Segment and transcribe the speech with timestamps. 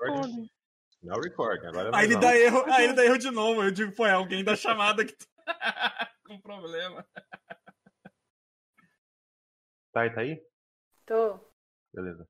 [0.00, 0.50] recording.
[1.02, 2.20] Não recording, agora Aí ele não.
[2.20, 3.62] dá erro, aí ele dá erro de novo.
[3.62, 5.26] Eu digo, pô, é alguém da chamada que tá
[6.26, 7.06] com problema.
[9.92, 10.42] Tá, tá aí?
[11.06, 11.38] Tô.
[11.92, 12.26] Beleza.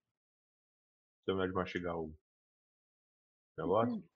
[1.25, 2.15] Terminar de mastigar o
[3.57, 3.95] negócio.
[3.97, 4.09] Hum.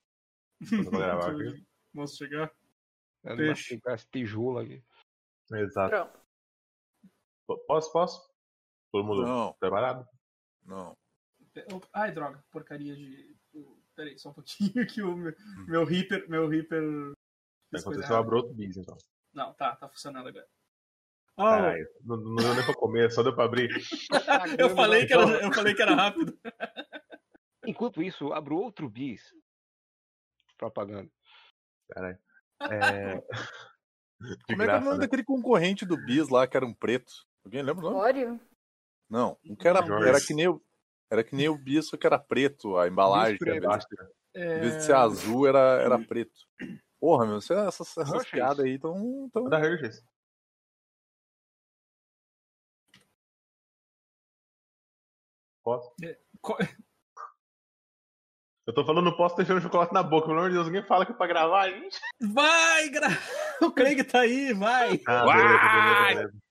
[0.73, 1.67] Eu vou gravar aqui.
[2.17, 2.53] Chegar.
[3.25, 3.49] Peixe.
[3.49, 4.85] mastigar esse tijolo aqui.
[5.53, 5.91] Exato.
[7.47, 7.67] Pronto.
[7.67, 8.35] Posso, posso?
[8.93, 10.07] Todo mundo Não, preparado?
[10.65, 10.97] não.
[11.93, 13.38] Ai, droga, porcaria de.
[13.99, 15.35] Peraí, só um pouquinho que o meu,
[15.67, 16.31] meu Reaper.
[16.31, 17.13] Meu Reaper.
[17.75, 18.97] Aconteceu, eu abro outro bis, então.
[19.35, 20.47] Não, tá, tá funcionando agora.
[21.37, 23.71] Oh, Caralho, não, não deu nem pra comer, só deu pra abrir.
[24.59, 26.39] eu, falei que era, eu falei que era rápido.
[27.67, 29.35] Enquanto isso, abro outro bis.
[30.57, 31.11] Propaganda.
[31.91, 32.19] Caralho.
[32.71, 33.21] É...
[33.21, 35.07] Como é que é o graça, nome né?
[35.07, 37.13] daquele concorrente do Bis lá que era um preto?
[37.45, 38.01] Alguém lembra o nome?
[38.01, 38.41] Oreo?
[39.09, 40.09] Não, um que era, Jorge.
[40.09, 40.61] era que nem o.
[41.11, 43.37] Era que nem o Bis, só que era preto, a embalagem.
[43.37, 44.13] Em vez, preto.
[44.35, 46.39] em vez de ser azul, era, era preto.
[47.01, 48.31] Porra, meu, você- essas, essas Hershey's.
[48.31, 49.31] piadas aí estão.
[49.33, 49.45] Tão...
[49.49, 50.03] Da Hershey's.
[55.65, 55.93] Posso?
[56.41, 56.57] Co-
[58.67, 60.27] Eu tô falando, não posso deixar o chocolate na boca.
[60.27, 61.99] Pelo amor de Deus, ninguém fala que é pra gravar, gente.
[62.21, 63.09] Vai, gra...
[63.63, 65.01] o Craig tá aí, vai.
[65.07, 65.37] Ah, Uai!
[65.39, 66.48] beleza, beleza, beleza.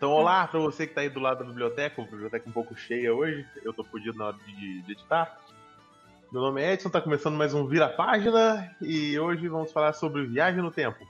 [0.00, 3.14] Então, olá pra você que tá aí do lado da biblioteca, biblioteca um pouco cheia
[3.14, 3.46] hoje.
[3.62, 5.38] Eu tô fudido na hora de, de editar.
[6.32, 10.24] Meu nome é Edson, tá começando mais um Vira Página e hoje vamos falar sobre
[10.24, 11.06] viagem no tempo.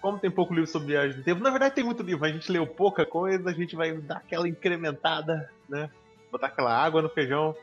[0.00, 2.52] Como tem pouco livro sobre viagem no tempo, na verdade tem muito livro, a gente
[2.52, 5.90] leu pouca coisa, a gente vai dar aquela incrementada, né?
[6.30, 7.56] Botar aquela água no feijão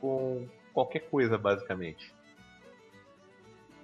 [0.00, 2.12] com qualquer coisa, basicamente.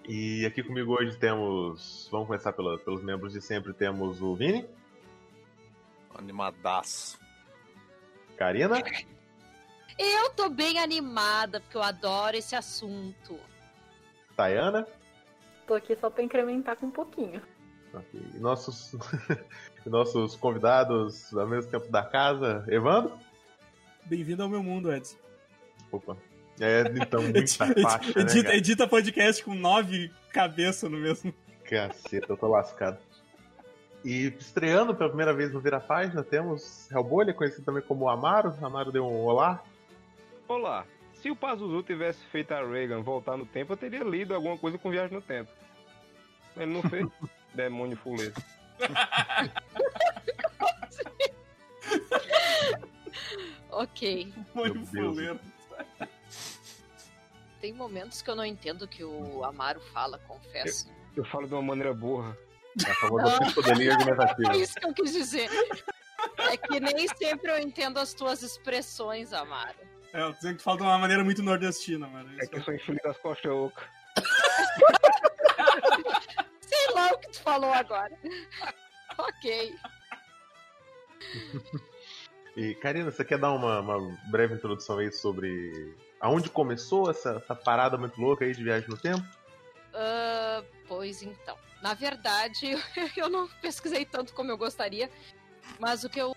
[0.09, 2.09] E aqui comigo hoje temos.
[2.11, 3.73] Vamos começar pelos membros de sempre.
[3.73, 4.67] Temos o Vini,
[6.15, 7.19] Animadaço.
[8.37, 8.83] Karina,
[9.99, 13.39] Eu tô bem animada, porque eu adoro esse assunto.
[14.37, 14.87] Tayana
[15.67, 17.41] Tô aqui só pra incrementar com um pouquinho.
[17.95, 18.93] ok, e nossos,
[19.87, 23.17] nossos convidados ao mesmo tempo da casa, Evandro.
[24.07, 25.17] Bem-vindo ao meu mundo, Edson.
[25.93, 26.17] Opa.
[26.59, 28.57] É, então, muita faixa, né, edita, cara?
[28.57, 31.33] edita podcast com nove cabeças no mesmo.
[31.65, 32.99] Caceta, eu tô lascado.
[34.05, 38.55] E estreando pela primeira vez no Vira Página, temos Hellbolha, conhecido também como Amaro.
[38.63, 39.63] Amaro deu um olá.
[40.49, 40.87] Olá.
[41.15, 44.79] Se o Pazuzu tivesse feito a Reagan voltar no tempo, eu teria lido alguma coisa
[44.79, 45.51] com viagem no tempo.
[46.57, 47.07] Ele não fez.
[47.55, 48.33] Demônio fuleiro.
[53.71, 54.33] Ok.
[54.55, 54.91] Deus.
[54.91, 55.41] fuleiro.
[57.61, 60.91] Tem momentos que eu não entendo o que o Amaro fala, confesso.
[61.15, 62.37] Eu falo de uma maneira burra.
[62.87, 64.53] A famosa psicodelia argumentativa.
[64.53, 65.51] É isso que eu quis dizer.
[66.39, 69.75] É que nem sempre eu entendo as tuas expressões, Amaro.
[70.13, 72.31] É, eu tô dizendo que fala de uma maneira muito nordestina, mano.
[72.41, 73.85] É que eu sou infeliz das costas ocas.
[76.61, 78.17] Sei lá o que tu falou agora.
[79.19, 79.75] ok.
[82.57, 87.55] E, Karina, você quer dar uma, uma breve introdução aí sobre aonde começou essa, essa
[87.55, 89.25] parada muito louca aí de viagem no tempo?
[89.95, 91.57] Ah, pois então.
[91.81, 92.67] Na verdade,
[93.17, 95.09] eu não pesquisei tanto como eu gostaria,
[95.79, 96.35] mas o que eu,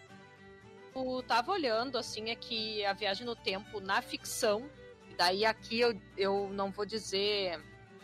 [0.95, 4.69] eu tava olhando, assim, é que a viagem no tempo na ficção,
[5.17, 7.59] daí aqui eu, eu não vou dizer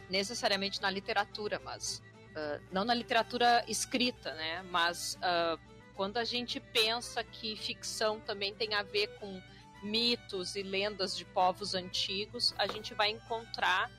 [0.10, 2.02] necessariamente na literatura, mas
[2.36, 4.64] ah, não na literatura escrita, né?
[4.72, 5.56] Mas ah,
[5.94, 9.40] quando a gente pensa que ficção também tem a ver com
[9.84, 13.99] mitos e lendas de povos antigos, a gente vai encontrar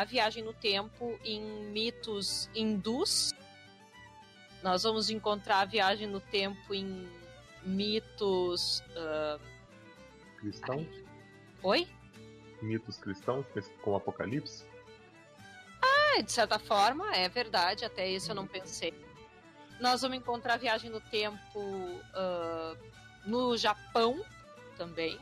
[0.00, 3.32] a viagem no tempo em mitos hindus.
[4.62, 7.08] Nós vamos encontrar a viagem no tempo em
[7.62, 8.82] mitos.
[8.96, 9.38] ah,
[10.38, 10.86] Cristão?
[11.62, 11.88] Oi?
[12.60, 13.46] Mitos cristãos,
[13.82, 14.64] como Apocalipse?
[16.16, 18.94] É, de certa forma, é verdade, até isso eu não pensei.
[19.80, 21.60] Nós vamos encontrar a viagem no tempo
[22.14, 22.76] ah,
[23.26, 24.24] no Japão
[24.76, 25.18] também.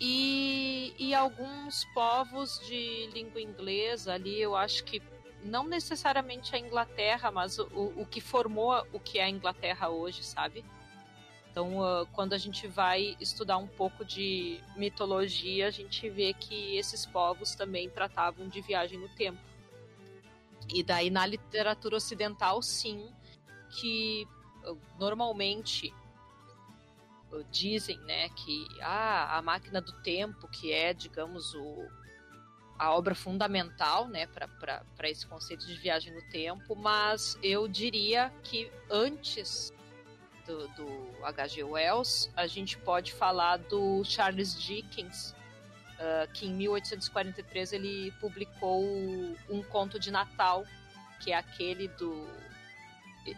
[0.00, 5.02] E, e alguns povos de língua inglesa ali, eu acho que
[5.42, 10.22] não necessariamente a Inglaterra, mas o, o que formou o que é a Inglaterra hoje,
[10.24, 10.64] sabe?
[11.50, 16.76] Então, ah, quando a gente vai estudar um pouco de mitologia, a gente vê que
[16.76, 19.40] esses povos também tratavam de viagem no tempo.
[20.72, 23.10] E daí na literatura ocidental, sim,
[23.70, 24.24] que
[24.64, 26.07] uh, normalmente uh,
[27.50, 31.86] dizem, né, que ah, a máquina do tempo, que é, digamos, o,
[32.78, 38.70] a obra fundamental, né, para esse conceito de viagem no tempo, mas eu diria que
[38.90, 39.72] antes
[40.46, 41.62] do, do H.G.
[41.64, 45.34] Wells, a gente pode falar do Charles Dickens,
[45.98, 48.82] uh, que em 1843 ele publicou
[49.50, 50.64] um conto de Natal,
[51.20, 52.26] que é aquele do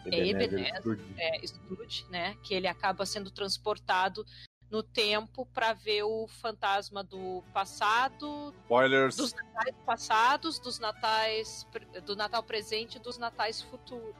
[0.05, 2.35] é Ebenezer, é, Scrooge, né?
[2.43, 4.25] Que ele acaba sendo transportado
[4.69, 9.17] no tempo para ver o fantasma do passado, Spoilers.
[9.17, 11.67] dos natais passados, dos natais
[12.05, 14.15] do Natal presente e dos natais futuros.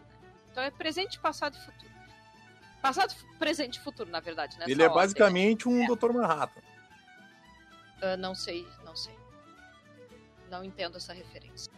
[0.51, 1.91] Então é presente, passado e futuro.
[2.81, 4.65] Passado, presente e futuro, na verdade, né?
[4.67, 5.87] Ele é basicamente um é.
[5.87, 6.11] Dr.
[6.11, 6.61] Manhattan.
[8.01, 9.15] Uh, não sei, não sei.
[10.49, 11.71] Não entendo essa referência.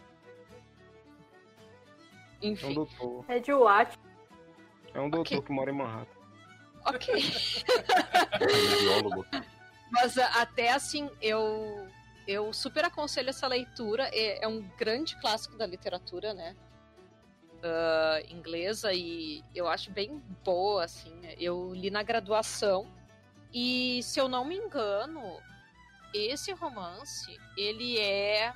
[2.42, 2.66] Enfim.
[2.66, 3.24] É um doutor.
[3.28, 3.98] É de Watt.
[4.92, 5.46] É um doutor okay.
[5.46, 6.18] que mora em Manhattan.
[6.86, 7.14] Ok.
[9.90, 11.88] Mas até assim, eu
[12.26, 14.08] eu super aconselho essa leitura.
[14.12, 16.56] É, é um grande clássico da literatura, né?
[17.62, 21.18] Uh, inglesa e eu acho bem boa, assim.
[21.38, 22.86] Eu li na graduação
[23.52, 25.40] e, se eu não me engano,
[26.12, 28.52] esse romance, ele é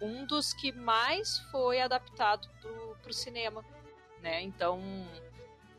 [0.00, 3.64] um dos que mais foi adaptado pro, pro cinema,
[4.22, 4.42] né?
[4.42, 4.80] Então,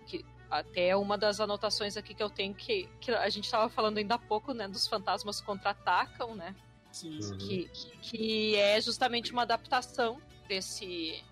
[0.06, 3.98] que, até uma das anotações aqui que eu tenho que, que a gente estava falando
[3.98, 6.56] ainda há pouco, né, dos fantasmas contra-atacam, né?
[6.92, 7.20] Sim.
[7.22, 7.38] Uhum.
[7.38, 7.70] Que,
[8.02, 11.24] que é justamente uma adaptação desse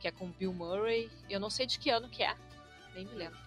[0.00, 1.10] que é com Bill Murray.
[1.28, 2.34] Eu não sei de que ano que é,
[2.94, 3.38] nem me lembro.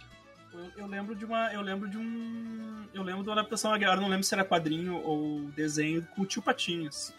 [0.51, 1.53] Eu, eu, lembro de uma.
[1.53, 2.87] Eu lembro de um.
[2.93, 6.25] Eu lembro de uma adaptação agora, não lembro se era quadrinho ou desenho com o
[6.25, 7.13] tio Patinhas.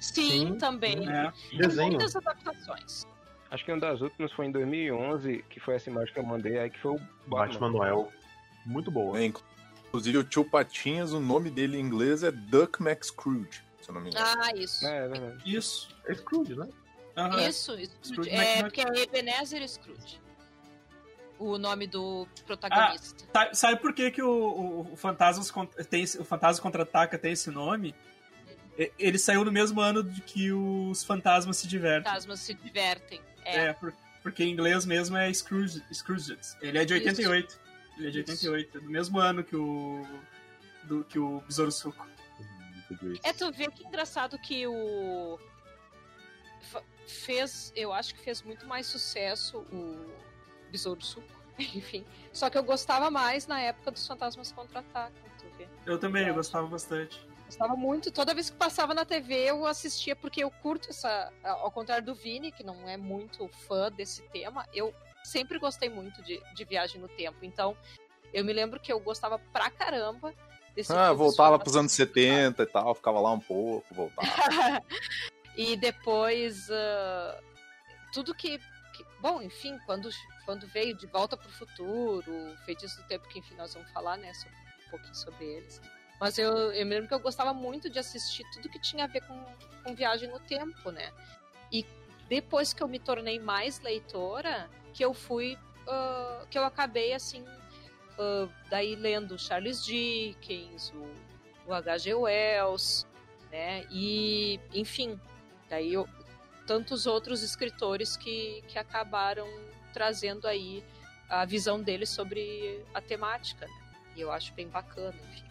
[0.00, 1.08] Sim, Sim também.
[1.08, 1.32] É.
[1.56, 1.90] Desenho.
[1.92, 3.06] Muitas adaptações.
[3.50, 6.58] Acho que uma das últimas foi em 2011, que foi essa imagem que eu mandei
[6.58, 8.12] aí, que foi o Batman, Batman Noel.
[8.64, 9.18] Muito boa.
[9.18, 13.94] É, inclusive o tio Patinhas, o nome dele em inglês é Duck McScrooge, se eu
[13.94, 14.26] não me engano.
[14.26, 14.84] Ah, isso.
[14.84, 15.56] É, é verdade.
[15.56, 15.88] Isso.
[16.06, 16.68] É Scrooge, né?
[17.16, 17.48] Aham.
[17.48, 18.30] Isso, Scrooge.
[18.30, 20.20] É, porque é Ebenezer Scrooge.
[21.38, 23.24] O nome do protagonista.
[23.32, 25.52] Sabe, sabe por que, que o, o, o Fantasmas
[25.88, 27.94] tem o Fantasma Contra-Ataca tem esse nome?
[28.98, 32.04] Ele saiu no mesmo ano de que os Fantasmas se divertem.
[32.04, 33.20] Fantasmas se divertem.
[33.44, 33.66] É.
[33.66, 35.82] É, por- porque em inglês mesmo é Scrooge.
[35.92, 36.36] Scrooge.
[36.60, 37.58] Ele é de 88.
[37.96, 38.50] Ele é de Isso.
[38.52, 38.78] 88.
[38.78, 40.04] É do mesmo ano que o.
[40.84, 42.06] Do, que o Besouro Suco.
[43.24, 45.38] É, tu vê que engraçado que o.
[47.06, 47.72] Fez.
[47.76, 50.10] Eu acho que fez muito mais sucesso o
[50.70, 51.26] Besouro Suco.
[51.58, 52.04] Enfim.
[52.32, 55.66] Só que eu gostava mais na época dos Fantasmas Contra-Atacam, tu vê.
[55.86, 57.18] Eu também, Eu gostava bastante.
[57.46, 58.10] Gostava muito.
[58.10, 61.32] Toda vez que passava na TV, eu assistia, porque eu curto essa.
[61.44, 64.92] Ao contrário do Vini, que não é muito fã desse tema, eu
[65.24, 67.38] sempre gostei muito de, de viagem no tempo.
[67.42, 67.76] Então,
[68.32, 70.34] eu me lembro que eu gostava pra caramba
[70.74, 74.28] desse Ah, tipo voltava pros anos 70 e tal, ficava lá um pouco, voltava.
[75.56, 77.40] e depois ah,
[78.12, 80.10] tudo que, que- bom enfim quando
[80.44, 84.16] quando veio de volta para o futuro feitiço do tempo que enfim nós vamos falar
[84.18, 84.56] né sobre-
[84.86, 85.80] um pouquinho sobre eles
[86.20, 89.06] mas eu, eu me lembro que eu gostava muito de assistir tudo que tinha a
[89.06, 89.44] ver com,
[89.84, 91.12] com viagem no tempo né
[91.72, 91.84] e
[92.28, 95.58] depois que eu me tornei mais leitora que eu fui
[95.88, 97.44] ah, que eu acabei assim
[98.18, 102.14] ah, daí lendo Charles Dickens o, o H.G.
[102.14, 103.06] Wells
[103.50, 105.20] né e enfim
[105.68, 106.08] daí eu-
[106.66, 109.46] tantos outros escritores que, que acabaram
[109.92, 110.82] trazendo aí
[111.28, 113.72] a visão deles sobre a temática, né?
[114.16, 115.45] E eu acho bem bacana, enfim.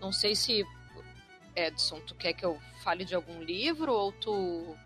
[0.00, 0.64] Não sei se,
[1.54, 4.76] Edson, tu quer que eu fale de algum livro ou tu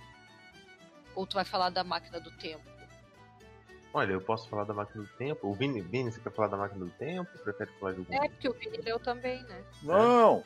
[1.15, 2.65] ou tu vai falar da máquina do tempo?
[3.93, 5.47] Olha, eu posso falar da máquina do tempo.
[5.49, 7.31] O Vini, Vini, você quer falar da máquina do tempo?
[7.45, 8.13] Prefere falar de algum?
[8.25, 9.63] É, porque o Vini leu também, né?
[9.83, 10.43] Não!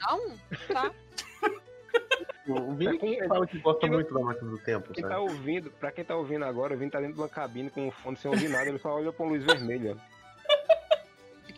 [0.00, 0.38] Não?
[0.68, 0.92] Tá.
[2.46, 5.14] O Vini É com- fala que gosta quem muito da máquina do tempo, Quem sabe?
[5.14, 7.88] tá ouvindo, pra quem tá ouvindo agora, o Vini tá dentro de uma cabine com
[7.88, 9.96] um fone sem ouvir nada, ele só olha pra uma luz vermelha.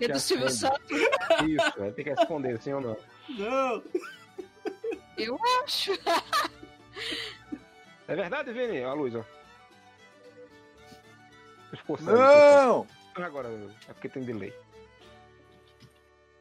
[0.00, 0.50] É do Que Silvio.
[0.50, 2.96] Santos, Isso, aí tem que responder sim ou não.
[3.38, 3.82] Não!
[5.16, 5.92] eu acho.
[8.08, 8.80] É verdade, Vini?
[8.80, 9.24] Olha a luz, ó.
[12.00, 12.86] Não!
[13.14, 13.48] Agora,
[13.88, 14.52] é porque tem delay.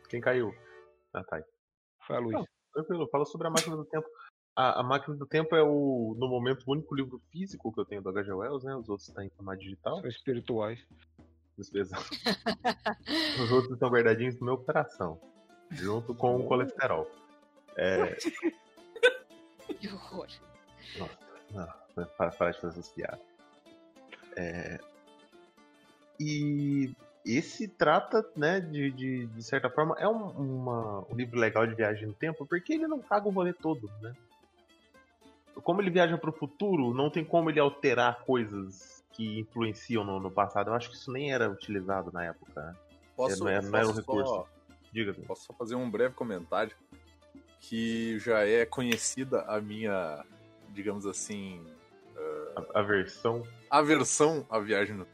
[0.09, 0.53] Quem caiu?
[1.13, 1.43] Ah, tá aí.
[2.05, 2.33] Foi a luz.
[2.33, 2.47] Não.
[2.73, 4.07] Tranquilo, fala sobre a máquina do tempo.
[4.55, 7.85] A, a máquina do tempo é o, no momento, o único livro físico que eu
[7.85, 8.31] tenho do H.G.
[8.31, 8.75] Wells, né?
[8.75, 9.99] Os outros estão em formato digital.
[9.99, 10.85] São espirituais.
[13.41, 15.19] Os outros estão guardadinhos no meu coração.
[15.71, 17.09] Junto com o colesterol.
[17.77, 18.15] É,
[19.79, 20.27] Que horror.
[21.51, 21.67] Não,
[22.17, 23.19] para, para de fazer essas piadas.
[24.37, 24.79] É,
[26.19, 26.93] e
[27.25, 31.73] esse trata, né, de, de, de certa forma, é um, uma- um livro legal de
[31.75, 34.13] viagem no tempo, porque ele não caga o rolê todo, né?
[35.63, 40.29] Como ele viaja pro futuro, não tem como ele alterar coisas que influenciam no, no
[40.29, 40.69] passado.
[40.69, 42.75] Eu acho que isso nem era utilizado na época, né?
[43.15, 44.29] Posso, não é- não era um posso recurso.
[44.31, 44.47] Só,
[44.91, 45.13] Diga.
[45.25, 46.75] posso só fazer um breve comentário
[47.59, 50.23] que já é conhecida a minha,
[50.69, 51.65] digamos assim,
[52.73, 53.43] A, a versão.
[53.69, 55.07] aversão à viagem no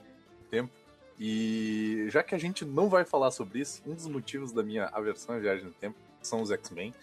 [0.50, 0.72] tempo.
[1.20, 4.86] E já que a gente não vai falar sobre isso, um dos motivos da minha
[4.88, 6.94] aversão à viagem no tempo são os X-Men.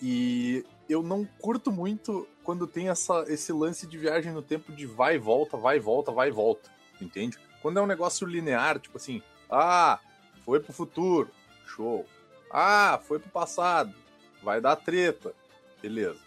[0.00, 4.86] E eu não curto muito quando tem essa, esse lance de viagem no tempo de
[4.86, 6.70] vai e volta, vai e volta, vai e volta.
[7.00, 7.38] Entende?
[7.60, 9.98] Quando é um negócio linear, tipo assim, ah,
[10.44, 11.30] foi pro futuro,
[11.66, 12.06] show.
[12.50, 13.94] Ah, foi pro passado,
[14.42, 15.34] vai dar treta,
[15.82, 16.20] beleza.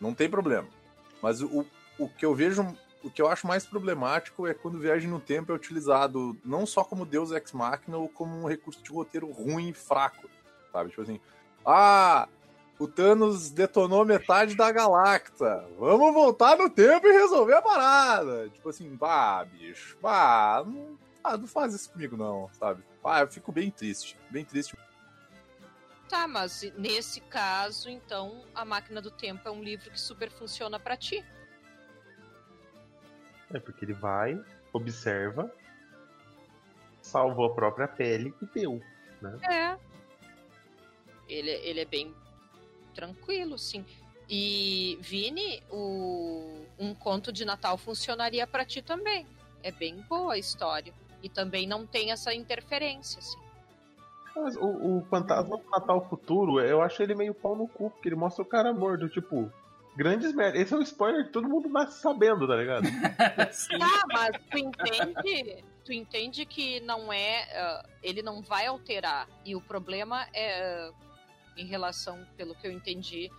[0.00, 0.68] Não tem problema.
[1.20, 1.66] Mas o,
[1.98, 5.50] o que eu vejo o que eu acho mais problemático é quando viagem no tempo
[5.50, 9.70] é utilizado não só como Deus Ex Machina ou como um recurso de roteiro ruim
[9.70, 10.28] e fraco,
[10.70, 10.90] sabe?
[10.90, 11.20] Tipo assim,
[11.66, 12.28] ah,
[12.78, 18.48] o Thanos detonou metade da Galacta, vamos voltar no tempo e resolver a parada.
[18.48, 22.82] Tipo assim, bah, bicho, bah, não, ah, não faz isso comigo não, sabe?
[23.04, 24.76] Ah, eu fico bem triste, bem triste.
[26.08, 30.78] Tá, mas nesse caso, então, A Máquina do Tempo é um livro que super funciona
[30.78, 31.24] pra ti.
[33.52, 34.38] É porque ele vai,
[34.72, 35.50] observa,
[37.00, 38.80] salvou a própria pele e deu.
[39.50, 39.78] É.
[41.28, 42.14] Ele, ele é bem
[42.94, 43.84] tranquilo, sim.
[44.28, 49.26] E, Vini, o, um conto de Natal funcionaria pra ti também.
[49.62, 50.92] É bem boa a história.
[51.22, 53.38] E também não tem essa interferência, assim.
[54.34, 58.08] Mas o, o Fantasma do Natal Futuro, eu acho ele meio pau no cu, porque
[58.08, 59.52] ele mostra o cara morto, tipo,
[59.94, 60.58] grandes merda.
[60.58, 62.84] Esse é um spoiler que todo mundo nasce sabendo, tá ligado?
[63.52, 63.78] Sim.
[63.78, 67.42] Tá, mas tu entende, tu entende que não é.
[67.54, 69.28] ah, ele não vai alterar.
[69.44, 70.92] E o problema é, ah,
[71.56, 73.30] em relação, pelo que eu entendi,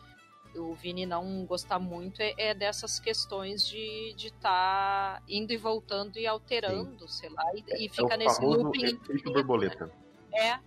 [0.55, 5.57] o Vini não gostar muito, é, é dessas questões de estar de tá indo e
[5.57, 8.85] voltando e alterando, sei lá, e, e fica é o nesse famoso looping.
[8.85, 9.85] efeito borboleta.
[9.87, 9.91] né?
[10.35, 10.59] É,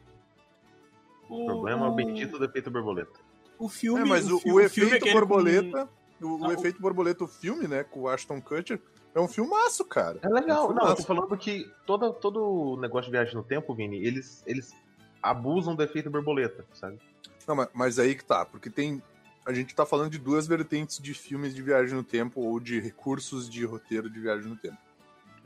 [1.29, 3.19] O problema é o bendito do efeito borboleta.
[3.59, 4.01] O filme.
[4.01, 5.89] É, mas o, o filme efeito aquele borboleta,
[6.21, 8.81] o, o Não, o- efeito borboleta, o filme, né, com o Ashton Kutcher,
[9.15, 10.19] é um filmaço, cara.
[10.23, 10.71] É legal.
[10.71, 14.43] Um Não, eu tô falando que todo, todo negócio de viagem no tempo, Vini, eles,
[14.47, 14.75] eles
[15.23, 16.99] abusam do efeito borboleta, sabe?
[17.47, 19.03] Não, mas, mas aí que tá, porque tem.
[19.45, 22.81] A gente tá falando de duas vertentes de filmes de viagem no tempo ou de
[22.81, 24.79] recursos de roteiro de viagem no tempo.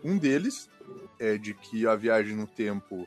[0.03, 0.71] Um deles
[1.19, 3.07] é de que a viagem no tempo.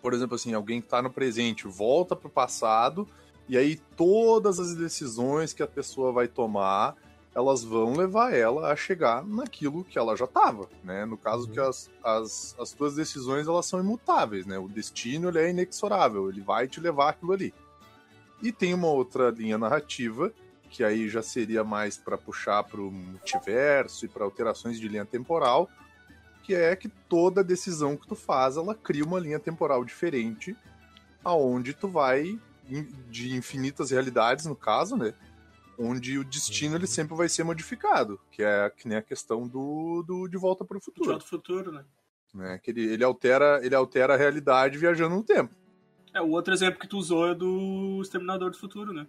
[0.00, 3.06] Por exemplo, assim, alguém que tá no presente volta pro passado,
[3.48, 6.96] e aí todas as decisões que a pessoa vai tomar,
[7.34, 11.04] elas vão levar ela a chegar naquilo que ela já tava, né?
[11.04, 14.56] No caso que as, as, as tuas decisões, elas são imutáveis, né?
[14.56, 17.52] O destino, ele é inexorável, ele vai te levar aquilo ali.
[18.40, 20.32] E tem uma outra linha narrativa,
[20.70, 25.68] que aí já seria mais para puxar pro multiverso e para alterações de linha temporal,
[26.44, 30.56] que é que toda decisão que tu faz, ela cria uma linha temporal diferente,
[31.24, 32.38] aonde tu vai
[33.10, 35.14] de infinitas realidades, no caso, né?
[35.78, 40.02] Onde o destino ele sempre vai ser modificado, que é que nem a questão do,
[40.06, 41.84] do de volta para o De futuro, Volta ao futuro, né?
[42.34, 42.58] né?
[42.62, 45.54] Que ele, ele altera ele altera a realidade viajando no tempo.
[46.12, 49.06] É, o outro exemplo que tu usou é do Exterminador do Futuro, né?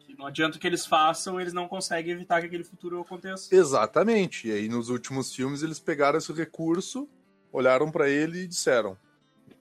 [0.00, 3.54] Que não adianta o que eles façam, eles não conseguem evitar que aquele futuro aconteça.
[3.54, 4.48] Exatamente.
[4.48, 7.06] E aí nos últimos filmes eles pegaram esse recurso,
[7.52, 8.96] olharam para ele e disseram: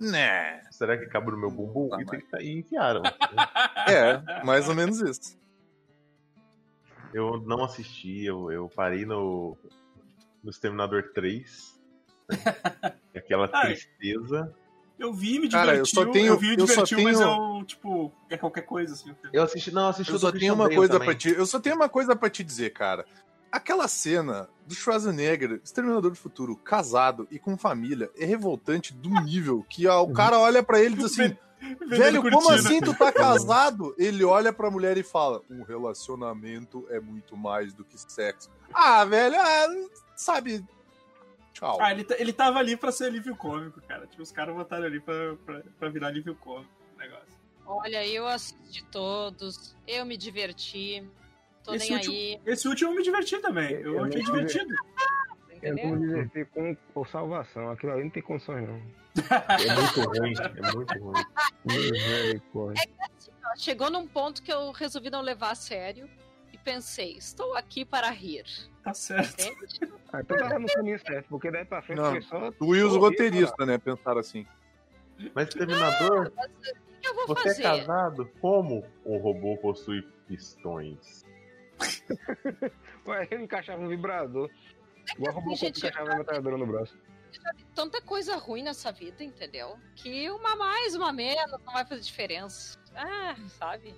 [0.02, 0.62] Né.
[0.72, 1.90] Será que cabe no meu bumbum?
[1.90, 3.04] Tá, e, tem que- e enfiaram.
[3.88, 5.38] É, mais ou menos isso.
[7.14, 9.58] eu não assisti, eu, eu parei no,
[10.44, 11.80] no Exterminador 3.
[12.30, 12.38] né?
[13.14, 14.54] E Aquela tristeza.
[14.98, 17.58] Eu vi, me Cara, eu divertiu, só tenho- vi, me eu só divertiu, mas tenho-
[17.60, 19.16] eu, tipo, é qualquer coisa, assim.
[19.34, 21.60] Eu assisti, não, eu assisti Eu o só tenho uma coisa para te, eu só
[21.60, 23.04] tenho uma coisa para te dizer, cara.
[23.52, 29.66] Aquela cena do Schwarzenegger, Exterminador do Futuro, casado e com família, é revoltante do nível
[29.70, 31.36] que ó, o cara olha pra ele e diz assim:
[31.90, 33.94] Velho, como assim tu tá casado?
[33.98, 38.50] Ele olha pra mulher e fala: Um relacionamento é muito mais do que sexo.
[38.74, 39.68] Ah, velho, ah,
[40.16, 40.64] sabe.
[41.54, 41.78] Tchau.
[41.82, 44.08] Ah, ele, tá- ele tava ali pra ser alívio cômico, cara.
[44.08, 47.26] Tipo, os caras botaram ali pra, pra, pra virar alívio cômico o negócio.
[47.66, 51.06] olha, eu assisti todos, eu me diverti,
[51.64, 53.72] tô Esse nem último- aí, Esse último eu me diverti também.
[53.74, 54.74] Eu, Eu achei não divertido.
[55.62, 55.90] Eu entendeu?
[55.90, 57.70] não me diverti com, por salvação.
[57.70, 58.82] Aquilo ali não tem condições, não.
[59.60, 61.24] É muito ruim, é muito ruim.
[61.66, 62.90] Misericórdia.
[63.46, 66.10] Ó, Chegou num ponto que eu resolvi não levar a sério
[66.54, 68.46] e pensei, estou aqui para rir.
[68.84, 69.44] Tá certo.
[70.14, 72.12] Ah, então tava no caminho certo, porque daí pra frente Não.
[72.12, 72.52] foi só.
[72.52, 73.78] Tu e os roteiristas, né?
[73.78, 74.46] Pensaram assim.
[75.36, 77.62] Mas Terminador, Mas o que eu vou você fazer?
[77.62, 78.30] é casado?
[78.42, 81.21] Como um robô possui pistões?
[83.08, 84.50] Ué, eu encaixava um vibrador.
[85.16, 86.98] Igual assim, robô gente, encaixava uma metralhadora no braço.
[87.74, 89.78] Tanta coisa ruim nessa vida, entendeu?
[89.96, 92.78] Que uma mais, uma menos, não vai fazer diferença.
[92.96, 93.96] Ah, sabe?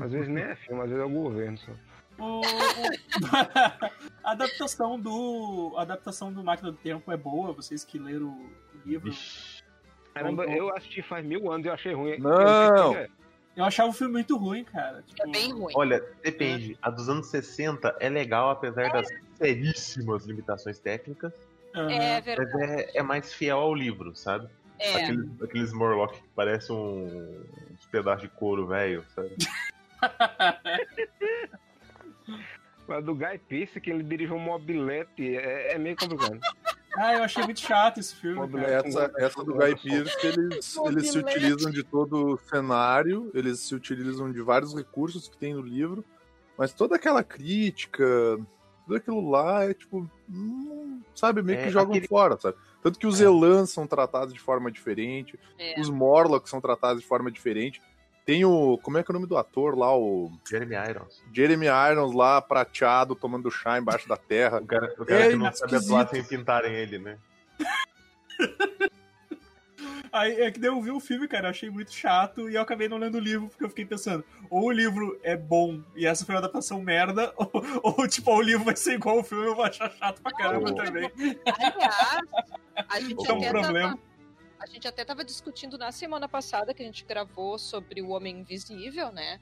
[0.00, 1.72] Às vezes nem é filme, às vezes é o governo só.
[2.18, 2.42] O- o-
[4.24, 8.50] a adaptação do a adaptação do Máquina do Tempo é boa, vocês que leram o
[8.84, 9.12] livro.
[10.14, 12.18] Caramba, eu assisti faz mil anos e eu achei ruim.
[12.18, 12.94] Não!
[12.94, 13.08] Eu
[13.58, 13.60] é.
[13.60, 15.02] Eu achava o filme muito ruim, cara.
[15.06, 15.72] Tipo, É bem ruim.
[15.76, 16.78] Olha, depende.
[16.80, 21.32] A dos anos 60 é legal, apesar das seríssimas limitações técnicas.
[21.74, 21.90] aham.
[21.90, 22.72] É Mas verdade.
[22.82, 24.48] é, é mais fiel ao livro, sabe?
[24.78, 25.02] É.
[25.02, 29.34] Aqueles, aqueles Morlock que parecem um, uns pedaços de couro velho, sabe?
[32.86, 36.38] Mas do Guy Pearce, que ele dirige um mobilete, é, é meio complicado.
[37.00, 38.72] Ah, eu achei muito chato esse filme, cara.
[38.86, 43.74] Essa, essa do Guy Pearce, eles, eles se utilizam de todo o cenário, eles se
[43.74, 46.04] utilizam de vários recursos que tem no livro,
[46.56, 48.04] mas toda aquela crítica,
[48.84, 52.56] tudo aquilo lá é tipo, hum, sabe, meio É, que jogam aquele- fora, sabe?
[52.82, 53.24] Tanto que os É.
[53.24, 55.80] Elans são tratados de forma diferente, É.
[55.80, 57.80] os Morlocks são tratados de forma diferente.
[58.28, 58.76] Tem o.
[58.82, 59.96] Como é que é o nome do ator lá?
[59.96, 61.24] O Jeremy Irons.
[61.32, 64.58] Jeremy Irons lá, prateado, tomando chá embaixo da terra.
[64.58, 67.16] O cara, o cara É que não sabe atuar sem pintarem ele, né?
[70.12, 72.60] Aí é que daí eu vi o filme, cara, eu achei muito chato e eu
[72.60, 76.06] acabei não lendo o livro, porque eu fiquei pensando, ou o livro é bom e
[76.06, 77.50] essa foi uma adaptação merda, ou,
[77.82, 80.32] ou, tipo, o livro vai ser igual ao filme e eu vou achar chato pra
[80.32, 80.74] caramba Não.
[80.74, 81.10] também.
[81.46, 82.22] Aliás,
[82.88, 83.90] a gente, é um até problema.
[83.90, 84.00] tava,
[84.60, 88.40] a gente até tava discutindo na semana passada que a gente gravou sobre o Homem
[88.40, 89.40] Invisível, né?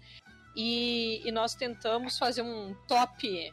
[0.55, 3.53] E, e nós tentamos fazer um top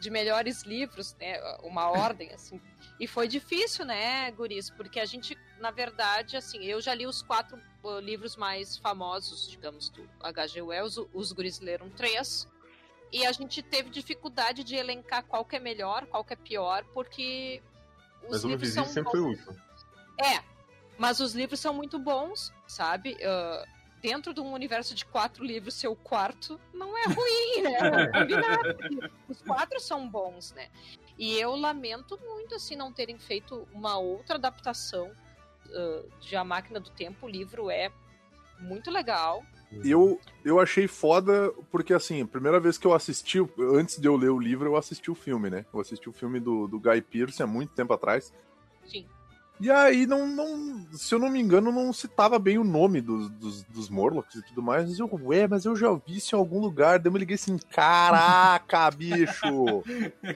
[0.00, 1.38] de melhores livros, né?
[1.62, 2.60] Uma ordem, assim.
[2.98, 4.70] E foi difícil, né, Guris?
[4.70, 9.48] Porque a gente, na verdade, assim, eu já li os quatro uh, livros mais famosos,
[9.48, 10.62] digamos, do H.G.
[10.62, 11.06] Wells.
[11.12, 12.48] Os Guris leram três.
[13.12, 16.84] E a gente teve dificuldade de elencar qual que é melhor, qual que é pior,
[16.94, 17.60] porque
[18.22, 19.56] os Mas o livros Invisível são sempre foi o último.
[20.18, 20.49] é,
[21.00, 23.16] mas os livros são muito bons, sabe?
[23.24, 23.64] Ah,
[24.02, 28.06] dentro de um universo de quatro livros, ser o quarto não é ruim, né?
[28.74, 30.68] Porque Os quatro são bons, né?
[31.18, 35.10] E eu lamento muito, assim, não terem feito uma outra adaptação
[35.72, 37.24] ah, de A Máquina do Tempo.
[37.24, 37.90] O livro é
[38.60, 39.42] muito legal.
[39.82, 44.16] Eu, eu achei foda, porque assim, a primeira vez que eu assisti, antes de eu
[44.16, 45.64] ler o livro, eu assisti o filme, né?
[45.72, 48.34] Eu assisti o filme do, do Guy Pearce há muito tempo atrás.
[48.86, 49.08] Sim.
[49.60, 53.28] E aí, não, não, se eu não me engano, não citava bem o nome dos,
[53.30, 54.88] dos, dos Morlocks e tudo mais.
[54.88, 56.98] Mas eu, ué, mas eu já vi isso em algum lugar.
[56.98, 59.82] Daí eu me liguei assim, caraca, bicho!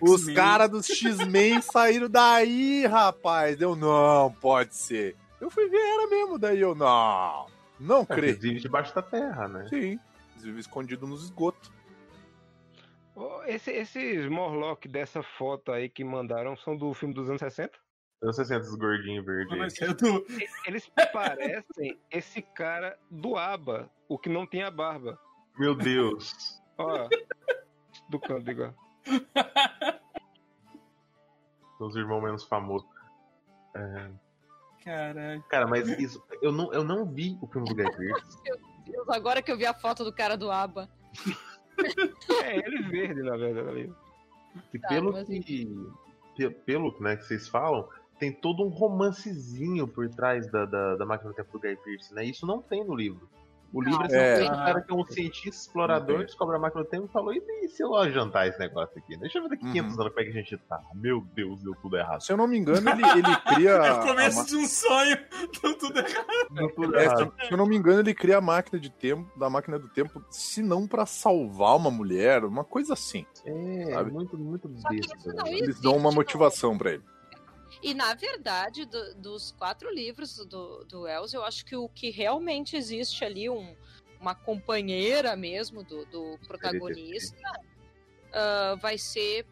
[0.02, 3.58] Os caras dos X-Men saíram daí, rapaz.
[3.60, 5.16] Eu, não, pode ser.
[5.40, 6.38] Eu fui ver, era mesmo.
[6.38, 7.46] Daí eu, não,
[7.80, 8.38] não É, creio.
[8.38, 9.66] vive debaixo da terra, né?
[9.70, 9.98] Sim,
[10.32, 11.72] eles vivem escondido nos esgotos.
[13.46, 17.78] Esse, esses Morlock dessa foto aí que mandaram são do filme dos anos 60?
[18.24, 19.50] Eu não sei se é esses gordinhos verdes
[19.98, 25.20] do- E- Eles parecem esse cara do ABBA, o que não tinha barba.
[25.58, 26.32] Meu Deus.
[26.78, 27.06] Ó,
[28.08, 28.74] do canto igual.
[31.76, 32.88] São os irmãos menos famosos.
[34.82, 35.42] Caralho.
[35.50, 36.24] Cara, mas isso.
[36.40, 38.42] Eu não, eu não vi o filme do Guy Pearce.
[38.42, 40.88] Meu Deus, agora que eu vi a foto do cara do ABBA.
[42.42, 43.68] É ele verde, na verdade.
[43.68, 43.92] ali.
[44.72, 45.68] E Tá, pelo mas que.
[46.36, 51.06] pe- Pelo né, que vocês falam, tem todo um romancezinho por trás da, da, da
[51.06, 52.24] máquina do tempo do Guy Pearce, né?
[52.24, 53.28] Isso não tem no livro.
[53.72, 54.44] O Não, livro é é.
[54.44, 57.68] um cara que é um cientista explorador, descobre a máquina do tempo e falou: e
[57.68, 59.16] se eu jantar esse negócio aqui?
[59.16, 59.72] Deixa eu ver daqui Uhum.
[59.72, 60.80] 500 anos como é que a gente tá.
[60.94, 62.20] Meu Deus, deu tudo errado.
[62.22, 63.72] Se eu não me engano, ele, ele cria.
[63.82, 65.16] É a o começo ma- de um sonho.
[65.60, 66.26] Deu tudo errado.
[66.52, 67.20] Deu tudo é, se, errado.
[67.40, 69.88] eu- se eu não me engano, ele cria a máquina de tempo, da máquina do
[69.88, 73.26] tempo, se não pra salvar uma mulher, uma coisa assim.
[73.44, 74.12] É, Sabe?
[74.12, 75.32] muito, muito besta.
[75.32, 75.42] né?
[75.52, 77.02] Eles dão uma motivação pra ele.
[77.82, 82.10] E na verdade, do- dos quatro livros do, do Wells, eu acho que o que
[82.10, 83.76] realmente existe ali, um-
[84.20, 87.36] uma companheira mesmo do, do protagonista,
[88.32, 89.46] ah, vai ser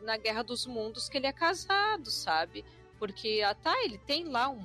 [0.00, 2.64] na Guerra dos Mundos que ele é casado, sabe?
[2.98, 4.64] Porque, ah, tá, ele tem lá um,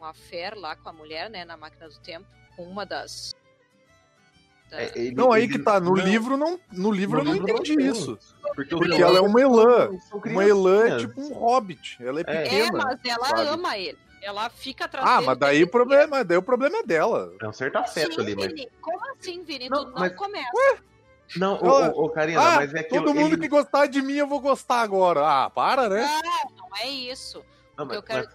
[0.00, 3.34] um affair lá com a mulher, né, na máquina do tempo, com uma das.
[4.70, 5.78] Da- É, ele- Não, aí ele- que tá.
[5.80, 7.86] No não, livro não, no livro eu não livro entendi tem.
[7.86, 8.18] isso.
[8.54, 9.90] Porque, Porque ela é uma elã.
[10.26, 11.96] Uma elã é tipo um hobbit.
[12.00, 12.36] Ela é É.
[12.36, 12.78] É, pequena.
[12.84, 13.48] mas ela sabe?
[13.48, 13.98] ama ele.
[14.20, 17.32] Ela fica atrás Ah, mas daí o problema, daí o problema é dela.
[17.40, 18.46] É um certo afeto Sim, ali, mas.
[18.46, 18.68] Vini.
[18.80, 19.68] Como assim, Vini?
[19.68, 20.50] Não, tu não mas- começa.
[21.36, 21.68] Não, ô,
[22.02, 23.04] ô, ô, Karina, ah, mas é aquilo.
[23.04, 25.20] todo mundo ele- que gostar de mim eu vou gostar agora.
[25.44, 26.08] Ah, para, né?
[26.56, 27.44] Não é isso.
[27.76, 28.34] Não, que mas, eu quero- mas,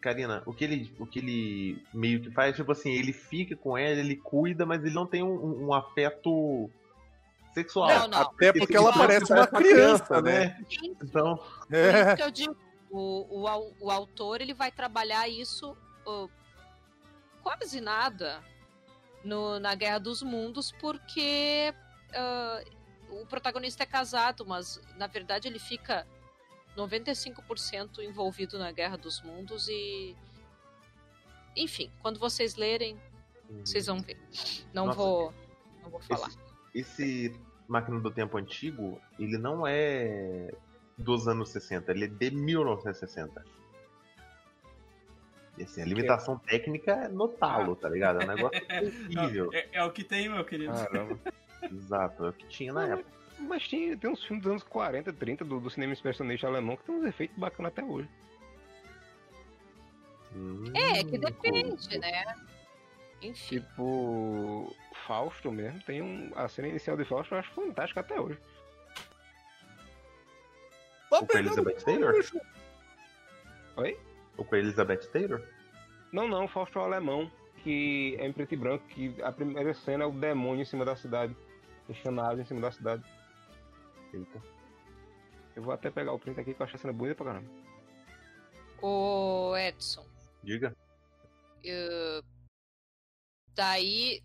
[0.00, 3.76] Karina, o que, ele, o que ele meio que faz, tipo assim, ele fica com
[3.76, 6.70] ela, ele cuida, mas ele não tem um, um- um afeto
[7.54, 7.88] sexual.
[7.88, 8.18] Não, não.
[8.22, 10.56] Até porque ela parece uma criança, né?
[11.02, 11.36] Então,
[11.66, 12.06] Por É.
[12.08, 12.56] isso que eu digo,
[12.90, 16.28] o, o, o autor ele vai trabalhar isso ó,
[17.42, 18.42] quase nada
[19.24, 21.72] no, na Guerra dos Mundos, porque
[22.14, 22.62] ah,
[23.10, 26.06] o protagonista é casado, mas na verdade ele fica
[26.78, 30.16] 95% envolvido na Guerra dos Mundos e.
[31.56, 32.96] Enfim, quando vocês lerem,
[33.64, 34.18] vocês vão ver.
[34.72, 35.34] Não Nossa, vou.
[35.82, 36.28] Não vou falar.
[36.72, 40.52] esse, esse Máquina do Tempo antigo, ele não é
[40.96, 43.44] dos anos 60, ele é de 1960.
[45.56, 48.22] E assim, a limitação técnica é no talo, tá ligado?
[48.22, 49.50] É um negócio terrível.
[49.52, 50.72] É, é o que tem, meu querido.
[50.72, 51.18] Caramba.
[51.62, 53.17] Exato, é o que tinha na época.
[53.40, 56.84] Mas tem, tem uns filmes dos anos 40, 30 do, do cinema expressionista alemão que
[56.84, 58.08] tem uns efeitos bacanas até hoje.
[60.74, 62.34] É, que Hum, depende, né?
[63.22, 63.60] Enfim.
[63.60, 64.74] Tipo,
[65.06, 66.32] Fausto mesmo, tem um.
[66.36, 68.38] A cena inicial de Fausto eu acho fantástica até hoje.
[71.10, 72.12] Tá O com Elizabeth Taylor?
[72.12, 72.38] bicho.
[73.76, 73.98] Oi?
[74.36, 75.42] O com a Elizabeth Taylor?
[76.12, 77.30] Não, não, Fausto é o alemão,
[77.62, 80.84] que é em preto e branco, que a primeira cena é o demônio em cima
[80.84, 81.34] da cidade.
[81.86, 83.02] Deixando a asa em cima da cidade.
[84.12, 84.42] Eita.
[85.56, 87.50] Eu vou até pegar o print aqui que eu acho a cena bonita pra caramba.
[88.80, 90.06] O Edson.
[90.42, 90.74] Diga.
[91.64, 92.22] eu-
[93.54, 94.22] daí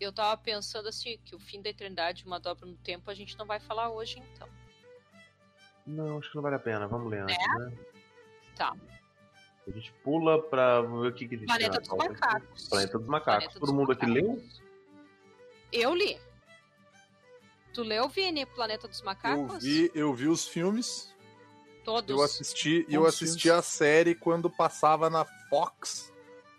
[0.00, 3.36] eu tava pensando assim que o fim da eternidade uma dobra no tempo a gente
[3.38, 4.48] não vai falar hoje então
[5.86, 6.88] Não, acho que não vale a pena.
[6.88, 7.76] Vamos ler antes, né?
[8.56, 8.74] Tá.
[9.66, 11.88] A gente pula pra ver o que, que a gente Planeta dos.
[11.90, 13.34] Macacos Planeta dos Macacos.
[13.44, 14.28] Planeta Todo dos mundo aqui leu?
[14.30, 14.62] Macacos.
[15.70, 16.18] eu li
[17.74, 21.12] tu leu Vini Planeta dos Eu Macacos vi, eu vi os filmes,
[21.84, 23.58] todos eu assisti, eu assisti filmes.
[23.58, 26.12] a série quando passava na Fox,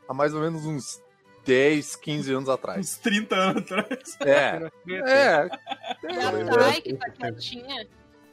[0.08, 1.02] há mais ou menos uns
[1.46, 2.80] 10, 15 anos atrás.
[2.80, 4.18] Uns 30 anos atrás.
[4.22, 4.70] É, é.
[4.88, 7.12] e a É, Thay que é, tá é.
[7.12, 7.88] quietinha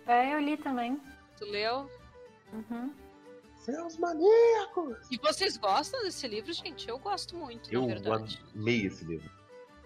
[0.06, 1.00] É, eu li também.
[1.38, 1.88] tu leu
[2.52, 2.92] Uhum.
[3.58, 4.96] Seus maníacos!
[5.10, 9.30] e vocês gostam desse livro gente eu gosto muito Eu na verdade amei esse livro.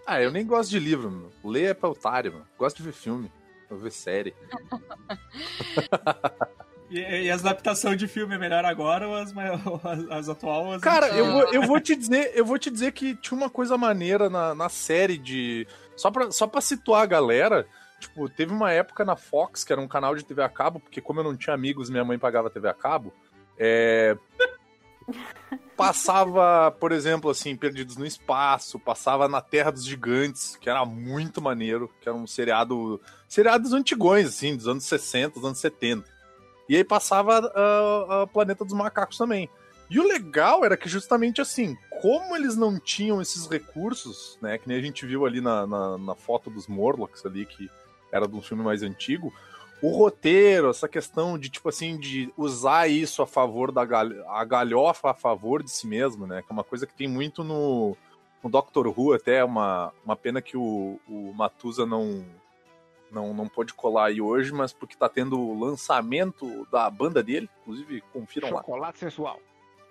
[0.07, 1.31] Ah, eu nem gosto de livro, mano.
[1.43, 2.47] Ler é pra otário, mano.
[2.57, 3.29] Gosto de ver filme,
[3.69, 4.33] eu ver série.
[6.89, 10.75] E, e as adaptações de filme é melhor agora ou as, as, as atuais?
[10.75, 13.49] as Cara, eu vou, eu vou te dizer, eu vou te dizer que tinha uma
[13.49, 15.67] coisa maneira na, na série de.
[15.97, 17.67] Só pra, só pra situar a galera,
[17.99, 21.01] tipo, teve uma época na Fox, que era um canal de TV a cabo, porque
[21.01, 23.13] como eu não tinha amigos, minha mãe pagava TV a cabo.
[23.57, 24.15] É.
[25.75, 31.41] Passava, por exemplo, assim, Perdidos no Espaço, passava na Terra dos Gigantes, que era muito
[31.41, 32.99] maneiro, que era um seriado.
[33.27, 36.03] Seriados antigões, assim, dos anos 60, dos anos 70.
[36.67, 39.49] E aí passava ah, a Planeta dos Macacos também.
[39.89, 44.67] E o legal era que justamente assim, como eles não tinham esses recursos, né, que
[44.67, 47.69] nem a gente viu ali na, na, na foto dos Morlocks ali, que
[48.11, 49.33] era de um filme mais antigo,
[49.81, 54.43] o roteiro, essa questão de, tipo assim, de usar isso a favor da gal a
[54.43, 57.95] galhofa a favor de si mesmo, né, que é uma coisa que tem muito no,
[58.43, 62.25] no Doctor Who, até é uma, uma pena que o, o Matusa não,
[63.11, 67.49] não, não pôde colar aí hoje, mas porque tá tendo o lançamento da banda dele,
[67.61, 68.57] inclusive confiram lá.
[68.61, 69.39] Chocolate sensual.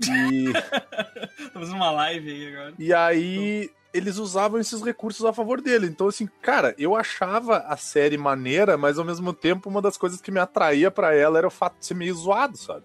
[0.02, 0.52] E,
[1.52, 2.74] Tô fazendo uma live aí agora.
[2.78, 5.86] e aí eles usavam esses recursos a favor dele.
[5.86, 10.20] Então, assim, cara, eu achava a série maneira, mas ao mesmo tempo uma das coisas
[10.20, 12.84] que me atraía pra ela era o fato de ser meio zoado, sabe?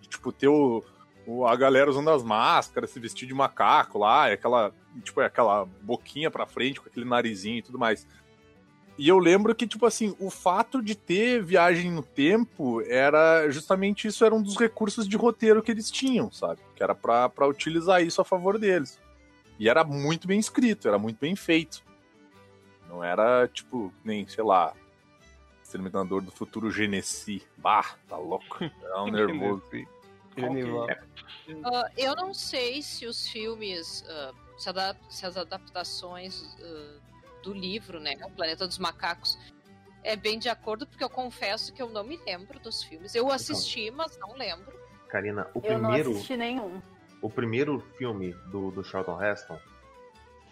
[0.00, 0.82] De, tipo, ter o,
[1.26, 6.30] o- a galera usando as máscaras, se vestir de macaco lá, aquela, tipo, aquela boquinha
[6.30, 8.06] pra frente com aquele narizinho e tudo mais.
[9.00, 14.08] E eu lembro que, tipo assim, o fato de ter viagem no tempo era justamente
[14.08, 16.60] isso, era um dos recursos de roteiro que eles tinham, sabe?
[16.74, 18.98] Que era pra, pra utilizar isso a favor deles.
[19.58, 21.82] E era muito bem escrito, era muito bem feito.
[22.88, 24.74] Não era, tipo, nem, sei lá,
[25.62, 27.42] Exterminador do Futuro Genesi.
[27.56, 28.58] Bah, tá louco.
[28.82, 29.62] Era um nervoso.
[31.64, 36.98] Ah, eu não sei se os filmes, ah, se, ada- se as adaptações ah,
[37.42, 39.36] do livro, né, O Planeta dos Macacos,
[40.02, 43.14] é bem de acordo, porque eu confesso que eu não me lembro dos filmes.
[43.14, 44.72] Eu assisti, mas não lembro.
[45.08, 46.80] Karina, o Eu não primeiro, assisti nenhum.
[47.20, 49.58] O primeiro filme do, do Charlton Heston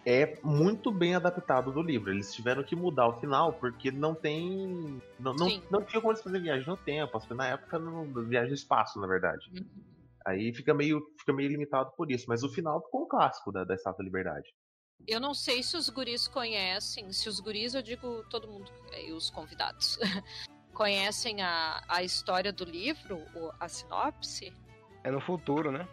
[0.06, 2.12] é muito bem adaptado do livro.
[2.12, 5.02] Eles tiveram que mudar o final porque não tem.
[5.18, 7.16] Não, não, não tinha como eles fazer viagem no tempo.
[7.16, 9.44] Acho que Na época, no, viagem no espaço, na verdade.
[9.52, 9.66] Uhum.
[10.24, 12.26] Aí fica meio, fica meio limitado por isso.
[12.28, 14.48] Mas o final ficou um clássico da, da Estátua da Liberdade.
[15.06, 18.70] Eu não sei se os guris conhecem, se os guris, eu digo todo mundo,
[19.04, 19.98] e os convidados,
[20.72, 23.22] conhecem a, a história do livro,
[23.60, 24.52] a sinopse.
[25.04, 25.86] É no futuro, né?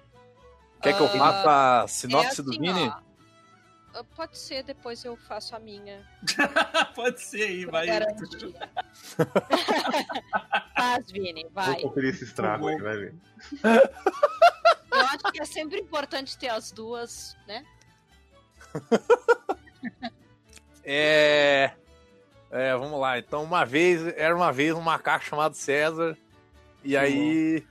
[0.84, 2.88] Quer que eu Ah, faça a sinopse é do assim, Vini?
[2.90, 2.92] ó,
[3.96, 6.06] ah, Pode ser, depois eu faço a minha.
[6.96, 7.88] Pode ser aí, vai.
[10.76, 11.74] Faz, Vini, vai.
[11.74, 13.14] Vou conferir esse estrago aí, vai ver.
[13.64, 17.66] Eu acho que é sempre importante ter as duas, né?
[20.86, 21.72] É.
[22.52, 23.18] É, vamos lá.
[23.18, 26.18] Então, uma vez, era uma vez um macaco chamado César.
[26.84, 27.66] E aí.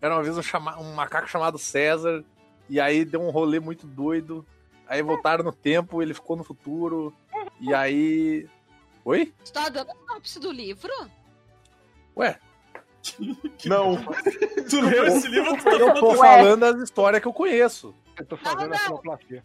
[0.00, 0.78] Era uma vez um, chama...
[0.78, 2.24] um macaco chamado César.
[2.68, 4.46] E aí deu um rolê muito doido.
[4.86, 7.14] Aí voltaram no tempo, ele ficou no futuro.
[7.60, 8.48] E aí.
[9.04, 9.32] Oi?
[9.42, 10.92] Você tá dando a sinopse do livro?
[12.16, 12.38] Ué,
[13.64, 13.96] Não,
[14.68, 16.64] Tu leu esse livro, tu tá eu tô falando.
[16.64, 17.94] As histórias que eu conheço.
[18.18, 18.76] Eu tô fazendo não.
[18.76, 19.42] a sonoplastia.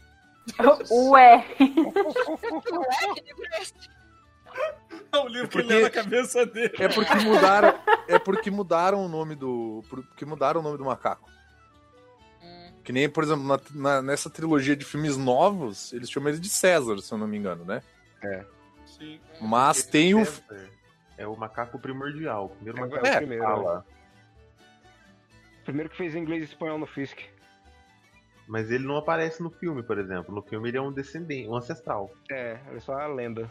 [0.91, 1.45] Ué.
[1.59, 3.73] Ué, que livro é esse?
[5.13, 6.73] O livro que Porque- leu na cabeça dele.
[6.79, 7.79] É porque mudaram.
[8.07, 9.83] É porque mudaram o nome do.
[9.89, 11.29] Porque mudaram o nome do macaco.
[12.41, 16.39] Hum, Que nem, por exemplo, na- na- nessa trilogia de filmes novos, eles chamam ele
[16.39, 17.81] de César, se eu não me engano, né?
[18.85, 19.19] Sim.
[19.41, 20.25] Mas esse tem o.
[20.25, 20.69] César
[21.17, 22.45] É o macaco primordial.
[22.45, 23.85] O primeiro É, macaco é que primeiro, fala.
[25.63, 27.19] Primeiro que fez inglês e espanhol no Fisk.
[28.47, 30.33] Mas ele não aparece no filme, por exemplo.
[30.35, 32.11] No filme ele é um descendente, um ancestral.
[32.29, 33.49] É, é só a lenda.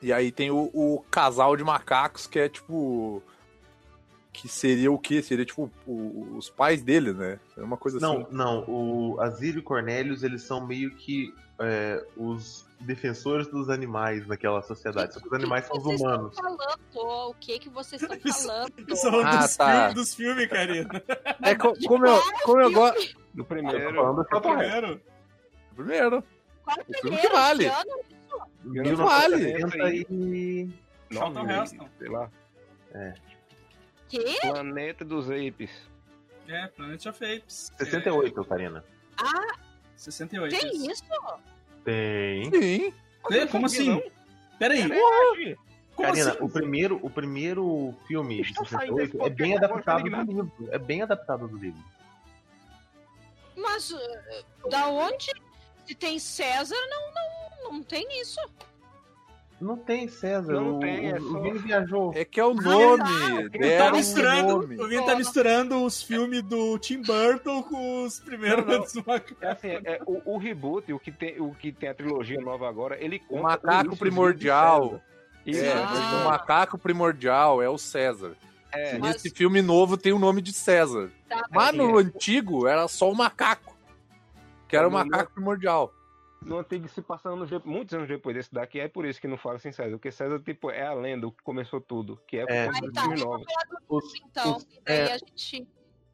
[0.00, 3.22] E aí tem o, o casal de macacos que é tipo.
[4.32, 5.20] Que seria o quê?
[5.20, 7.40] Seria tipo o- os pais dele, né?
[7.56, 8.26] É uma coisa Não, assim.
[8.30, 8.64] não.
[8.68, 15.14] O Asírio e Cornélios, eles são meio que é, os defensores dos animais naquela sociedade.
[15.14, 16.36] Só que os animais são os humanos.
[16.36, 16.58] falando?
[16.94, 18.72] O que que vocês estão Isso- falando?
[18.96, 19.72] São Ah, dos, tá.
[19.74, 21.02] filmes, dos filmes, Karina.
[21.42, 23.18] É co- como eu, como eu gosto.
[23.34, 23.94] No Eu tô primeiro.
[23.96, 24.58] falando do O Chapolin.
[24.58, 25.00] primeiro.
[25.74, 26.24] Primeiro.
[26.64, 27.26] Qual O filme primeiro?
[27.26, 27.64] que vale.
[27.64, 28.00] Que ano?
[28.62, 29.36] Que vale.
[29.36, 30.68] 1970 e...
[31.10, 31.88] Charlton nove, Heston.
[31.98, 32.30] Sei lá.
[34.08, 34.40] Que?
[34.40, 35.70] Planeta dos Apes.
[36.48, 37.72] É, Planet of Apes.
[37.76, 38.84] 68, Karina.
[39.20, 39.58] É,
[39.96, 40.58] 68.
[40.58, 41.04] Tem isso?
[41.84, 42.50] Tem.
[42.50, 42.94] Sim.
[43.30, 44.10] É, como sabia, assim?
[44.58, 44.88] Peraí,
[45.94, 46.42] como Karina, assim?
[46.42, 50.52] o primeiro, o primeiro filme de Estou saindo 68 desse é bem adaptado do livro.
[50.70, 51.84] É bem adaptado do livro.
[53.56, 53.98] Mas uh,
[54.70, 55.30] da onde?
[55.84, 58.40] Se tem César, não, não, não tem isso.
[59.60, 60.52] Não tem César.
[60.52, 62.12] Não o, tem, é o, só- o Vini viajou.
[62.14, 62.62] É que é o tá.
[62.62, 63.50] nome.
[63.52, 64.80] Ele Tá misturando, nome.
[64.80, 68.80] o Vini tá misturando os filmes do Tim Burton com os primeiros Não, não.
[68.82, 69.36] dos macacos.
[69.40, 72.68] É assim, é, o, o reboot, o que, tem, o que tem a trilogia nova
[72.68, 75.02] agora, ele O conta macaco início primordial.
[75.44, 75.78] de César.
[75.80, 76.22] É, Isso, Ah.
[76.22, 78.36] o macaco primordial é o César.
[78.70, 78.96] é.
[78.98, 81.10] Mas- Nesse filme novo tem o nome de César.
[81.28, 82.02] Tá, Mas no é.
[82.04, 83.76] antigo era só o macaco.
[84.68, 85.92] Que era o no- macaco primordial.
[86.40, 89.26] No antigo se passa anos, de- muitos anos depois desse daqui, é por isso que
[89.28, 92.38] não fala assim César, porque César tipo, é a lenda, o que começou tudo, que
[92.38, 92.66] é, É.
[92.66, 93.46] por Aí tá, novos.
[93.88, 94.56] Os, então.
[94.56, 95.12] os- é.
[95.12, 95.68] a gente.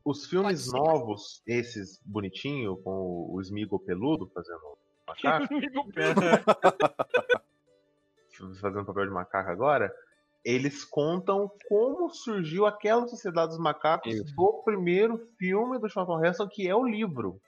[0.04, 5.46] os filmes novos, esses bonitinho, com o Smigo peludo fazendo macaco,
[8.60, 9.94] fazendo papel de macaco agora,
[10.44, 14.34] eles contam como surgiu aquela sociedade dos macacos Isso.
[14.34, 17.40] do primeiro filme do Charlton Heston, que é o livro.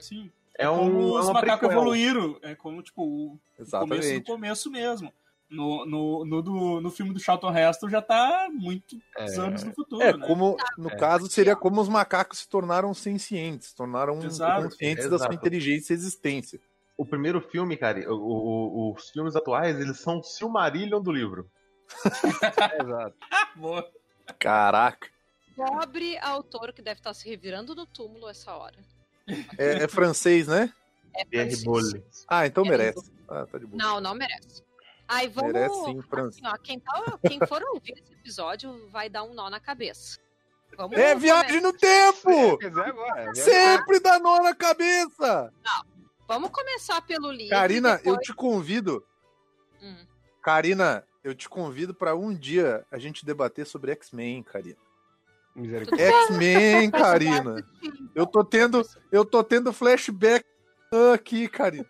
[0.00, 0.32] Sim.
[0.58, 1.70] É, como um, é os macacos prequel.
[1.70, 2.38] evoluíram.
[2.42, 4.20] É como, tipo, o começo do Exatamente.
[4.26, 5.12] começo mesmo.
[5.48, 9.72] No, no, no, do- no filme do Charlton Heston já tá muitos É, anos no
[9.72, 10.26] futuro, É, né?
[10.26, 10.96] como no É.
[10.96, 14.64] caso seria como os macacos se tornaram sencientes, se tornaram Exato.
[14.64, 15.34] conscientes da sua Exato.
[15.36, 16.60] inteligência e existência.
[16.98, 18.18] O primeiro filme, cara, o-
[18.90, 21.50] o- os filmes atuais, eles são o Silmarillion do livro.
[22.82, 23.16] Exato.
[23.56, 23.88] Boa.
[24.38, 25.08] Caraca.
[25.56, 28.76] Pobre autor que deve estar se revirando no túmulo essa hora.
[29.56, 30.72] É, é francês, né?
[31.14, 31.64] É francês.
[31.64, 32.04] Bolle.
[32.26, 33.12] Ah, então É, merece.
[33.28, 33.82] Ah, tá de boa.
[33.82, 34.62] Não, não merece.
[35.06, 35.52] Aí vamos.
[35.52, 39.48] Merece sim, assim, ó, quem, tá- quem for ouvir esse episódio vai dar um nó
[39.48, 40.18] na cabeça.
[40.76, 42.58] Vamos É viagem no tempo!
[42.78, 43.30] Agora.
[43.30, 45.52] é Sempre dá nó na cabeça!
[46.26, 47.48] Vamos começar pelo livro.
[47.50, 48.16] Karina, depois...
[48.16, 49.04] eu te convido.
[49.82, 50.06] Hum.
[50.42, 54.76] Karina, eu te convido pra um dia a gente debater sobre X-Men, Karina.
[55.64, 57.64] X-Men, Karina.
[58.14, 60.44] Eu tô tendo, eu tô tendo flashback
[61.14, 61.88] aqui, Karina.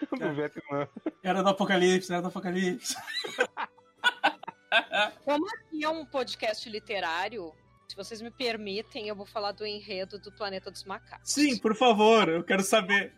[0.12, 0.88] do Vietnã.
[1.22, 2.94] Era do Apocalipse, era do Apocalipse.
[5.24, 7.52] Como aqui é um podcast literário,
[7.88, 11.32] se vocês me permitem, eu vou falar do enredo do Planeta dos Macacos.
[11.32, 13.14] Sim, por favor, eu quero saber.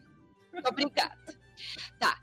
[0.66, 1.16] Obrigada.
[1.98, 2.16] Tá.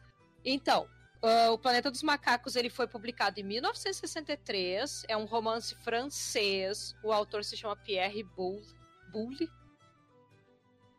[0.43, 0.87] Então,
[1.21, 5.05] ah, o Planeta dos Macacos ele foi publicado em 1963.
[5.07, 6.95] É um romance francês.
[7.03, 9.49] O autor se chama Pierre Boulle.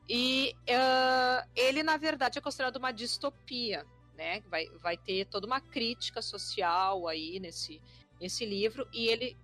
[0.08, 3.84] E uh, ele, na verdade, é considerado uma distopia,
[4.16, 4.40] né?
[4.42, 7.82] Vai, vai ter toda uma crítica social aí nesse,
[8.20, 9.36] nesse livro, e ele,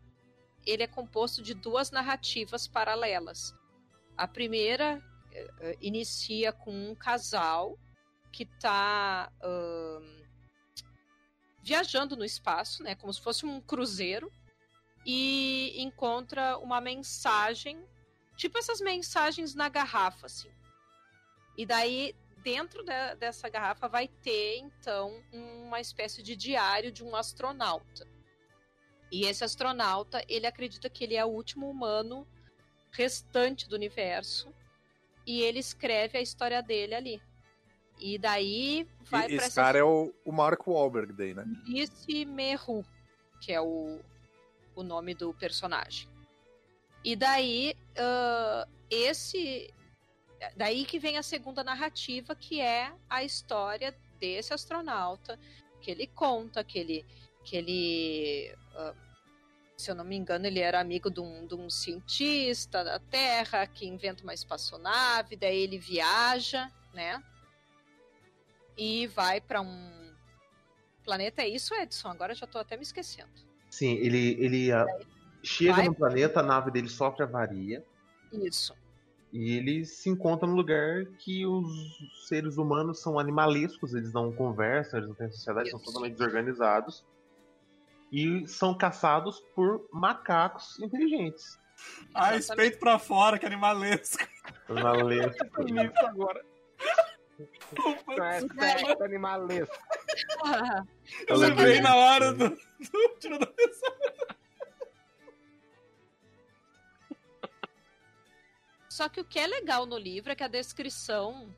[0.64, 3.52] ele é composto de duas narrativas paralelas.
[4.16, 7.76] A primeira uh, inicia com um casal
[8.30, 10.21] que está uh,
[11.62, 12.94] viajando no espaço, né?
[12.94, 14.33] Como se fosse um cruzeiro,
[15.05, 17.85] e encontra uma mensagem
[18.37, 20.51] Tipo essas mensagens na garrafa, assim.
[21.57, 27.14] E daí, dentro de, dessa garrafa, vai ter, então, uma espécie de diário de um
[27.14, 28.05] astronauta.
[29.11, 32.27] E esse astronauta, ele acredita que ele é o último humano
[32.90, 34.53] restante do universo.
[35.27, 37.22] E ele escreve a história dele ali.
[38.02, 41.44] E daí vai E para esse cara é o, o Mark Wahlberg daí, né?
[41.68, 42.84] Alice Meru,
[43.40, 44.00] que é o,
[44.74, 46.08] o nome do personagem.
[47.04, 49.72] E daí, uh, esse.
[50.56, 55.38] Daí que vem a segunda narrativa, que é a história desse astronauta,
[55.80, 57.06] que ele conta que ele.
[57.44, 58.96] Que ele uh,
[59.76, 63.66] se eu não me engano, ele era amigo de um, de um cientista da Terra
[63.66, 67.22] que inventa uma espaçonave, daí ele viaja, né?
[68.76, 70.12] E vai para um
[71.04, 71.42] planeta.
[71.42, 72.08] É isso, Edson?
[72.08, 73.30] Agora eu já tô até me esquecendo.
[73.70, 74.68] Sim, ele, ele
[75.42, 77.85] chega Vai- no planeta, a nave dele sofre avaria.
[78.32, 78.74] Isso.
[79.32, 81.66] E ele se encontra num lugar que os
[82.28, 85.87] seres humanos são animalescos, eles não conversam, eles não têm sociedade, são Isso.
[85.87, 87.04] totalmente desorganizados.
[88.11, 91.58] E são caçados por macacos inteligentes.
[92.14, 92.70] Ah, Exatamente.
[92.72, 94.22] peito pra fora, que animalesco.
[94.68, 95.48] Animalescos.
[95.66, 96.44] Isso agora.
[98.07, 99.74] Não é sexo animalesco.
[101.28, 103.72] Eu lembrei na hora do, do tirador de
[108.88, 111.48] Só que o que é legal no livro é que a descrição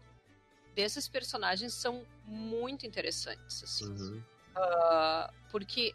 [0.75, 3.87] desses personagens são muito interessantes, assim.
[3.87, 4.23] Uhum.
[4.55, 5.95] Ah, porque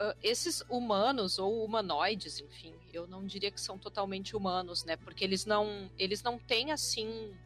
[0.00, 4.96] ah, esses humanos ou humanoides, enfim, eu não diria que são totalmente humanos, né?
[4.96, 7.36] Porque eles não, eles não têm assim,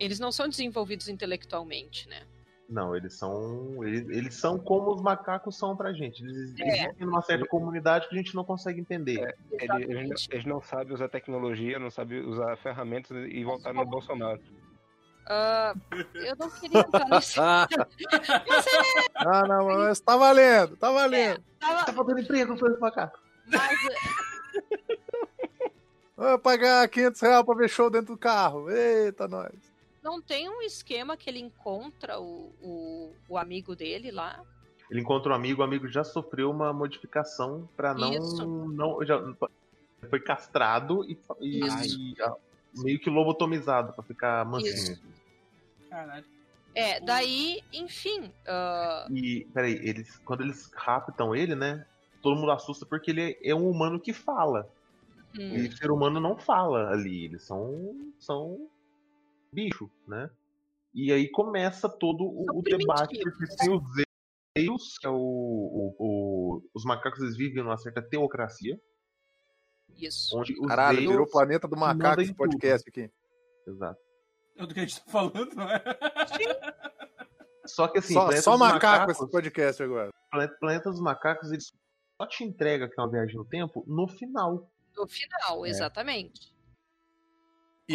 [0.00, 2.22] eles não são desenvolvidos intelectualmente, né?
[2.68, 3.84] Não, eles são.
[3.84, 6.22] Eles, eles são como os macacos são pra gente.
[6.22, 6.68] Eles É.
[6.68, 9.36] existem numa certa comunidade que a gente não consegue entender.
[9.52, 14.40] Eles, eles, eles não sabem usar tecnologia, não sabem usar ferramentas e votaram no Bolsonaro.
[15.26, 15.74] Ah,
[16.14, 17.38] eu não queria entrar nesse.
[19.16, 21.42] Ah, não, mas tá valendo, tá valendo.
[21.58, 23.20] Tava- Tá faltando emprego para os macacos.
[23.46, 23.78] mas,
[26.16, 28.70] Vou pagar 500 reais pra ver show dentro do carro.
[28.70, 29.52] Eita, nós.
[30.02, 34.42] Não tem um esquema que ele encontra o, o, o amigo dele lá?
[34.90, 38.12] Ele encontra um amigo, o amigo já sofreu uma modificação pra não.
[38.12, 38.44] Isso.
[38.68, 39.20] não já,
[40.08, 42.14] foi castrado e, e- e,
[42.82, 44.98] meio que lobotomizado pra ficar mansinho.
[45.88, 46.24] Caralho.
[46.74, 48.32] É, daí, enfim.
[48.46, 51.84] ah, E, peraí, eles, quando eles raptam ele, né?
[52.22, 54.68] Todo mundo assusta porque ele é um humano que fala.
[55.38, 57.24] hum, E ser humano não fala ali.
[57.24, 58.12] Eles são.
[58.18, 58.68] são
[59.52, 60.30] bicho, né?
[60.94, 63.38] E aí começa todo o, o debate, primitivos.
[63.38, 63.82] porque tem os
[64.58, 68.80] Zeus, que é o, o- o- Os macacos eles vivem numa certa teocracia,
[69.96, 70.36] isso.
[70.38, 73.10] onde os Caralho, Zeus- virou planeta do macaco esse podcast aqui.
[73.66, 74.00] Exato.
[74.56, 75.82] É do que a gente tá falando, não é?
[77.66, 80.10] Só que assim, só só macaco Macacos- esse podcast agora.
[80.30, 81.72] Planeta, Planeta dos Macacos, eles
[82.20, 84.68] só te entrega que é uma viagem no tempo no final.
[84.96, 85.68] No final, É.
[85.70, 86.52] exatamente.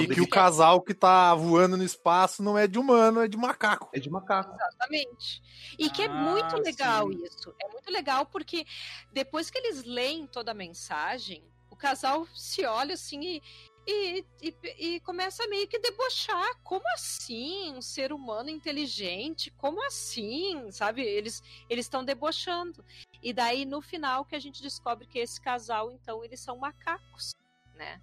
[0.01, 3.37] E que o casal que tá voando no espaço não é de humano, é de
[3.37, 3.89] macaco.
[3.93, 4.53] É de macaco.
[4.55, 5.41] Exatamente.
[5.79, 7.23] E que é Ah, muito legal sim.
[7.23, 7.55] isso.
[7.61, 8.65] É muito legal porque
[9.13, 13.41] depois que eles leem toda a mensagem, o casal se olha assim e,
[13.87, 16.55] e, e, e começa a meio que debochar.
[16.63, 17.73] Como assim?
[17.73, 19.51] Um ser humano inteligente?
[19.51, 20.71] Como assim?
[20.71, 21.01] Sabe?
[21.03, 22.83] Eles eles estão debochando.
[23.21, 27.33] E daí, no final, que a gente descobre que esse casal, então, eles são macacos,
[27.73, 28.01] né?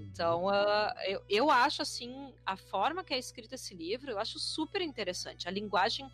[0.00, 4.38] Então, ah, eu, eu acho assim, a forma que é escrito esse livro, eu acho
[4.38, 5.48] super interessante.
[5.48, 6.10] A linguagem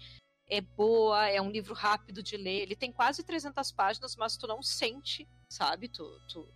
[0.48, 2.62] é boa, é um livro rápido de ler.
[2.62, 5.88] Ele tem quase 300 páginas, mas tu não sente, sabe?
[5.88, 6.48] Tu, tu...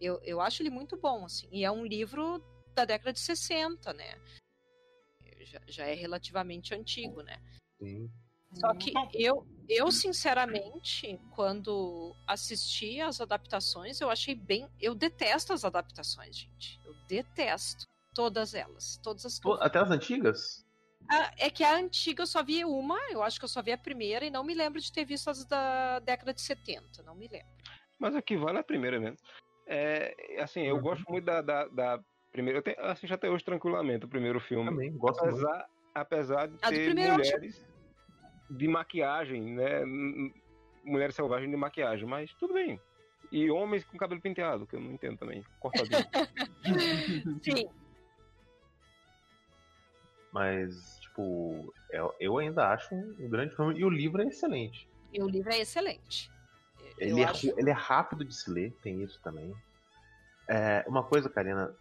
[0.00, 1.48] Eu, eu acho ele muito bom, assim.
[1.52, 2.42] E é um livro
[2.74, 4.18] da década de 60, né?
[5.42, 7.40] Já, já é relativamente antigo, né?
[7.78, 8.10] Sim.
[8.52, 14.68] Só que eu, eu, sinceramente, quando assisti as adaptações, eu achei bem.
[14.80, 16.80] Eu detesto as adaptações, gente.
[16.84, 17.84] Eu detesto
[18.14, 18.98] todas elas.
[19.02, 20.64] Todas as Até as antigas?
[21.38, 23.78] é que a antiga eu só vi uma, eu acho que eu só vi a
[23.78, 27.28] primeira e não me lembro de ter visto as da década de 70, não me
[27.28, 27.46] lembro.
[27.98, 29.18] Mas aqui vale a primeira mesmo.
[29.66, 30.82] É, assim, eu Uhum.
[30.82, 32.00] gosto muito da, da, da
[32.32, 34.68] Primeiro, eu, tenho, assisto até hoje tranquilamente o primeiro filme.
[34.68, 35.36] Também, gosto muito.
[35.46, 37.64] Apesar, apesar de A do ter acho- mulheres
[38.56, 39.82] de maquiagem, né?
[39.82, 40.34] m- m-
[40.84, 42.78] Mulheres selvagens de maquiagem, mas tudo bem.
[43.32, 45.42] E homens com cabelo penteado, que eu não entendo também.
[45.58, 46.06] Cortadinho.
[47.42, 47.66] Sim,
[50.32, 53.78] Mas, tipo, eu, eu ainda acho um, grande filme.
[53.78, 54.88] E o livro é excelente.
[55.12, 56.30] e o livro é excelente.
[56.98, 59.54] Ele é, acho- ele é rápido de se ler, tem isso também.
[60.48, 61.74] É, uma coisa, Karina,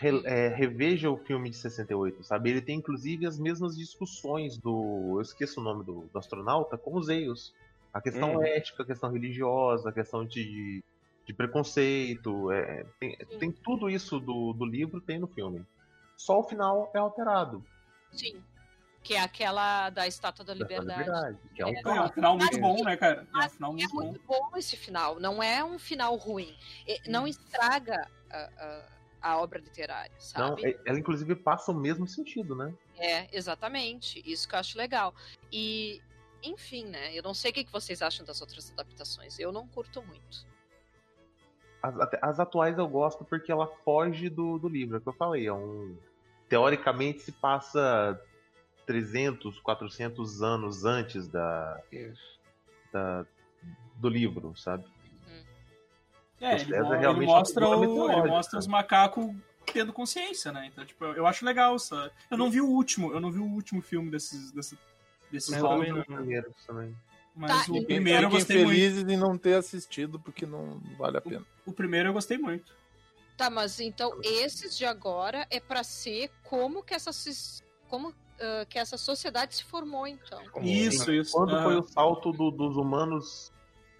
[0.00, 2.50] re- é, reveja o filme de 68, sabe?
[2.50, 5.14] Ele tem inclusive as mesmas discussões do.
[5.16, 7.54] Eu esqueço o nome do, do astronauta com os Eios.
[7.92, 8.42] A questão Hum.
[8.44, 10.82] ética, a questão religiosa, a questão de,
[11.26, 12.50] de preconceito.
[12.50, 13.38] é, tem, Sim.
[13.38, 15.64] tem tudo isso do, do livro, tem no filme.
[16.16, 17.64] Só o final é alterado.
[18.12, 18.42] Sim.
[19.02, 20.98] Que é aquela da Estátua da da Liberdade.
[21.00, 23.26] liberdade, que é um É um final muito bom, né, cara?
[23.34, 24.00] É um final é muito bom.
[24.06, 25.20] muito bom esse final.
[25.20, 26.56] Não é um final ruim.
[27.06, 28.93] Não estraga a, a-
[29.24, 30.66] a obra literária, Não, sabe?
[30.66, 32.74] é- ela inclusive passa o mesmo sentido, né?
[32.98, 34.22] É, exatamente.
[34.30, 35.14] Isso que eu acho legal.
[35.50, 36.02] E,
[36.42, 37.16] enfim, né?
[37.16, 39.38] Eu não sei o que vocês acham das outras adaptações.
[39.38, 40.46] Eu não curto muito.
[41.82, 45.12] As, as atuais eu gosto porque ela foge do, do livro, é o que eu
[45.14, 45.46] falei.
[45.46, 45.96] É um,
[46.48, 48.20] teoricamente se passa
[48.86, 51.80] 300, 400 anos antes da,
[52.92, 53.26] da-
[53.96, 54.84] do livro, sabe?
[56.40, 59.34] É, ele, mo- ele realmente mostra, é o, ele mostra os macacos
[59.72, 60.66] tendo consciência, né?
[60.66, 62.10] Então, tipo, eu acho legal, sabe?
[62.30, 64.78] Eu não vi o último, eu não vi o último filme desses, desses,
[65.30, 66.04] desses Eu jogos,
[66.66, 66.94] também
[67.34, 68.68] mas Tá, o e- primeiro eu gostei muito.
[68.68, 71.44] felizes em não ter assistido, porque não vale a pena.
[71.66, 72.72] O primeiro eu gostei muito.
[73.36, 77.10] Tá, mas então esses de agora é pra ser como que essa,
[77.88, 80.40] como, ah, que essa sociedade se formou, então.
[80.62, 81.32] Isso, isso.
[81.32, 83.52] Quando foi o salto do- dos humanos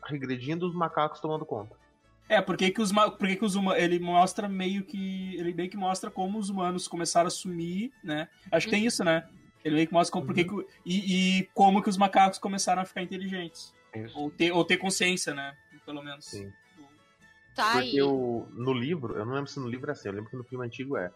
[0.05, 1.76] regredindo, os macacos tomando conta?
[2.29, 5.77] É, porque que os porque que os humanos ele mostra meio que ele meio que
[5.77, 8.29] mostra como os humanos começaram a sumir, né?
[8.51, 9.29] Acho que tem isso, né?
[9.62, 12.85] Ele meio que mostra como, porque que, e, e como que os macacos começaram a
[12.85, 14.18] ficar inteligentes Isso.
[14.18, 15.57] ou ter ou ter consciência, né?
[15.85, 16.25] Pelo menos.
[16.25, 16.51] Sim.
[17.55, 17.91] Tá aí.
[17.91, 20.37] Porque o, no livro, eu não lembro se no livro é assim, eu lembro que
[20.37, 21.11] no filme antigo é.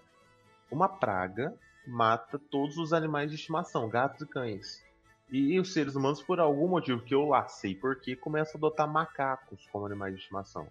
[0.70, 1.54] Uma praga
[1.86, 4.84] mata todos os animais de estimação, gatos e cães.
[5.30, 8.90] E os seres humanos, por algum motivo que eu lá sei porque, começam a adotar
[8.90, 10.66] macacos como animais de estimação.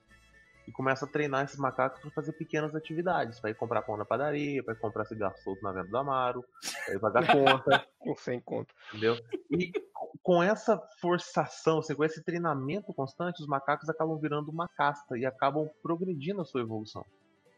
[0.67, 3.39] E começa a treinar esses macacos para fazer pequenas atividades.
[3.39, 6.43] Pra ir comprar pão na padaria, pra ir comprar cigarro solto na venda do Amaro,
[6.85, 8.75] pra ir pagar conta, Com 100 conto.
[8.89, 9.17] entendeu?
[9.49, 14.67] E co- com essa forçação, assim, com esse treinamento constante, os macacos acabam virando uma
[14.67, 17.05] casta e acabam progredindo a sua evolução.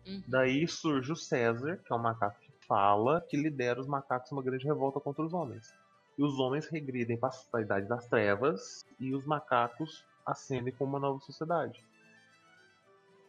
[0.06, 0.24] Uhum.
[0.28, 4.44] Daí surge o César, que é um macaco que fala, que lidera os macacos numa
[4.44, 5.74] grande revolta contra os homens.
[6.16, 11.00] E os homens regridem para a idade das trevas e os macacos ascendem como uma
[11.00, 11.84] nova sociedade.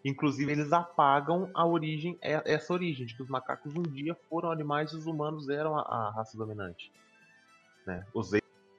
[0.04, 4.50] Inclusive, eles apagam a origem, é- essa origem, de que os macacos um dia foram
[4.50, 6.90] animais e os humanos eram a, a raça dominante.
[7.86, 8.06] Né?
[8.14, 8.30] Os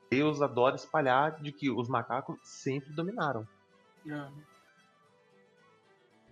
[0.10, 3.48] Deus adoram espalhar de que os macacos sempre dominaram.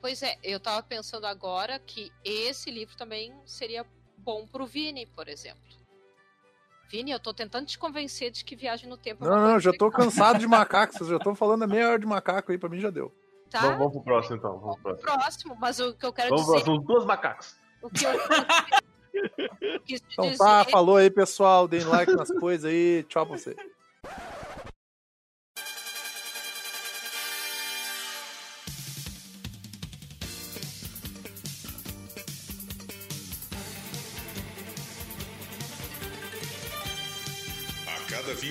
[0.02, 3.86] Pois é, eu tava pensando agora que esse livro também seria
[4.18, 5.80] bom pro Vini, por exemplo.
[6.90, 9.72] Vini, eu tô tentando te convencer de que viagem no tempo é Não, não, já
[9.72, 10.94] tô legal, cansado de macaco.
[10.94, 13.14] Vocês já estão falando a meia hora de macaco aí, pra mim já deu.
[13.50, 13.62] Tá?
[13.62, 14.60] Vamos, vamos pro próximo então.
[14.60, 15.20] Vamos pro próximo.
[15.20, 16.66] Próximo, mas o que eu quero Vamos pro dizer.
[16.66, 16.82] próximo.
[16.82, 17.56] Os dois macacos.
[17.82, 18.12] O que eu,
[19.90, 21.68] Então dizer tá, falou aí, pessoal.
[21.68, 23.04] Deem like nas coisas aí.
[23.04, 23.56] Tchau pra você.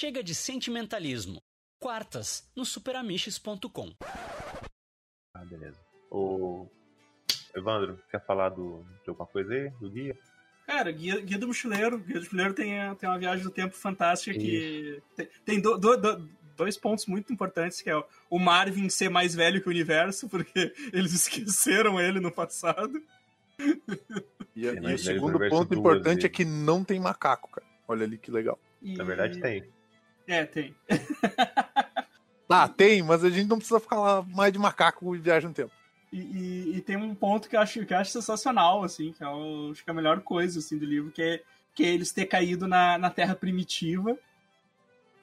[0.00, 1.42] Chega de sentimentalismo.
[1.80, 3.96] Quartas no superamiches.com.
[5.34, 5.80] Ah, beleza.
[6.08, 6.68] O
[7.52, 10.16] Evandro, quer falar do, de alguma coisa aí, do guia?
[10.68, 11.98] Cara, Guia, Guia do Mochileiro.
[11.98, 15.96] Guia do Mochileiro tem, tem uma viagem do tempo fantástica que tem, tem do- do-
[15.96, 19.70] do- dois pontos muito importantes, que é o- o Marvin ser mais velho que o
[19.70, 23.02] universo, porque eles esqueceram ele no passado.
[24.54, 26.36] E, e o segundo ponto importante é vezes.
[26.36, 27.66] que não tem macaco, cara.
[27.88, 28.60] Olha ali que legal.
[28.80, 29.76] E- Na verdade tem.
[30.28, 30.74] É, tem.
[32.48, 35.54] Ah, tem, mas a gente não precisa ficar lá mais de macaco e viagem no
[35.54, 35.72] tempo.
[36.12, 39.22] E, e- e tem um ponto que eu acho, que eu acho sensacional, assim, que
[39.24, 41.42] é o, acho que é a melhor coisa assim, do livro, que é,
[41.74, 44.16] que é eles ter caído na, na Terra primitiva.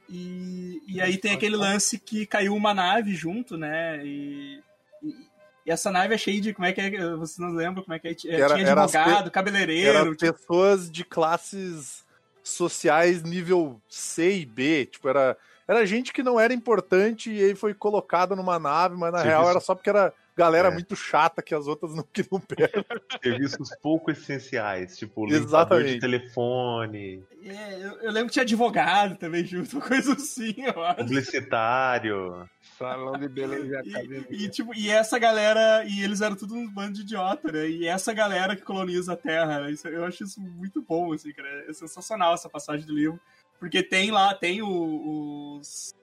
[0.08, 4.06] E, e aí tem aquele lance que caiu uma nave junto, né?
[4.06, 4.62] E,
[5.02, 5.26] e-
[5.66, 6.54] e essa nave é cheia de.
[6.54, 7.16] Como é que é?
[7.16, 8.14] Vocês não lembram como é que é?
[8.14, 10.16] Tinha Era- era advogado, Eram cabeleireiro.
[10.16, 12.05] tipo, pessoas de classes
[12.50, 14.86] sociais nível C e B.
[14.86, 15.38] Tipo, era,
[15.68, 19.38] era gente que não era importante e aí foi colocada numa nave, mas na Serviço.
[19.38, 20.72] real era só porque era galera É.
[20.72, 22.86] muito chata que as outras não queriam perto.
[23.24, 25.94] Serviços pouco essenciais, tipo Exatamente.
[25.94, 30.98] de telefone, é, eu, eu lembro que tinha advogado também junto, coisa assim, eu acho.
[30.98, 32.50] publicitário.
[32.78, 34.26] Salão de beleza e academia.
[34.30, 37.70] e, tipo, e essa galera, e eles eram tudo um bando de idiota, né?
[37.70, 39.72] E essa galera que coloniza a Terra, né?
[39.72, 41.66] Isso, eu acho isso muito bom, assim, cara.
[41.70, 43.20] É sensacional essa passagem do livro.
[43.60, 45.96] Porque tem lá, tem o, os,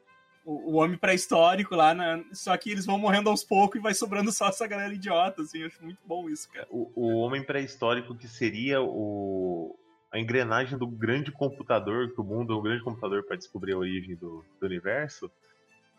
[0.45, 2.25] o, o homem pré-histórico lá, né?
[2.33, 5.61] só que eles vão morrendo aos poucos e vai sobrando só essa galera idiota, assim.
[5.61, 6.67] Eu acho muito bom isso, cara.
[6.71, 9.77] O, o homem pré-histórico que seria o,
[10.11, 13.79] a engrenagem do grande computador, que o mundo é um grande computador para descobrir a
[13.79, 15.31] origem do, do universo.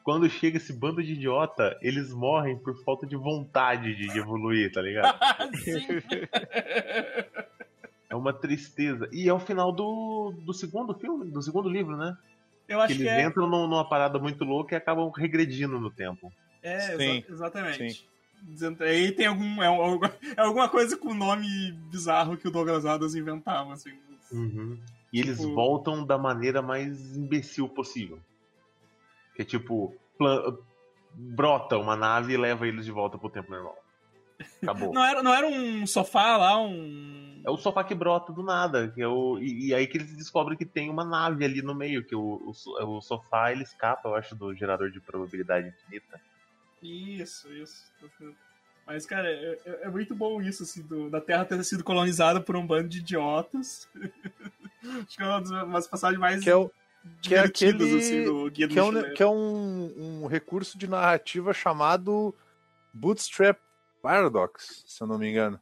[0.04, 4.82] Quando chega esse bando de idiota, eles morrem por falta de vontade de, evoluir, tá
[4.82, 5.18] ligado?
[8.10, 9.10] É uma tristeza.
[9.12, 12.16] E é o final do, do segundo filme, do segundo livro, né?
[12.68, 13.24] Eu Que acho que, eles é.
[13.26, 16.32] entram num- numa parada muito louca e acabam regredindo no tempo.
[16.62, 17.92] É, Sim, exa- exatamente.
[17.94, 18.08] sim.
[18.82, 19.62] Aí tem algum.
[19.62, 19.68] É,
[20.38, 23.92] é alguma coisa com nome bizarro que o Douglas Adams inventava, assim.
[25.12, 28.20] E eles Tipo- voltam da maneira mais imbecil possível.
[29.36, 30.58] Que é tipo, plan-
[31.14, 33.78] brota uma nave e leva eles de volta pro tempo normal.
[34.62, 34.94] Acabou.
[34.94, 37.42] Não era, não era um sofá lá, um.
[37.46, 38.88] É o sofá que brota do nada.
[38.90, 41.76] Que é o, e, e aí que eles descobrem que tem uma nave ali no
[41.76, 45.68] meio, que o, o, so- o sofá ele escapa, eu acho, do gerador de probabilidade
[45.68, 46.22] infinita.
[46.82, 47.86] Isso, isso.
[48.86, 52.40] Mas, cara, é, é- é muito bom isso, assim, do- da Terra ter sido colonizada
[52.42, 53.88] por um bando de idiotas.
[54.84, 56.70] Acho que é uma das umas passagens mais Que é, o,
[57.22, 60.78] que é aquele- assim, do Guia do que é, um, que é um, um recurso
[60.78, 62.36] de narrativa chamado
[62.94, 63.58] Bootstrap
[64.04, 65.58] Paradox, se eu não me engano.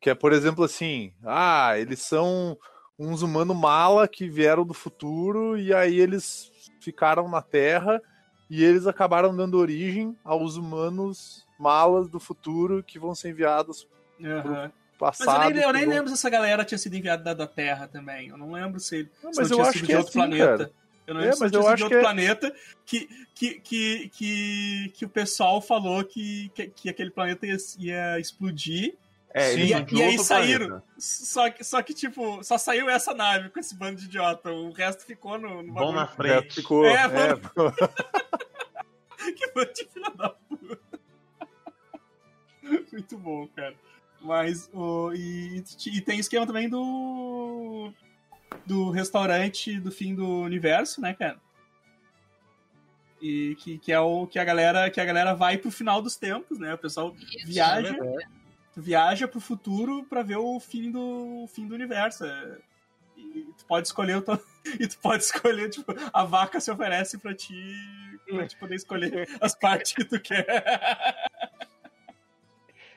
[0.00, 2.58] Que é, por exemplo, assim, ah, eles são
[2.98, 8.02] uns humanos mala que vieram do futuro e aí eles ficaram na Terra
[8.50, 13.86] e eles acabaram dando origem aos humanos malas do futuro que vão ser enviados
[14.20, 14.72] Aham.
[14.98, 15.26] passado.
[15.28, 18.28] Mas eu nem, eu nem lembro se essa galera tinha sido enviada da, Terra também.
[18.28, 20.56] Eu não lembro se, Não, se mas não eu acho que é outro assim, planeta.
[20.58, 20.72] cara.
[21.06, 22.54] Eu não É, lembro se mas eu acho de outro que é- planeta
[22.84, 28.18] que, que, que, que, que o pessoal falou que, que, que aquele planeta ia, ia
[28.18, 28.96] explodir.
[29.32, 29.58] É, Sim.
[29.60, 30.66] E, e aí saíram.
[30.66, 30.84] planeta.
[30.98, 34.50] Só que, só que, tipo, só saiu essa nave com esse bando de idiota.
[34.50, 36.28] O resto ficou no, no Vão na bagulho.
[36.32, 36.54] É, frente.
[36.54, 37.40] ficou, É, é, mano.
[39.36, 40.78] Que bando de filha da puta.
[42.92, 43.74] Muito bom, cara.
[44.20, 45.12] Mas o.
[45.14, 47.92] E, e tem esquema também do.
[48.64, 51.40] Do restaurante do fim do universo, né, cara?
[53.20, 56.16] E que, que é o que a galera que a galera vai pro final dos
[56.16, 56.74] tempos, né?
[56.74, 58.18] O pessoal Isso, viaja, né?
[58.76, 62.24] viaja pro futuro pra ver o fim do o fim do universo.
[62.24, 62.58] É,
[63.16, 64.38] E tu pode escolher o teu-
[64.78, 67.54] e tu pode escolher, tipo, a vaca se oferece pra ti
[68.28, 70.44] pra te poder escolher as partes que tu quer.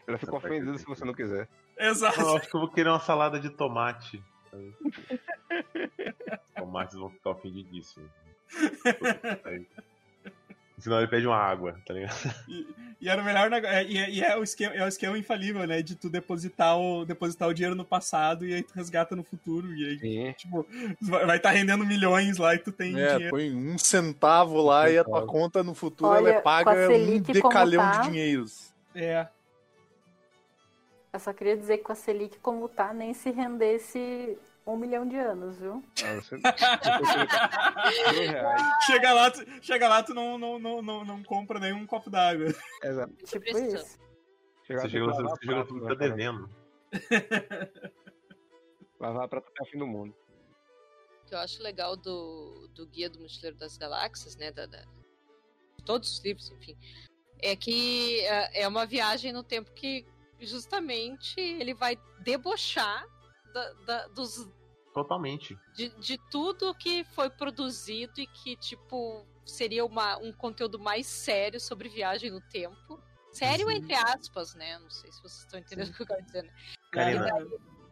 [0.07, 1.47] Ela ficou ofendida se você não quiser.
[1.77, 2.19] Exato.
[2.19, 4.21] Eu acho que eu vou querer uma salada de tomate.
[6.59, 8.09] Tomates vão ficar ofendidíssimos.
[10.77, 12.15] Senão ele pede uma água, tá ligado?
[12.47, 12.65] E,
[13.01, 13.75] e era o melhor negócio.
[13.75, 15.81] é- E, é, e é o esquema, é o esquema infalível, né?
[15.81, 19.73] De tu depositar o, depositar o dinheiro no passado e aí tu resgata no futuro.
[19.75, 20.33] E aí, Sim.
[20.37, 20.65] tipo,
[21.01, 23.29] vai estar rendendo milhões lá e tu tem É, dinheiro.
[23.29, 27.19] põe um centavo lá e a tua conta no futuro Olha, ela é paga um
[27.19, 28.73] decalhão tá- de dinheiros.
[28.95, 29.27] É.
[31.11, 34.37] Eu só queria dizer que com a Selic como tá, nem se rendesse
[34.73, 35.83] um milhão de anos, viu?
[36.03, 36.37] Ah, você...
[38.85, 42.47] Chega lá, tu, chega lá, tu não, não, não, não, não compra nenhum copo d'água.
[42.83, 43.13] Exato.
[43.25, 43.97] Tipo isso.
[44.65, 46.15] Você chega, pra você lavar chega prato, tudo vai tá falar.
[46.15, 46.49] devendo.
[48.99, 50.13] Lavar prato até o fim do mundo.
[51.25, 54.51] que eu acho legal do, do Guia do Mochileiro das Galáxias, né?
[54.51, 54.83] Da, da-
[55.77, 56.75] de todos os livros, enfim.
[57.41, 60.05] é que é é uma viagem no tempo que
[60.41, 63.05] justamente ele vai debochar
[63.53, 64.45] da- da- dos,
[64.93, 65.57] Totalmente.
[65.75, 71.59] de, de tudo que foi produzido e que, tipo, seria uma, um conteúdo mais sério
[71.59, 72.99] sobre viagem no tempo.
[73.31, 73.75] Sério, Sim.
[73.75, 74.79] entre aspas, né?
[74.79, 76.49] Não sei se vocês estão entendendo o que eu quero dizer, né?
[76.91, 77.29] Karina,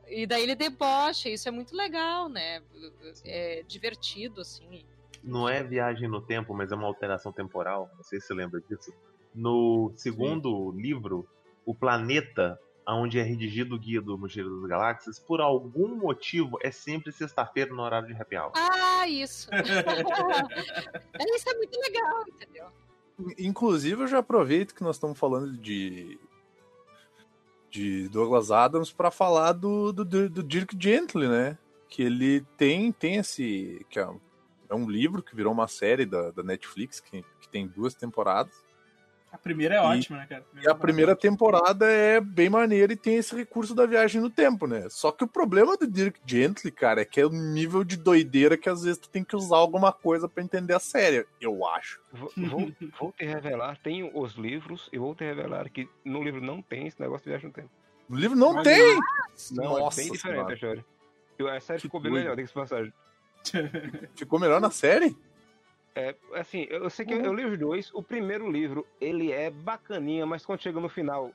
[0.08, 2.64] E daí ele debocha, isso é muito legal, né?
[3.24, 4.84] É divertido, assim.
[5.24, 7.92] não é viagem no tempo, mas é uma alteração temporal.
[7.96, 8.92] Não sei se você lembra disso.
[9.36, 11.28] No segundo livro,
[11.66, 12.60] o planeta
[12.96, 17.74] onde é redigido o guia do Mochileiro das Galáxias, por algum motivo, é sempre sexta-feira
[17.74, 18.52] no horário de happy hour.
[18.56, 19.50] Ah, isso!
[21.20, 22.68] É, isso é muito legal, entendeu?
[23.38, 26.20] Inclusive, eu já aproveito que nós estamos falando de
[27.70, 31.58] de Douglas Adams para falar do, do, do Dirk Gently, né?
[31.90, 34.08] Que ele tem tem esse que é,
[34.70, 38.64] é um livro que virou uma série da, da Netflix que, que tem duas temporadas.
[39.32, 40.46] A primeira é E- ótima, né, cara?
[40.62, 44.66] E a primeira temporada é bem maneira e tem esse recurso da viagem no tempo,
[44.66, 44.88] né?
[44.90, 48.58] Só que o problema do Dirk Gently, cara, é que é o nível de doideira
[48.58, 52.00] que às vezes tu tem que usar alguma coisa pra entender a série, eu acho.
[52.12, 56.42] Vou, vou, vou te revelar, tem os livros, e vou te revelar que no livro
[56.42, 57.70] não tem esse negócio de viagem no tempo.
[58.10, 58.98] No livro não Olha tem!
[59.52, 60.86] Não, Nossa é bem diferente Senhora.
[61.54, 62.24] a A série Que ficou bem doido.
[62.24, 62.94] melhor, tem que se passagem.
[64.16, 65.16] Ficou melhor na série?
[65.98, 67.22] É, assim, eu sei que Uhum.
[67.22, 67.92] eu, eu li os dois.
[67.94, 71.32] O primeiro livro, ele é bacaninha, mas quando chega no final,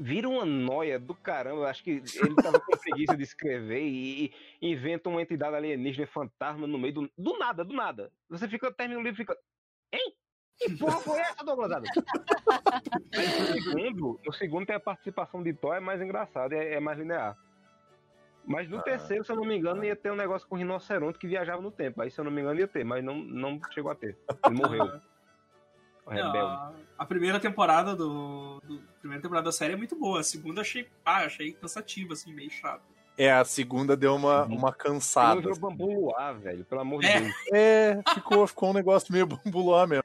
[0.00, 1.68] vira uma noia do caramba.
[1.68, 4.32] Acho que ele tava com preguiça de escrever e,
[4.62, 7.10] e inventa uma entidade alienígena fantasma no meio do.
[7.18, 8.10] Do nada, do nada.
[8.30, 9.36] Você fica, termina o livro e fica.
[9.92, 10.14] Hein?
[10.58, 11.90] Que porra foi essa, Douglas Adams?
[13.14, 16.98] No, segundo, no segundo tem a participação de Thor, é mais engraçado, é, é mais
[16.98, 17.36] linear.
[18.44, 18.82] Mas no Ah.
[18.82, 21.62] terceiro, se eu não me engano, ia ter um negócio com o rinoceronte que viajava
[21.62, 22.02] no tempo.
[22.02, 24.16] Aí, se eu não me engano, ia ter, mas não, não chegou a ter.
[24.46, 24.84] Ele morreu.
[26.04, 26.82] O Não, rebelde.
[26.98, 30.18] a, primeira temporada do, do- a primeira temporada da série é muito boa.
[30.18, 32.82] A segunda achei, ah, achei cansativa, assim, meio chato.
[33.16, 34.56] É, a segunda deu uma, Uhum.
[34.56, 35.40] uma cansada.
[35.40, 36.64] virou bambu luar, velho.
[36.64, 37.20] Pelo amor de É.
[37.20, 37.34] Deus.
[37.52, 40.02] É, ficou, ficou um negócio meio bambular mesmo.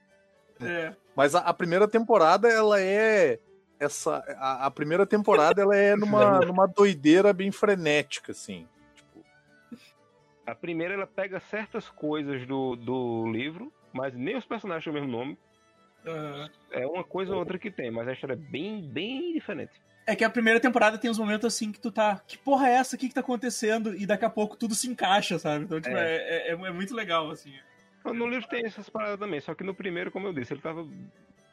[0.62, 3.40] É, Mas a, a primeira temporada, ela é.
[3.80, 8.68] Essa, a, a primeira temporada, ela é numa, numa doideira bem frenética, assim.
[8.96, 9.24] Tipo,
[10.46, 14.96] A primeira, ela pega certas coisas do, do livro, mas nem os personagens têm o
[14.96, 15.38] mesmo nome.
[16.08, 19.74] ah, É uma coisa ou outra que tem, mas a história é bem, bem diferente.
[20.08, 22.20] é que a primeira temporada tem uns momentos assim que tu tá.
[22.28, 22.96] Que porra é essa?
[22.96, 23.94] O que, que tá acontecendo?
[23.96, 25.66] E daqui a pouco tudo se encaixa, sabe?
[25.66, 27.54] Então, tipo, é, é, é- é muito legal, assim.
[28.06, 30.88] No livro tem essas paradas também, só que no primeiro, como eu disse, ele tava.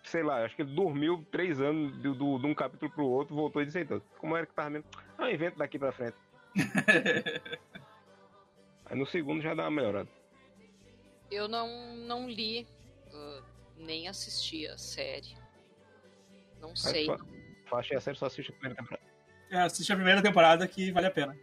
[0.05, 3.35] Sei lá, acho que ele dormiu três anos de, do- de um capítulo pro outro,
[3.35, 4.87] voltou e disse então, como era que tava mesmo?
[5.19, 6.17] Ah, invento daqui pra frente.
[8.87, 10.09] Aí no segundo já dá uma melhorada.
[11.31, 12.67] Eu não, não li,
[13.13, 13.43] uh,
[13.79, 15.35] nem assisti a série.
[16.61, 17.07] Não Aí sei.
[17.07, 17.19] fa-
[17.67, 19.03] Faixa a série, só assiste a primeira temporada.
[19.51, 21.37] É, assiste a primeira temporada que vale a pena.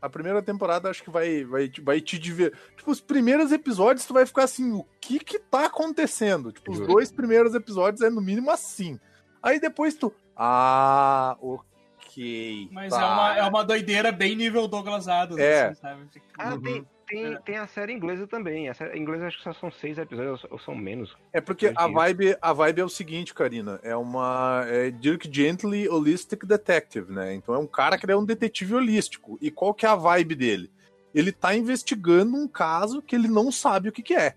[0.00, 2.58] A primeira temporada acho que vai, vai, te- vai te divertir.
[2.76, 6.52] Tipo, os primeiros episódios tu vai ficar assim, o que que tá acontecendo?
[6.52, 8.98] Tipo, os dois primeiros episódios é no mínimo assim.
[9.42, 12.68] Aí depois tu, ah, ok.
[12.72, 13.00] Mas tá.
[13.00, 15.68] é, uma, é uma doideira bem nível Douglas Adams, É.
[15.68, 16.06] assim, sabe?
[16.38, 16.60] Ah, Uhum.
[16.62, 18.68] tem, tem, tem a série inglesa também.
[18.68, 21.16] A série inglesa acho que só são seis episódios, ou são menos.
[21.32, 25.88] É porque a vibe, a vibe é o seguinte, Karina, é uma é Dirk Gently
[25.88, 27.34] Holistic Detective, né?
[27.34, 29.36] Então é um cara que é um detetive holístico.
[29.42, 30.70] E qual que é a vibe dele?
[31.12, 34.36] Ele tá investigando um caso que ele não sabe o que que é.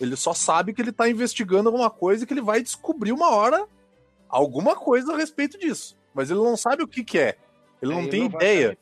[0.00, 3.30] Ele só sabe que ele tá investigando alguma coisa e que ele vai descobrir uma
[3.30, 3.66] hora
[4.28, 5.96] alguma coisa a respeito disso.
[6.12, 7.36] Mas ele não sabe o que que é.
[7.80, 8.78] Ele não Ele tem vai ideia.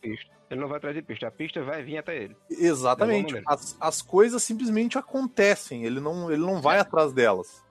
[0.52, 1.26] Ele não vai atrás de pista.
[1.26, 2.36] A pista vai vir até ele.
[2.50, 3.40] Exatamente.
[3.46, 5.84] As, as coisas simplesmente acontecem.
[5.84, 7.64] Ele não, ele não vai atrás delas.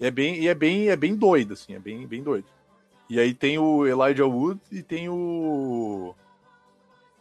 [0.00, 2.46] E é bem, e é bem, é bem doido, assim, é bem, bem doido.
[3.10, 6.14] E aí tem o Elijah Wood e tem o.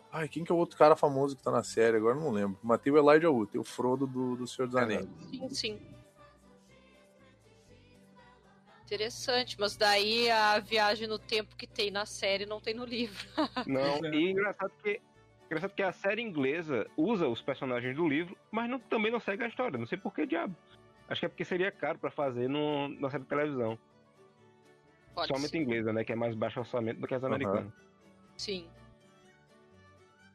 [0.09, 1.97] Ai, quem que é o outro cara famoso que tá na série?
[1.97, 2.57] Agora não lembro.
[2.63, 5.05] Mas tem o Elijah Wood, tem o Frodo do, do Senhor dos Anéis.
[5.29, 5.79] Sim, sim.
[8.93, 13.25] Interessante, mas daí a viagem no tempo que tem na série não tem no livro.
[13.67, 14.15] Não, É.
[14.15, 15.01] e engraçado que.
[15.47, 19.43] Engraçado que a série inglesa usa os personagens do livro, mas não- também não segue
[19.43, 19.77] a história.
[19.79, 20.55] Não sei por que diabo.
[21.07, 23.79] Acho que é porque seria caro pra fazer no, na série de televisão.
[25.15, 25.57] Pode Somente ser.
[25.57, 26.03] inglesa, né?
[26.03, 27.33] Que é mais baixo orçamento do que as Aham.
[27.33, 27.73] americanas.
[28.37, 28.69] Sim.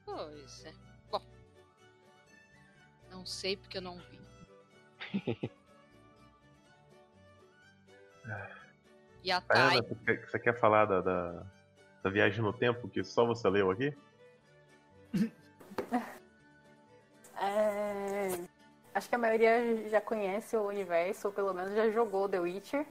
[0.04, 0.72] Pois é.
[1.10, 1.22] Bom.
[3.10, 4.18] Não sei porque eu não vi.
[9.22, 11.46] E a Thay, Ana, você quer, você quer falar da, da,
[12.02, 13.96] da viagem no tempo que só você leu aqui?
[17.40, 18.30] É,
[18.98, 22.84] Acho que a maioria já conhece o universo, ou pelo menos já jogou The Witcher.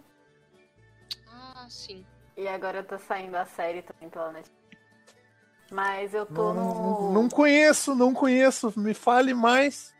[1.69, 2.05] sim.
[2.37, 4.57] E agora tá saindo a série também pela Netflix.
[5.69, 7.11] Mas eu tô Não, no.
[7.13, 8.71] não conheço, não conheço.
[8.79, 9.93] Me fale mais.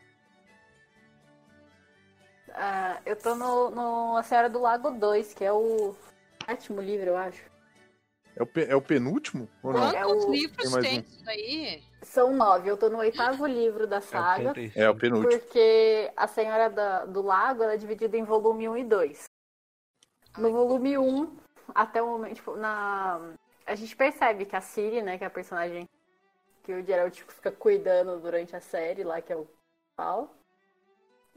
[2.54, 5.94] Ah, eu tô no, no A Senhora do Lago 2, que é o
[6.46, 7.42] sétimo livro, eu acho.
[8.36, 9.48] É o, pe- é o penúltimo?
[9.62, 9.88] Ou não?
[9.90, 11.02] É Quantos o- livros Tem mais tem um.
[11.02, 11.82] isso daí?
[12.02, 12.68] São nove.
[12.70, 14.52] Eu tô no oitavo livro da É saga.
[14.52, 14.78] 35.
[14.78, 15.40] É o penúltimo.
[15.40, 19.24] Porque a Senhora da- do Lago ela é dividida em volume 1 e 2.
[20.36, 21.36] No volume 1,
[21.74, 23.20] até o momento, tipo, na...
[23.66, 25.84] a gente percebe que a Siri, né, que é a personagem
[26.62, 29.48] que o Geralt tipo, fica cuidando durante a série, lá que é o
[29.96, 30.32] Pau.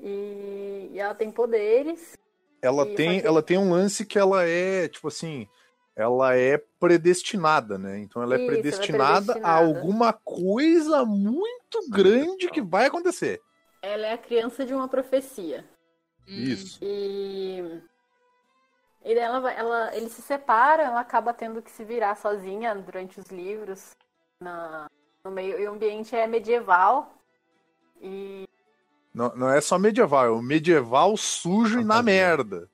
[0.02, 0.90] E...
[0.92, 2.18] e ela tem poderes.
[2.62, 5.48] Ela tem, que- ela tem um lance que ela é, tipo assim,
[5.96, 8.00] ela é predestinada, né?
[8.00, 9.60] Então ela é Isso, ela é predestinada, a predestinada.
[9.66, 13.42] alguma coisa muito grande que vai acontecer.
[13.82, 15.66] Ela é a criança de uma profecia.
[16.28, 16.78] Isso.
[16.82, 17.82] E.
[19.04, 22.76] E daí ela, vai- ela, eles se separam, ela acaba tendo que se virar sozinha
[22.76, 23.92] durante os livros.
[24.40, 24.88] Na,
[25.24, 27.12] no meio, e o ambiente é medieval.
[28.00, 28.48] E.
[29.14, 32.70] Não, não é só medieval, é o medieval sujo e na merda.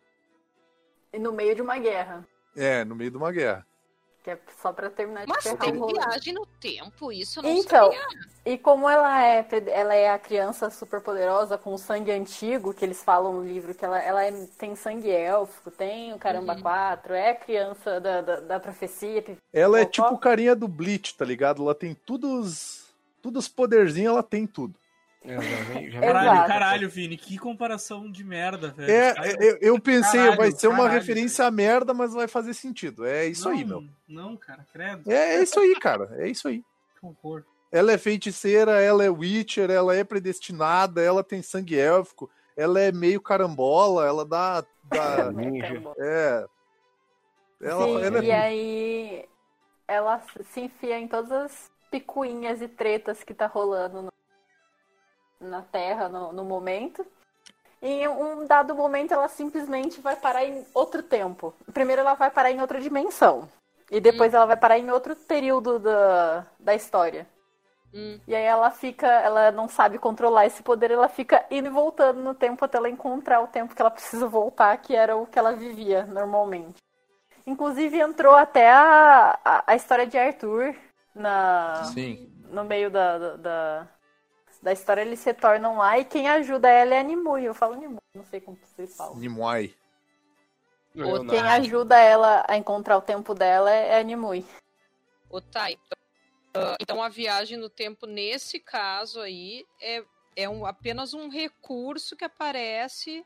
[1.12, 2.26] e no meio de uma guerra.
[2.56, 3.66] É, no meio de uma guerra.
[4.24, 7.50] Que é só pra terminar de Mas ferrar tem o viagem no tempo, isso não
[7.50, 8.08] Então, sabia.
[8.46, 12.84] e como ela é, ela é a criança super poderosa com o sangue antigo, que
[12.84, 16.62] eles falam no livro, que ela, ela é- tem sangue élfico, tem o caramba Uhum.
[16.62, 19.24] 4, é a criança da, da, da profecia.
[19.54, 21.64] Ela é tipo o carinha do Bleach, tá ligado?
[21.64, 24.76] Ela tem todos, todos os poderzinhos, ela tem tudo.
[25.28, 28.90] É, já já Caralho, caralho, Vini, que comparação de merda, velho.
[28.92, 33.06] É, eu, eu pensei, Caralho, vai ser uma referência à merda, mas vai fazer sentido.
[33.06, 33.90] É isso aí, não, meu.
[34.08, 35.12] Não, cara, credo.
[35.12, 36.10] É, é isso aí, cara.
[36.18, 36.64] É isso aí.
[37.00, 37.44] Que horror.
[37.70, 42.92] Ela é feiticeira, ela é Witcher, ela é predestinada, ela tem sangue élfico, ela é
[42.94, 44.64] meio carambola, ela dá.
[44.86, 45.82] dá Ninja.
[46.00, 46.46] é.
[47.60, 49.26] Ela, Sim, ela é e aí
[49.88, 50.22] ela
[50.54, 54.12] se enfia em todas as picuinhas e tretas que tá rolando no-
[55.40, 57.06] na Terra no, no momento.
[57.82, 61.54] E em um dado momento ela simplesmente vai parar em outro tempo.
[61.74, 63.48] Primeiro ela vai parar em outra dimensão.
[63.90, 67.28] E depois ela vai parar em outro período da, da história.
[67.94, 68.20] Hum.
[68.28, 72.22] E aí ela fica, ela não sabe controlar esse poder, ela fica indo e voltando
[72.22, 75.40] no tempo até ela encontrar o tempo que ela precisa voltar, que era o que
[75.40, 76.78] ela vivia normalmente.
[77.46, 80.76] Inclusive entrou até a, a, a história de Arthur
[81.16, 82.30] na, Sim.
[82.52, 83.88] no meio da, da, da,
[84.68, 87.46] da história, eles se tornam lá e quem ajuda ela é a Nimue.
[87.46, 89.16] Eu falo Nimue, não sei como vocês falam.
[89.16, 89.74] Nimue.
[90.94, 91.26] Não.
[91.26, 94.46] Quem ajuda ela a encontrar o tempo dela é a Nimue.
[95.30, 95.98] Ô, tá, então,
[96.54, 100.04] ah, então a viagem no tempo, nesse caso aí, é,
[100.36, 103.26] é um, apenas um recurso que aparece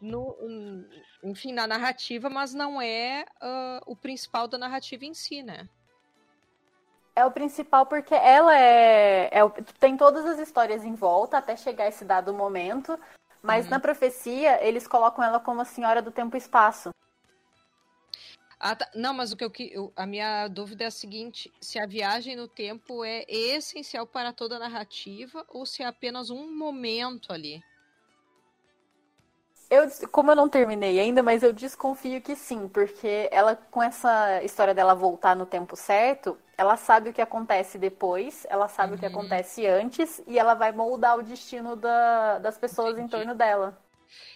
[0.00, 0.88] no, um,
[1.22, 5.68] enfim, na narrativa, mas não é ah, o principal da narrativa em si, né?
[7.18, 9.40] É o principal porque ela é, é
[9.80, 12.96] tem todas as histórias em volta até chegar esse dado momento,
[13.42, 13.72] mas Uhum.
[13.72, 16.90] na profecia eles colocam ela como a senhora do tempo e espaço.
[18.60, 18.88] Ah, tá.
[18.94, 22.36] Não, mas o que eu, eu- a minha dúvida é a seguinte: se a viagem
[22.36, 27.60] no tempo é essencial para toda a narrativa ou se é apenas um momento ali?
[29.70, 34.42] Eu, como eu não terminei ainda, mas eu desconfio que sim, porque ela, com essa
[34.42, 38.98] história dela voltar no tempo certo, ela sabe o que acontece depois, ela sabe o
[38.98, 39.12] que Uhum.
[39.12, 43.10] acontece antes, e ela vai moldar o destino da- das pessoas em Entendi.
[43.10, 43.78] torno dela.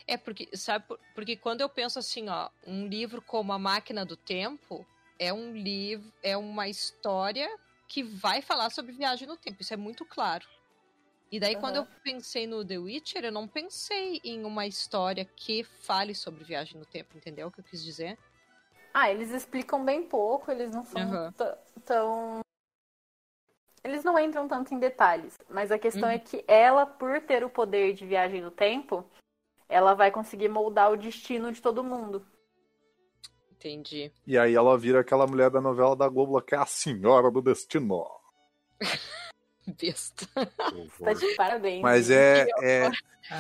[0.07, 4.05] É porque, sabe, por- porque quando eu penso assim, ó, um livro como A Máquina
[4.05, 4.87] do Tempo
[5.19, 7.49] é um livro, é uma história
[7.89, 10.45] que vai falar sobre viagem no tempo, isso é muito claro.
[11.33, 15.65] E daí, quando eu pensei no The Witcher, eu não pensei em uma história que
[15.65, 18.19] fale sobre viagem no tempo, entendeu o que eu quis dizer?
[18.93, 22.41] Ah, eles explicam bem pouco, eles não são t- tão.
[23.83, 26.15] Eles não entram tanto em detalhes, mas a questão Uhum.
[26.15, 29.03] é que ela, por ter o poder de viagem no tempo,
[29.71, 32.27] ela vai conseguir moldar o destino de todo mundo.
[33.51, 34.13] Entendi.
[34.27, 37.41] E aí ela vira aquela mulher da novela da Globo que é a senhora do
[37.41, 38.05] destino.
[39.81, 40.27] Besta.
[41.05, 41.83] Tá de parabéns.
[41.83, 42.47] Mas é.
[42.63, 42.91] é...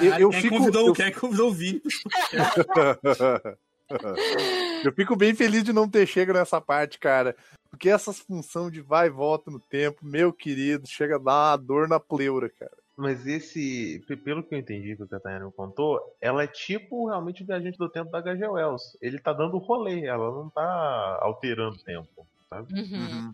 [0.00, 1.82] Eu- eu quem, fico- convidou, eu- quem convidou o Vini?
[4.84, 7.34] eu fico bem feliz de não ter chego nessa parte, cara.
[7.70, 11.56] Porque essas funções de vai e volta no tempo, meu querido, chega a dar uma
[11.56, 12.70] dor na pleura, cara.
[12.96, 17.08] Mas esse, pe- pelo que eu entendi que o Catarina me contou, ela é tipo
[17.08, 18.46] realmente o viajante do tempo da H.G.
[18.46, 18.96] Wells.
[19.00, 22.72] Ele tá dando rolê, ela não tá alterando o tempo, sabe?
[22.78, 23.32] Uhum.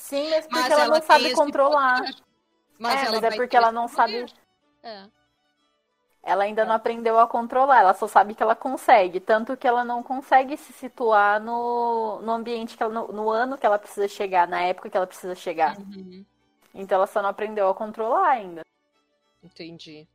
[0.00, 2.00] Sim, mas porque Mas ela, ela não sabe esse controlar.
[2.02, 2.14] poder.
[2.78, 4.24] Mas, é, mas é porque ela não poder.
[4.24, 4.32] sabe.
[4.82, 5.06] É.
[6.22, 9.20] Ela ainda não aprendeu a controlar, ela só sabe que ela consegue.
[9.20, 13.58] Tanto que ela não consegue se situar no, no ambiente, que ela, no, no ano
[13.58, 15.78] que ela precisa chegar, na época que ela precisa chegar.
[15.78, 16.24] Uhum,
[16.74, 18.62] Então ela só não aprendeu a controlar ainda.
[19.42, 20.08] entendi.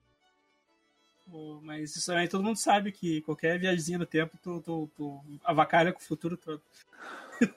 [1.30, 5.22] Pô, Mas isso aí todo mundo sabe que qualquer viagemzinha no tempo, tu, tu, tu
[5.44, 6.62] avacalha com o futuro todo.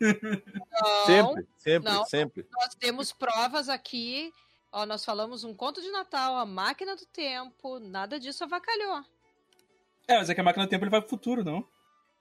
[0.00, 2.04] Não, Sempre, sempre, não.
[2.04, 2.46] sempre.
[2.52, 4.32] nós temos provas aqui.
[4.70, 9.02] Ó, nós falamos um conto de Natal, a máquina do tempo, nada disso avacalhou.
[10.06, 11.66] É, mas é que a máquina do tempo ele vai pro futuro, não?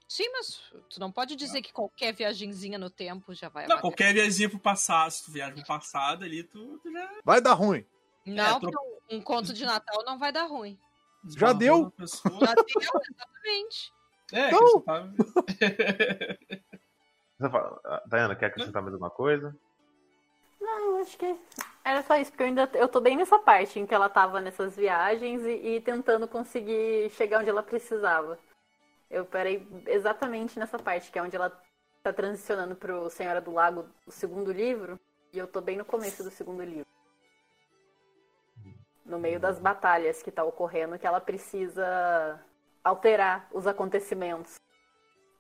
[0.07, 3.81] Sim, mas tu não pode dizer que qualquer viagenzinha no tempo já vai Não, avacalhar.
[3.81, 7.09] qualquer viagemzinha pro passado, se tu viaja pro passado ali, tu, tu já.
[7.25, 7.85] Vai dar ruim.
[8.25, 10.79] Não, É, tro- porque um conto de Natal não vai dar ruim.
[11.37, 11.91] Já deu?
[11.99, 13.93] Já deu, exatamente.
[14.31, 14.59] É, Não.
[14.59, 15.09] que você tá-
[17.39, 19.55] Você fala, ah, Dayana, quer acrescentar mais alguma coisa?
[20.59, 21.39] Não, acho que
[21.83, 24.41] era só isso, porque eu ainda eu tô bem nessa parte em que ela tava
[24.41, 28.39] nessas viagens e, e tentando conseguir chegar onde ela precisava.
[29.09, 31.51] Eu parei exatamente nessa parte, que é onde ela
[32.01, 34.99] tá transicionando pro Senhora do Lago, o segundo livro,
[35.31, 36.87] e eu tô bem no começo do segundo livro.
[39.05, 42.43] No meio das batalhas que tá ocorrendo, que ela precisa
[42.83, 44.57] alterar os acontecimentos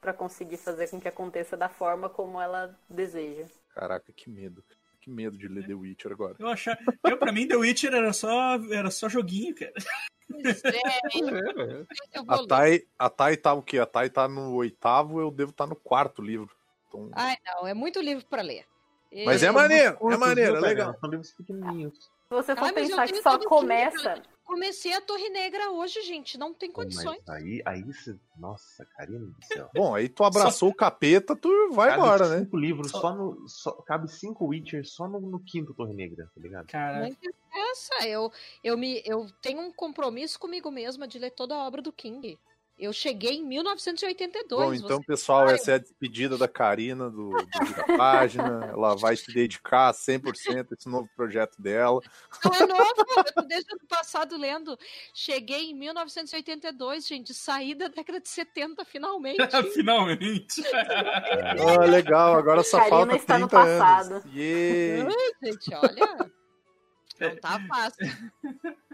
[0.07, 3.43] pra conseguir fazer com que aconteça da forma como ela deseja.
[3.75, 4.63] Caraca, que medo.
[5.01, 6.35] Que medo de ler The Witcher agora.
[6.39, 6.79] Eu achava.
[7.05, 9.73] Eu, pra mim, The Witcher era só, era só joguinho, cara.
[10.29, 11.85] É, É,
[12.25, 12.47] A.
[12.47, 13.79] Thay, a Thay tá o quê?
[13.79, 16.49] A Thay tá no oitavo, eu devo estar no quarto livro.
[16.87, 18.65] Então- Ai, não, é muito livro pra ler.
[19.25, 20.97] Mas é maneiro, é maneiro, é legal.
[21.01, 21.97] São livros pequenininhos.
[21.97, 24.21] Se você for eu pensar que só começa.
[24.47, 26.37] Comecei a Torre Negra hoje, gente.
[26.37, 27.21] Não tem condições.
[27.27, 28.17] Mas aí, aí você...
[28.37, 29.69] Nossa, Karina do céu.
[29.75, 32.39] Bom, aí tu abraçou o capeta, tu vai Cabe embora, né?
[32.39, 33.47] cinco livros Só- só no.
[33.49, 36.61] Só, cabe cinco Witcher só no, no quinto Torre Negra, tá ligado?
[36.63, 37.07] Não Caraca.
[37.07, 38.07] interessa.
[38.07, 38.31] Eu,
[38.63, 42.39] eu, me, eu tenho um compromisso comigo mesma de ler toda a obra do King.
[42.79, 44.47] Eu cheguei em 1982.
[44.67, 48.65] Bom, então, você- pessoal, essa é a despedida da Karina do, do Vira Página.
[48.71, 51.99] Ela vai se dedicar 100% a esse novo projeto dela.
[52.45, 54.77] Não é novo, eu tô desde o ano passado lendo.
[55.11, 57.33] Cheguei em 1982, gente.
[57.33, 59.37] Saí da década de 70, finalmente.
[59.73, 60.61] Finalmente.
[60.71, 63.79] Ah, legal, agora só Karina falta está no 30 anos.
[63.79, 64.29] passado.
[64.35, 65.01] Yay.
[65.01, 66.31] Ai, gente, olha.
[67.19, 68.05] Não tá fácil.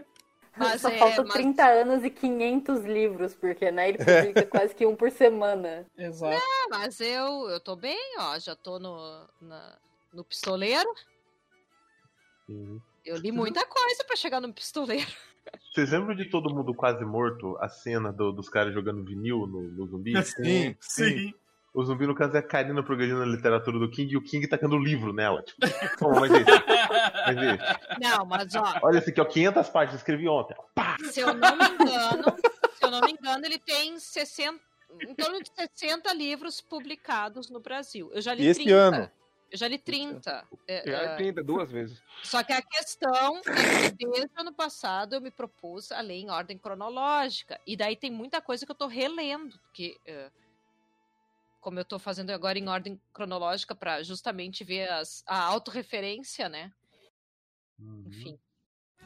[0.56, 4.74] Mas Só é, faltam mas- 30 anos e 500 livros, porque né, ele publica quase
[4.74, 5.84] que um por semana.
[5.98, 6.40] Exato.
[6.70, 8.38] mas eu, eu tô bem, ó.
[8.38, 9.78] Já tô no, na-
[10.12, 10.88] no pistoleiro.
[12.48, 12.80] Uhum.
[13.04, 15.06] Eu li muita coisa pra chegar no pistoleiro.
[15.74, 17.56] Vocês lembram de todo mundo quase morto?
[17.60, 20.12] A cena do- dos caras jogando vinil no, no zumbi?
[20.24, 20.76] Sim, sim.
[20.80, 21.34] Sim.
[21.74, 24.46] O zumbi, no caso, é a Karina progredindo a literatura do King e o King
[24.46, 25.42] tacando o livro nela.
[25.42, 25.66] Tipo,
[25.98, 26.44] toma, mas esse,
[27.26, 28.00] mas esse.
[28.00, 30.56] Não, mas ó, Olha esse aqui, ó, 500 páginas, escrevi ontem.
[31.10, 32.24] se eu não me engano,
[32.76, 34.60] se eu não me engano, ele tem 60,
[35.02, 38.08] em torno de 60 livros publicados no Brasil.
[38.14, 38.76] Eu já li Esse 30.
[38.76, 39.10] ano?
[39.50, 40.44] Eu já li 30.
[40.66, 42.00] É, Já é, 30 duas vezes.
[42.22, 46.14] Só que a questão é que desde o ano passado eu me propus a ler
[46.14, 47.60] em ordem cronológica.
[47.66, 50.28] E daí tem muita coisa que eu tô relendo, porque é,
[51.64, 56.70] como eu tô fazendo agora em ordem cronológica para justamente ver as, a autorreferência, né?
[58.06, 58.38] Enfim.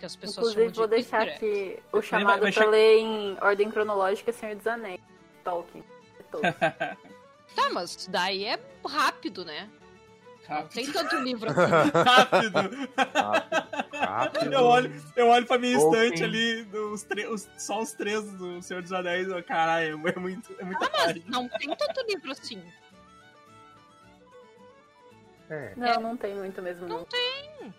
[0.01, 1.73] Que as pessoas Inclusive, chamam vou de deixar easter egg.
[1.75, 5.01] aqui o chamado vai pra che- ler em ordem cronológica Senhor dos Anéis.
[5.45, 5.85] Tolkien.
[6.31, 6.53] Tolkien.
[7.55, 9.71] Tá, mas daí é rápido, né?
[10.49, 10.73] Não Rápido.
[10.75, 11.91] tem tanto livro assim.
[12.05, 12.89] Rápido.
[13.93, 14.53] Rápido.
[14.55, 16.05] Eu olho, eu olho pra minha Tolkien.
[16.05, 16.65] estante ali,
[17.03, 19.29] tre- os- só os três do Senhor dos Anéis.
[19.29, 22.63] eu, Caralho, é muito, é muita Ah, mas não tem tanto livro assim.
[25.51, 25.73] É.
[25.77, 26.87] Não, não tem muito mesmo.
[26.87, 27.05] Não Não.
[27.05, 27.75] tem.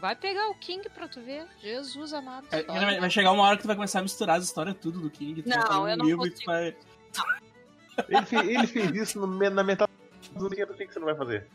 [0.00, 1.46] Vai pegar o King pra tu ver.
[1.60, 2.46] Jesus amado.
[2.52, 2.62] É.
[2.62, 5.10] Vai, vai chegar uma hora que tu vai começar a misturar as histórias tudo do
[5.10, 5.42] King.
[5.46, 6.52] Não, um eu não livro e tu consigo.
[6.52, 6.76] vai...
[8.08, 9.87] Ele, fe- ele fez isso no na metade
[10.38, 11.46] do livro, o que você não vai fazer?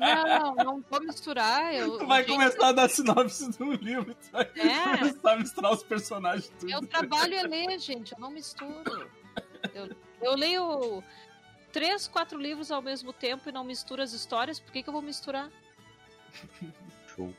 [0.00, 1.72] Não, não vou misturar.
[1.72, 4.14] Eu, Tu vai gente, começar a dar sinopse do livro.
[4.14, 4.98] Tu vai É.
[4.98, 6.66] começar a misturar os personagens tudo.
[6.66, 8.12] Meu trabalho é ler, gente.
[8.12, 9.08] Eu não misturo.
[9.72, 11.02] Eu, eu leio
[11.72, 14.58] três, quatro livros ao mesmo tempo e não misturo as histórias.
[14.58, 15.48] Por que, que eu vou misturar?
[17.14, 17.32] Show.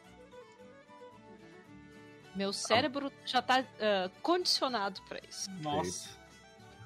[2.35, 5.49] Meu cérebro já tá ah, condicionado pra isso.
[5.61, 6.09] Nossa.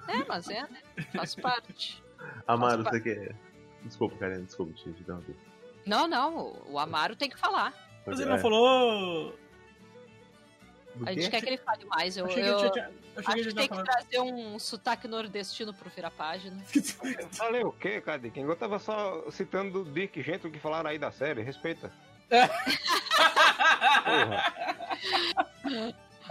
[0.08, 0.82] É, mas é, né?
[1.16, 2.04] Faz parte.
[2.48, 3.36] Amaro, você quer.
[3.84, 5.36] Desculpa, Karina, desculpa te interromper.
[5.86, 6.38] Não, não.
[6.38, 7.74] o- O Amaro tem que falar.
[8.06, 8.24] Mas É.
[8.24, 9.36] ele não falou...
[10.96, 12.16] Do A gente quer que ele fale mais.
[12.18, 12.92] Eu, Eu eu- tinha...
[13.16, 16.64] Eu acho que tem que trazer um sotaque nordestino pro virar página.
[17.34, 18.30] Falei o quê, cadê?
[18.32, 21.92] Quem eu tava só citando o Dick Gentry que falaram aí da série, respeita.
[24.04, 24.54] Porra.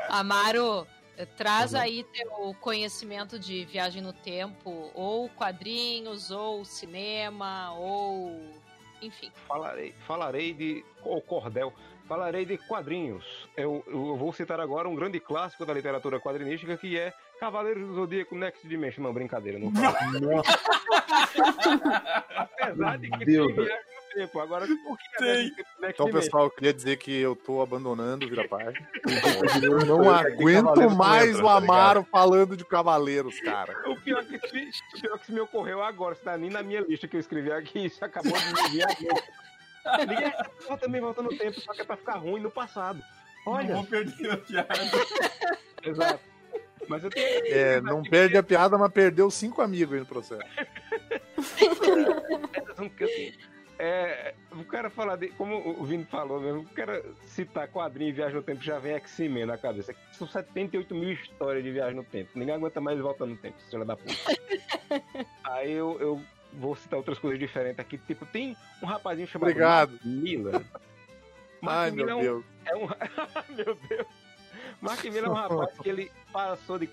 [0.09, 0.87] Amaro,
[1.27, 1.81] traz Uhum.
[1.81, 8.39] aí teu conhecimento de viagem no tempo, ou quadrinhos, ou cinema, ou.
[9.01, 9.31] Enfim.
[9.49, 10.85] Falarei, falarei de.
[11.05, 11.73] O cordel.
[12.09, 13.25] Falarei de quadrinhos.
[13.57, 17.95] Eu, eu vou citar agora um grande clássico da literatura quadrinística que é Cavaleiros do
[17.95, 19.03] Zodíaco Next Dimension.
[19.03, 19.97] Não, brincadeira, não falo.
[22.37, 23.55] Apesar de que Deus.
[23.55, 23.92] tem viagem
[24.41, 25.55] Agora, por que Tem.
[25.85, 28.89] Então, pessoal, eu queria dizer que eu tô abandonando o Vira Página.
[29.63, 33.75] Eu não aguento mais entra, o tá Amaro falando de Cavaleiros, cara.
[33.89, 37.09] O pior, que, o pior que se me ocorreu agora, é nem na minha lista
[37.09, 40.07] que eu escrevi aqui, isso acabou de me vir agora.
[40.07, 43.03] Ninguém essa porra também volta no tempo, só que é pra ficar ruim no passado.
[43.45, 44.75] Não Olha, vou perder a piada.
[45.83, 46.21] exato.
[46.89, 47.47] Mas eu tenho.
[47.47, 50.43] É, não perde a piada, mas perdeu cinco amigos aí no processo.
[53.83, 53.93] Que tenho.
[53.93, 55.29] É, o cara falar de.
[55.31, 58.93] Como o Vini falou mesmo, o cara citar quadrinho e viagem no tempo já vem
[58.95, 59.95] X-Men na cabeça.
[60.13, 62.31] São 78 mil histórias de viagem no tempo.
[62.35, 64.13] Ninguém aguenta mais voltar no tempo, filha da puta.
[65.45, 66.23] Aí eu, eu
[66.53, 67.99] vou citar outras coisas diferentes aqui.
[67.99, 69.91] Tipo, tem um rapazinho chamado Obrigado.
[69.93, 70.63] Mark Miller.
[71.67, 72.45] Ai, Miller é meu um- Deus.
[72.67, 72.87] é um.
[73.57, 74.07] meu Deus.
[74.81, 76.89] Mark Miller é um rapaz que ele passou de,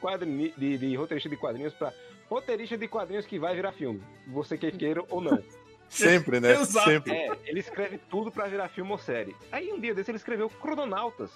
[0.58, 1.94] de, de roteirista de quadrinhos pra
[2.30, 4.02] roteirista de quadrinhos que vai virar filme.
[4.28, 5.42] Você quer queira ou não.
[5.90, 6.54] Sempre, né?
[6.62, 6.90] Exato.
[6.90, 7.12] Sempre.
[7.14, 9.36] É, ele escreve tudo pra virar filme ou série.
[9.52, 11.32] Aí um dia desse ele escreveu Crononautas,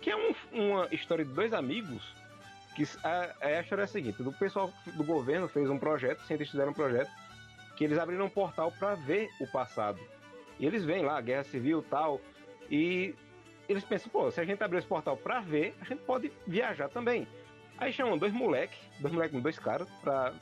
[0.00, 2.14] que é um- uma história de dois amigos.
[2.76, 6.26] Que a, a história é a seguinte: o pessoal do governo fez um projeto, os
[6.26, 7.10] cientistas fizeram um projeto,
[7.76, 9.98] que eles abriram um portal pra ver o passado.
[10.58, 12.20] E eles veem lá, guerra civil tal.
[12.70, 13.14] E
[13.68, 16.88] eles pensam, pô, se a gente abrir esse portal pra ver, a gente pode viajar
[16.88, 17.26] também.
[17.78, 20.32] Aí chamam dois moleques, dois moleques, dois caras, pra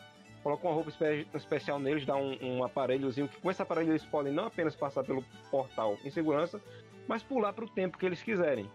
[0.43, 4.05] colocam uma roupa espe- especial neles, dá um, um aparelhozinho, que com esse aparelho eles
[4.05, 6.61] podem não apenas passar pelo portal em segurança,
[7.07, 8.69] mas pular pro tempo que eles quiserem.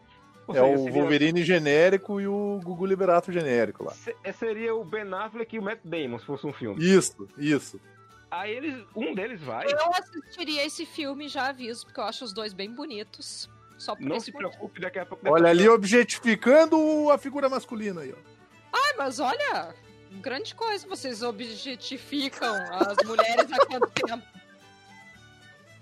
[0.48, 3.92] Ou É seja, o Wolverine genérico e o Gugu Liberato genérico lá.
[3.92, 6.82] se- seria o Ben Affleck e o Matt Damon, se fosse um filme.
[6.84, 7.80] Isso, isso.
[8.32, 12.34] Aí eles, um deles vai, Eu assistiria esse filme, já aviso, porque eu acho os
[12.34, 13.50] dois bem bonitos.
[13.78, 14.50] Só por não esse se motivo.
[14.52, 15.30] preocupe, daqui a pouco...
[15.30, 18.18] Olha ali objetificando a figura masculina aí, ó.
[18.74, 19.74] Ai, mas olha,
[20.22, 24.24] grande coisa, vocês objetificam as mulheres há quanto tempo?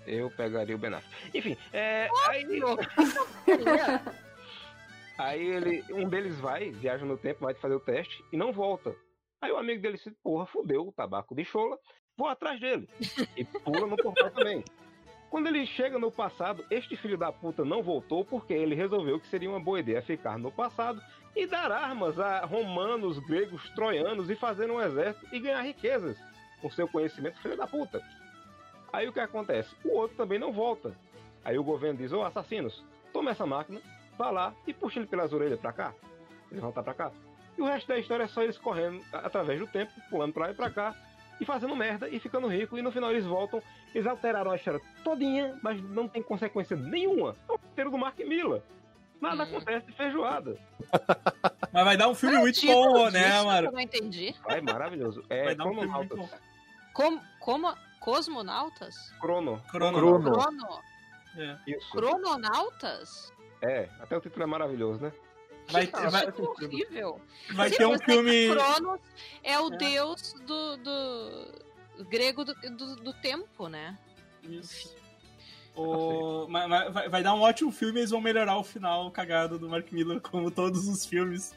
[0.06, 1.36] Eu pegaria o Ben Affleck.
[1.36, 2.46] Enfim, é, aí,
[5.18, 8.94] aí ele, um deles vai, viaja no tempo, vai fazer o teste e não volta.
[9.40, 11.78] Aí o amigo dele se, porra, fudeu o tabaco de chola,
[12.16, 12.88] vou atrás dele.
[13.36, 14.64] E pula no portal também.
[15.28, 19.26] Quando ele chega no passado, este filho da puta não voltou porque ele resolveu que
[19.26, 21.02] seria uma boa ideia ficar no passado
[21.36, 26.16] e dar armas a romanos, gregos, troianos e fazer um exército e ganhar riquezas
[26.62, 28.02] com seu conhecimento, filho da puta.
[28.90, 29.76] Aí o que acontece?
[29.84, 30.96] O outro também não volta.
[31.44, 32.82] Aí o governo diz: Ô assassinos,
[33.12, 33.80] toma essa máquina,
[34.16, 35.92] vá lá e puxa ele pelas orelhas pra cá.
[36.50, 37.12] Eles vão estar pra cá.
[37.58, 40.52] E o resto da história é só eles correndo através do tempo, pulando pra lá
[40.52, 40.94] e pra cá,
[41.38, 42.78] e fazendo merda e ficando rico.
[42.78, 43.62] E no final eles voltam.
[43.94, 47.36] Eles alteraram a história todinha, mas não tem consequência nenhuma.
[47.46, 48.62] É o roteiro do Mark Miller.
[49.20, 49.46] Nada Hum.
[49.46, 50.58] acontece de feijoada.
[51.72, 53.66] Mas vai dar um filme é o muito bom, né, Maro?
[53.66, 54.34] Eu não entendi.
[54.44, 55.22] Vai, maravilhoso.
[55.28, 56.28] É Vai dar um filme muito bom.
[56.92, 58.94] Como, como cosmonautas?
[59.20, 59.62] Crono.
[59.70, 59.98] Crono.
[59.98, 60.32] Crono.
[60.32, 60.80] Crono,
[61.36, 61.58] É.
[61.66, 61.90] Isso.
[61.90, 63.32] crononautas?
[63.62, 65.12] É, até o título é maravilhoso, né?
[65.68, 67.20] Vai, ter- vai, horrível.
[67.54, 68.48] vai Sim, ter um filme.
[68.50, 69.00] Cronos
[69.42, 69.76] é o É.
[69.76, 73.98] deus do, do grego do, do, do tempo, né?
[74.44, 74.94] Isso.
[75.80, 76.46] O...
[76.48, 79.58] mas- mas Vai, vai dar um ótimo filme e eles vão melhorar o final cagado
[79.58, 81.54] do Mark Miller, como todos os filmes.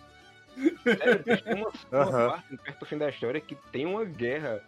[0.86, 2.30] É, tem uma, uma Aham.
[2.32, 4.62] parte perto do fim da história que tem uma guerra.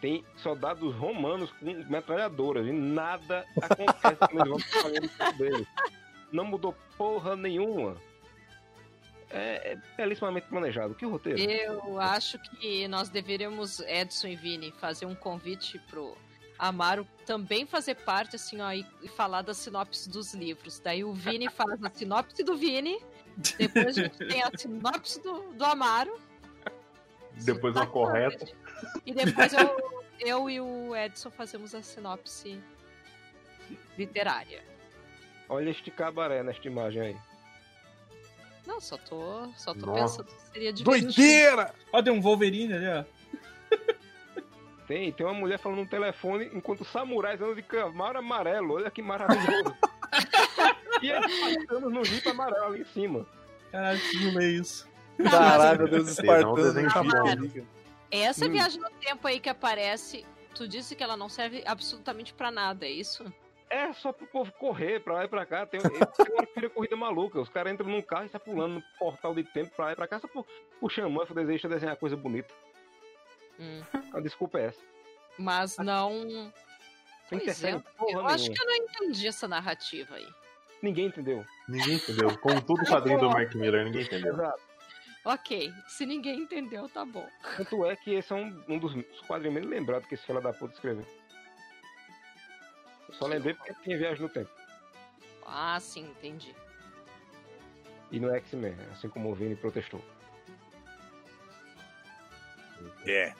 [0.00, 5.66] Tem soldados romanos com metralhadoras e nada acontece quando eles vão pra fazer isso deles.
[6.32, 7.96] Não mudou porra nenhuma.
[9.30, 10.94] É, é belíssimamente planejado.
[10.94, 11.40] Que roteiro?
[11.40, 16.16] Eu acho que nós deveríamos, Edson e Vini, fazer um convite pro
[16.58, 20.78] Amaro também fazer parte, assim, ó, e, e falar da sinopse dos livros.
[20.78, 22.98] Daí o Vini faz a sinopse do Vini,
[23.58, 26.18] depois a gente tem a sinopse do, do Amaro.
[27.44, 28.48] Depois uma correta.
[29.04, 29.76] E depois eu,
[30.20, 32.58] eu e o Edson fazemos a sinopse
[33.98, 34.64] literária.
[35.48, 37.16] Olha este cabaré nesta imagem aí.
[38.66, 40.24] Não, só tô, só tô Nossa.
[40.24, 41.12] pensando que seria divertido.
[41.12, 41.74] Doideira!
[41.92, 43.15] Ó, tem um Wolverine ali, ó.
[44.86, 48.74] Tem, tem uma mulher falando no telefone enquanto samurais andam de camaro amarelo.
[48.74, 49.74] Olha que maravilhoso.
[51.02, 53.26] e eles passando no jipe amarelo ali em cima.
[53.72, 54.88] Caralho, preciso ler isso.
[55.30, 57.52] Caralho, meu Deus, espartano.
[58.10, 58.50] Essa Hum.
[58.50, 60.24] viagem no tempo aí que aparece,
[60.54, 63.24] tu disse que ela não serve absolutamente pra nada, é isso?
[63.68, 65.66] É só pro povo correr pra lá e pra cá.
[65.66, 67.40] Tem, tem uma que vira corrida maluca.
[67.40, 69.96] Os caras entram num carro e saem pulando no portal de tempo pra lá e
[69.96, 70.46] pra cá só pro,
[70.78, 72.54] pro xamã deseja desenhar coisa bonita.
[73.58, 73.82] Hum.
[74.12, 74.80] A desculpa é essa.
[75.38, 76.24] Mas não.
[76.24, 76.52] Não
[77.28, 78.54] Pois interfere é, porra eu acho nenhuma.
[78.54, 80.28] que eu não entendi essa narrativa aí.
[80.80, 81.44] Ninguém entendeu.
[81.68, 82.38] Ninguém entendeu.
[82.38, 84.32] Como todo quadrinho do Mark Miller, ninguém entendeu.
[84.32, 84.60] Exato.
[85.24, 87.28] Ok, se ninguém entendeu, tá bom.
[87.56, 88.94] Tanto é que esse é um, um dos
[89.26, 91.04] quadrinhos menos lembrados que esse fila da puta escreveu.
[93.08, 94.50] Eu só lembrei porque tinha viagem no tempo.
[95.44, 96.54] Ah, sim, entendi.
[98.12, 100.00] E no X-Men, assim como o Vini protestou.
[103.04, 103.34] É.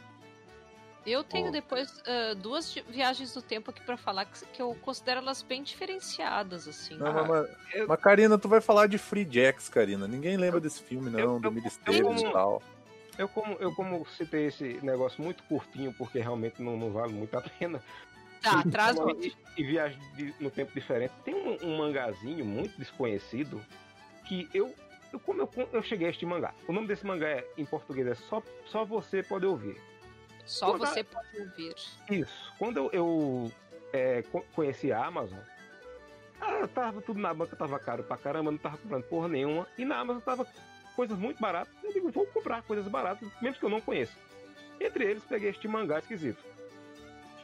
[1.07, 1.53] Eu tenho Oh.
[1.53, 5.63] depois ah, duas viagens do tempo aqui pra falar que, que eu considero elas bem
[5.63, 6.97] diferenciadas, assim.
[6.97, 10.09] Não, mas, mas, eu- mas, Karina, tu vai falar de Free Jacks, Karina.
[10.09, 11.49] Ninguém lembra desse filme, não, eu- do
[11.87, 12.63] eu- e tal.
[13.17, 17.35] Eu como, eu como citei esse negócio muito curtinho, porque realmente não, não vale muito
[17.39, 17.81] a pena.
[18.43, 21.13] Tá, traz de- E viagem de- no tempo diferente.
[21.25, 23.65] Tem um, um mangazinho muito desconhecido
[24.29, 24.75] que eu,
[25.13, 26.53] eu como eu, eu cheguei a este mangá.
[26.69, 29.81] O nome desse mangá é, em português é só, só você pode ouvir.
[30.47, 31.75] Só tá- você pode ouvir.
[32.11, 32.53] Isso.
[32.59, 33.53] Quando eu, eu,
[33.93, 35.39] é, co- conheci a Amazon,
[36.41, 39.67] ah, tava tudo na banca, tava caro pra caramba, não tava comprando porra nenhuma.
[39.77, 40.47] E na Amazon tava
[40.95, 41.73] coisas muito baratas.
[41.83, 44.13] Eu digo, vou comprar coisas baratas, mesmo que eu não conheça.
[44.81, 46.43] Entre eles, peguei este mangá esquisito.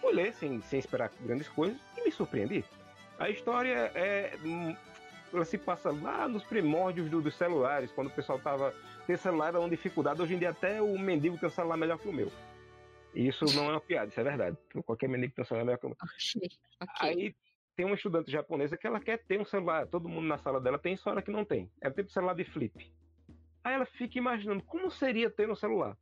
[0.00, 2.64] Fui ler sem, sem esperar grandes coisas e me surpreendi.
[3.18, 4.36] A história é.
[4.44, 4.76] hum,
[5.32, 8.74] Ela se passa lá nos primórdios do- dos celulares, quando o pessoal tava.
[9.07, 10.20] Ter celular era uma dificuldade.
[10.20, 12.30] Hoje em dia, até o mendigo tem um celular melhor que o meu.
[13.14, 14.56] Isso não é uma piada, isso é verdade.
[14.84, 15.98] Qualquer mendigo tem um celular melhor que o meu.
[16.02, 16.50] Ok.
[16.80, 17.08] ok.
[17.08, 17.34] Aí
[17.76, 19.86] tem uma estudante japonesa que ela quer ter um celular.
[19.86, 21.70] Todo mundo na sala dela tem, só ela que não tem.
[21.80, 22.92] Ela tem um celular de flip.
[23.64, 25.96] Aí ela fica imaginando como seria ter um celular.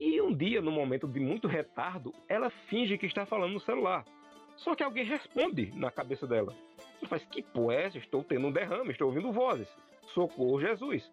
[0.00, 4.04] E um dia, num momento de muito retardo, ela finge que está falando no celular.
[4.56, 6.54] Só que alguém responde na cabeça dela.
[7.00, 7.86] Ela faz, que porra é?
[7.88, 9.68] Estou tendo um derrame, estou ouvindo vozes.
[10.12, 11.10] Socorro, Jesus.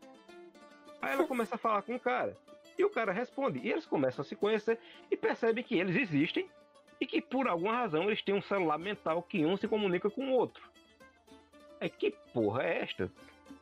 [1.01, 2.35] Aí ela começa a falar com o cara.
[2.77, 3.59] E o cara responde.
[3.59, 6.49] E eles começam a se conhecer e percebem que eles existem
[6.99, 10.29] e que por alguma razão eles têm um celular mental que um se comunica com
[10.29, 10.63] o outro.
[11.79, 13.11] É que porra é esta?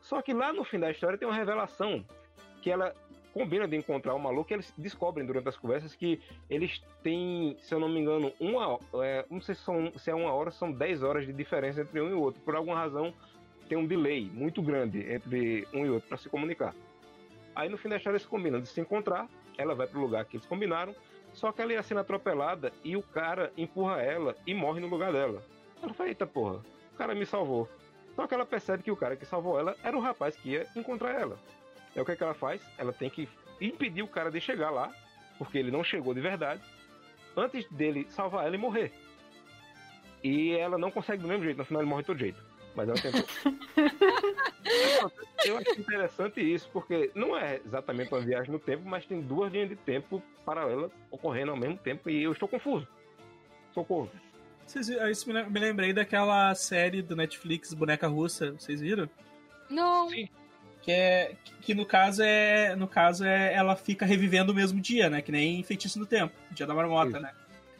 [0.02, 2.04] Só que lá no fim da história tem uma revelação
[2.60, 2.94] que ela
[3.32, 7.74] combina de encontrar o maluco e eles descobrem durante as conversas que eles têm, se
[7.74, 10.70] eu não me engano, uma é, não sei se, são, se é uma hora, são
[10.70, 12.42] 10 horas de diferença entre um e o outro.
[12.42, 13.14] Por alguma razão
[13.68, 16.74] tem um delay muito grande entre um e outro para se comunicar.
[17.60, 20.38] Aí no fim da história eles combinam de se encontrar, ela vai pro lugar que
[20.38, 20.96] eles combinaram,
[21.34, 25.12] só que ela ia sendo atropelada e o cara empurra ela e morre no lugar
[25.12, 25.42] dela.
[25.82, 27.68] Ela fala, eita porra, o cara me salvou.
[28.16, 30.66] Só que ela percebe que o cara que salvou ela era o rapaz que ia
[30.74, 31.38] encontrar ela.
[31.94, 32.62] É o que, é que ela faz?
[32.78, 33.28] Ela tem que
[33.60, 34.90] impedir o cara de chegar lá,
[35.36, 36.62] porque ele não chegou de verdade,
[37.36, 38.90] antes dele salvar ela e morrer.
[40.24, 42.49] E ela não consegue do mesmo jeito, no final ele morre de todo jeito.
[42.74, 43.24] Mas ela tentou.
[45.44, 49.52] Eu acho interessante isso, porque não é exatamente uma viagem no tempo, mas tem duas
[49.52, 52.86] linhas de tempo paralelas ocorrendo ao mesmo tempo e eu estou confuso.
[53.72, 54.10] Socorro.
[54.66, 59.08] Vocês viram- Isso me lem- me lembrei daquela série do Netflix, Boneca Russa, vocês viram?
[59.68, 60.08] Não,
[60.82, 61.36] Que é.
[61.60, 62.74] Que no caso é.
[62.76, 63.52] No caso é.
[63.54, 65.20] Ela fica revivendo o mesmo dia, né?
[65.22, 67.20] Que nem feitiço do tempo, dia da marmota, Isso.
[67.20, 67.32] né?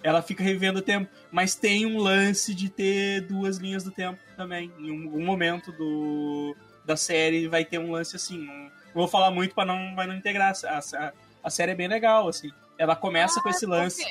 [0.03, 4.19] Ela fica revivendo o tempo, mas tem um lance de ter duas linhas do tempo
[4.37, 4.73] também.
[4.79, 8.39] Em um, um momento do, da série vai ter um lance assim.
[8.39, 10.55] Não, não vou falar muito pra não, pra não integrar.
[10.65, 11.13] A, a,
[11.45, 12.51] a série é bem legal, assim.
[12.79, 14.03] Ela começa com esse lance.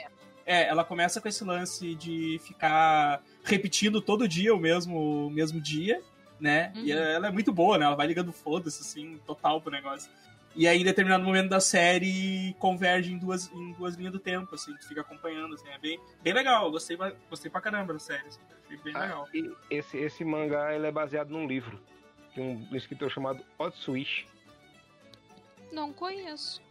[0.45, 5.59] É, ela começa com esse lance de ficar repetindo todo dia o mesmo, o mesmo
[5.61, 6.01] dia,
[6.39, 6.71] né?
[6.75, 6.99] E Uhum.
[6.99, 7.85] ela é muito boa, né?
[7.85, 10.09] Ela vai ligando foda-se, assim, total pro negócio.
[10.55, 14.55] E aí, em determinado momento da série, converge em duas, em duas linhas do tempo,
[14.55, 16.69] assim, tu fica acompanhando, assim, é bem, bem legal.
[16.71, 16.97] Gostei,
[17.29, 19.27] gostei pra caramba da série, assim, achei bem Ah, legal.
[19.33, 21.79] e esse, esse mangá ele é baseado num livro
[22.33, 24.27] de um escritor chamado Otsuishi.
[25.71, 26.61] não conheço.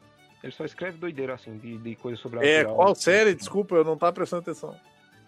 [0.43, 2.77] Ele só escreve doideira assim, de, de coisas sobre É, natural.
[2.77, 3.35] qual série?
[3.35, 4.79] Desculpa, eu não tava prestando atenção.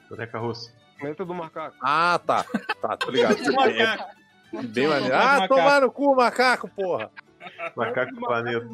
[0.09, 0.73] Boneca russa.
[0.99, 1.77] Planeta do Macaco.
[1.81, 2.45] Ah, tá.
[2.81, 3.37] Tá, tô ligado.
[3.37, 5.15] Bem maneiro.
[5.15, 5.45] Macaco.
[5.45, 7.11] Ah, tomar no cu, macaco, porra.
[7.77, 8.67] Macaco do planeta.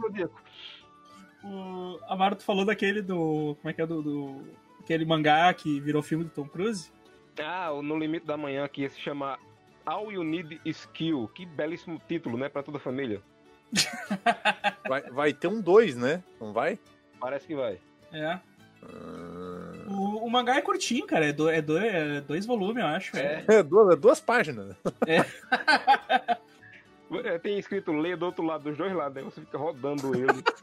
[1.45, 3.57] O Amaro, tu falou daquele do.
[3.61, 3.87] Como é que é?
[3.87, 4.45] Do, do-
[4.81, 6.91] aquele mangá que virou filme do Tom Cruise?
[7.41, 9.39] Ah, o No Limite da Manhã, que ia se chamar
[9.85, 11.29] All You Need Skill.
[11.35, 12.49] Que belíssimo título, né?
[12.49, 13.21] Pra toda a família.
[14.89, 16.23] Vai, vai ter um dois, né?
[16.41, 16.79] Não vai?
[17.21, 17.81] Parece que vai.
[18.13, 18.39] É.
[19.89, 21.27] O, o mangá é curtinho, cara.
[21.27, 23.17] É, do, é, do- é dois volumes, eu acho.
[23.17, 23.45] É.
[23.49, 24.77] É, duas, é duas páginas.
[25.07, 25.19] É,
[27.43, 30.43] tem escrito lê do outro lado, dos dois lados, aí você fica rodando ele.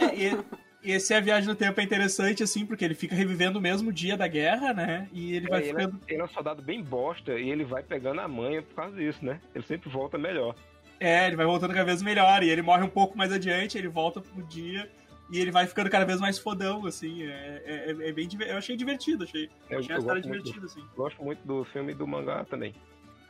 [0.00, 3.58] É, e, esse é a viagem no tempo é interessante, assim, porque ele fica revivendo
[3.58, 5.08] o mesmo dia da guerra, né?
[5.12, 6.00] E ele vai É, ele, ficando.
[6.08, 8.96] é, ele é um soldado bem bosta e ele vai pegando a manha por causa
[8.96, 9.40] disso, né?
[9.54, 10.56] Ele sempre volta melhor.
[10.98, 12.42] É, ele vai voltando cada vez melhor.
[12.42, 14.90] E ele morre um pouco mais adiante, ele volta pro dia.
[15.30, 17.22] E ele vai ficando cada vez mais fodão, assim.
[17.22, 19.48] É, é, é bem diver- Eu achei divertido, achei.
[19.70, 20.82] Eu, achei a história divertida, assim.
[20.96, 22.74] gosto muito do filme e do mangá também.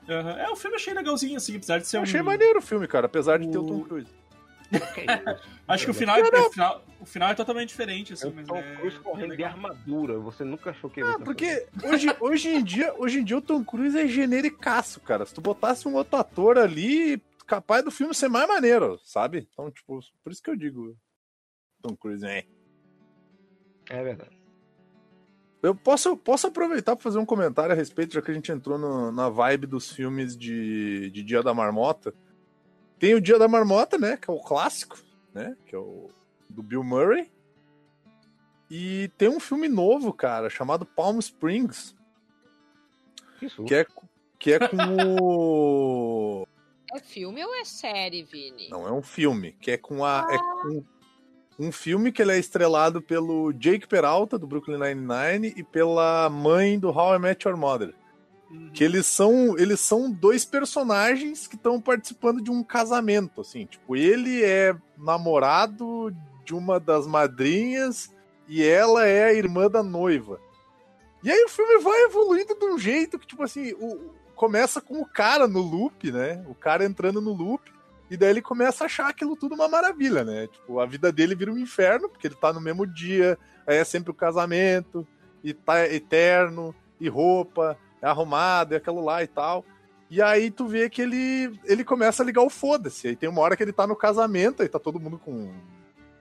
[0.08, 0.38] Aham.
[0.38, 2.02] É, o filme eu achei legalzinho, assim, apesar de ser Eu um.
[2.04, 4.10] achei maneiro o filme, cara, apesar de ter o O- Tom Cruise.
[4.72, 4.84] Isso?
[5.68, 8.34] Acho que o final, é, o final, o final é totalmente diferente, É assim, o
[8.34, 8.76] mas Tom é.
[8.76, 10.18] Cruz correndo de armadura.
[10.18, 13.42] Você nunca achou que ia Ah, porque hoje, hoje, em dia, hoje em dia o
[13.42, 15.24] Tom Cruise é genericaço, cara.
[15.24, 19.46] Se tu botasse um outro ator ali, capaz do filme ser mais maneiro, sabe?
[19.52, 20.96] Então, tipo, por isso que eu digo
[21.80, 22.44] Tom Cruise, é.
[23.90, 24.33] É verdade.
[25.64, 28.76] Eu posso, posso aproveitar para fazer um comentário a respeito, já que a gente entrou
[28.78, 32.14] no- na vibe dos filmes de, de Dia da Marmota.
[32.98, 34.16] Tem o Dia da Marmota, né?
[34.16, 34.98] Que é o clássico,
[35.32, 35.56] né?
[35.66, 36.08] Que é o
[36.50, 37.30] do Bill Murray.
[38.70, 41.94] E tem um filme novo, cara, chamado Palm Springs,
[43.38, 43.64] Que susto.
[43.64, 43.86] que é,
[44.38, 44.76] que é com
[45.22, 46.46] o.
[46.94, 48.68] É filme ou é série, Vini?
[48.68, 50.24] Não, é um filme, que é com a.
[50.30, 50.84] É com
[51.58, 56.78] um filme que ele é estrelado pelo Jake Peralta, do Brooklyn Nine-Nine, e pela mãe
[56.78, 57.94] do How I Met Your Mother.
[58.50, 58.70] Uhum.
[58.72, 63.66] Que eles são, eles são dois personagens que estão participando de um casamento, assim.
[63.66, 66.14] Tipo, ele é namorado
[66.44, 68.12] de uma das madrinhas
[68.48, 70.40] e ela é a irmã da noiva.
[71.22, 75.00] E aí o filme vai evoluindo de um jeito que, tipo assim, o, começa com
[75.00, 76.44] o cara no loop, né?
[76.46, 77.72] O cara entrando no loop.
[78.10, 80.46] E daí ele começa a achar aquilo tudo uma maravilha, né?
[80.46, 83.84] Tipo, a vida dele vira um inferno, porque ele tá no mesmo dia, aí é
[83.84, 85.06] sempre o casamento,
[85.42, 89.64] e tá eterno, e roupa, é arrumado, é aquilo lá e tal.
[90.10, 93.08] E aí tu vê que ele, ele começa a ligar o foda-se.
[93.08, 95.52] Aí tem uma hora que ele tá no casamento, aí tá todo mundo com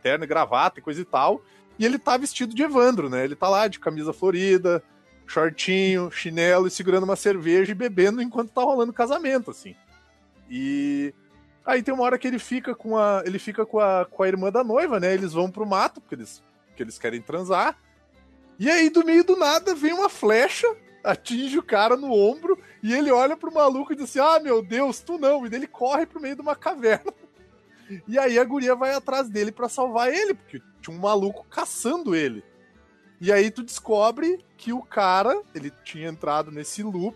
[0.01, 1.41] terno e gravata e coisa e tal.
[1.77, 3.23] E ele tá vestido de Evandro, né?
[3.23, 4.84] Ele tá lá de camisa florida,
[5.27, 9.76] shortinho, chinelo e segurando uma cerveja e bebendo enquanto tá rolando o casamento, assim.
[10.49, 11.14] E
[11.65, 14.27] aí tem uma hora que ele fica com a ele fica com a, com a
[14.27, 15.14] irmã da noiva, né?
[15.14, 17.77] Eles vão pro mato porque eles porque eles querem transar.
[18.60, 20.68] E aí do meio do nada vem uma flecha,
[21.03, 24.61] atinge o cara no ombro e ele olha pro maluco e diz assim: "Ah, meu
[24.61, 25.45] Deus, tu não".
[25.45, 27.14] E ele corre pro meio de uma caverna.
[28.07, 32.15] E aí a guria vai atrás dele pra salvar ele, porque tinha um maluco caçando
[32.15, 32.44] ele.
[33.19, 37.15] E aí tu descobre que o cara, ele tinha entrado nesse loop,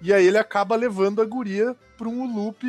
[0.00, 2.66] e aí ele acaba levando a guria para um loop,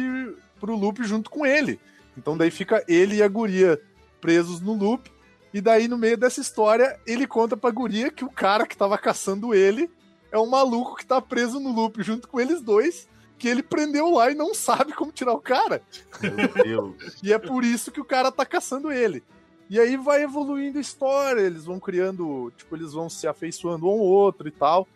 [0.64, 1.78] pro loop junto com ele.
[2.18, 3.82] Então daí fica ele e a guria
[4.22, 5.12] presos no loop,
[5.54, 8.98] e daí no meio dessa história ele conta pra guria que o cara que tava
[8.98, 9.92] caçando ele
[10.32, 14.10] é um maluco que tá preso no loop junto com eles dois, que ele prendeu
[14.10, 15.82] lá e não sabe como tirar o cara.
[16.22, 17.18] Meu Deus.
[17.22, 19.22] E é por isso que o cara tá caçando ele.
[19.70, 23.90] E aí vai evoluindo a história, eles vão criando, tipo, eles vão se afeiçoando um
[23.90, 24.88] ao outro e tal.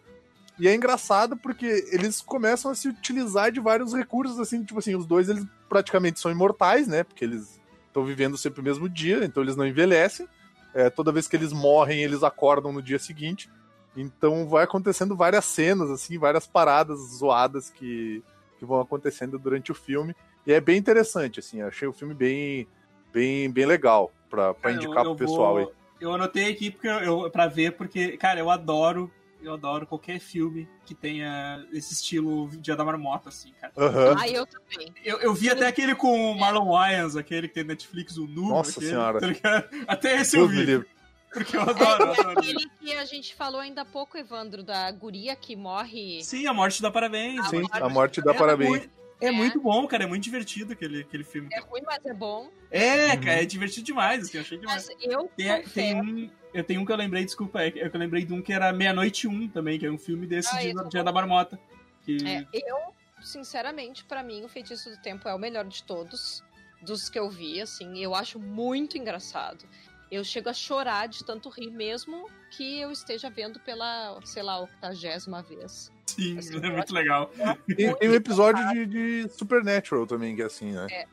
[0.60, 4.96] E é engraçado porque eles começam a se utilizar de vários recursos, assim, tipo assim,
[4.96, 7.04] os dois eles praticamente são imortais, né?
[7.04, 10.28] Porque eles estão vivendo sempre o mesmo dia, então eles não envelhecem.
[10.74, 13.50] É, toda vez que eles morrem, eles acordam no dia seguinte.
[13.96, 18.24] Então vai acontecendo várias cenas, assim, várias paradas zoadas que,
[18.60, 20.16] que vão acontecendo durante o filme.
[20.46, 22.68] E é bem interessante, assim, achei o filme bem,
[23.12, 25.68] bem, bem legal Cara, indicar eu- eu pro pessoal vou- aí.
[26.00, 29.12] Eu anotei aqui porque eu, eu, pra ver, porque, cara, eu adoro.
[29.42, 33.72] Eu adoro qualquer filme que tenha esse estilo Dia da Marmota, assim, cara.
[33.78, 34.16] Aham.
[34.20, 34.92] Ah, eu também.
[35.06, 38.50] Eu, eu vi até aquele com o Marlon Wayans, aquele que tem Netflix, o Nu.
[38.50, 39.20] Nossa aquele, senhora.
[39.36, 39.70] tá?
[39.88, 40.86] Até esse eu Deus me vi,
[41.32, 42.40] porque eu adoro, eu adoro.
[42.40, 46.24] Aquele que a gente falou ainda há pouco, Evandro, da guria que morre.
[46.24, 47.40] Sim, a morte dá parabéns.
[47.42, 48.70] Ah, Sim, Morte a morte dá É parabéns.
[48.70, 49.32] muito- É É.
[49.32, 50.04] muito bom, cara.
[50.04, 51.50] É muito divertido aquele, aquele filme.
[51.52, 52.52] É ruim, mas é bom.
[52.70, 53.22] É, Uhum.
[53.22, 54.88] cara, é divertido demais, assim, eu achei demais.
[54.88, 58.00] Mas eu Tem, tem um, eu tenho um que eu lembrei, desculpa, é que eu
[58.00, 60.74] lembrei de um que era Meia-Noite Um também, que é um filme desse Ah, é
[60.90, 61.60] dia da Marmota.
[62.04, 62.18] Que...
[62.28, 62.78] É, eu,
[63.22, 66.44] sinceramente, pra mim, o Feitiço do Tempo é o melhor de todos,
[66.82, 69.66] dos que eu vi, assim, eu acho muito engraçado.
[70.10, 74.60] Eu chego a chorar de tanto rir, mesmo que eu esteja vendo pela, sei lá,
[74.60, 75.92] octagésima vez.
[76.06, 77.30] Sim, assim, é muito legal.
[77.68, 81.06] Tem, tem um episódio de, de Supernatural também, que é assim, né?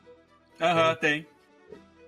[0.59, 1.27] Aham, tem.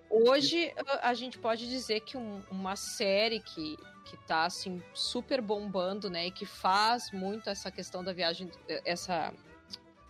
[0.09, 5.41] Hoje, a- a gente pode dizer que um- uma série que, que tá, assim, super
[5.41, 8.49] bombando, né, e que faz muito essa questão da viagem,
[8.85, 9.34] essa...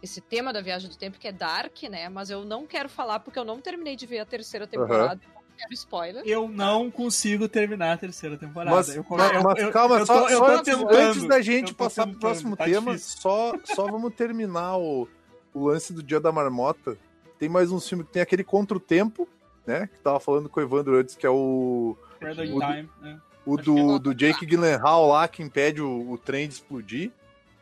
[0.01, 2.07] Esse tema da viagem do tempo que é Dark, né?
[2.07, 5.19] Mas eu não quero falar porque eu não terminei de ver a terceira temporada.
[5.57, 6.21] Quero spoiler.
[6.23, 8.75] Eu não consigo terminar a terceira temporada.
[8.75, 10.95] Mas, eu, mas- eu- mas eu- calma, eu só, tô- eu só tô antes, tentando,
[10.95, 13.19] antes da gente passar pro próximo tá tema, difícil.
[13.21, 15.09] só, só vamos terminar o,
[15.51, 16.95] o lance do Dia da Marmota.
[17.39, 19.27] Tem mais um filme que tem aquele Contra o Tempo,
[19.67, 19.87] né?
[19.93, 22.89] Que tava falando com o Evandro antes, que é o, O do- Time.
[23.01, 23.19] né?
[23.45, 27.11] O que é do, do Jake Gyllenhaal lá, que impede o, o trem de explodir,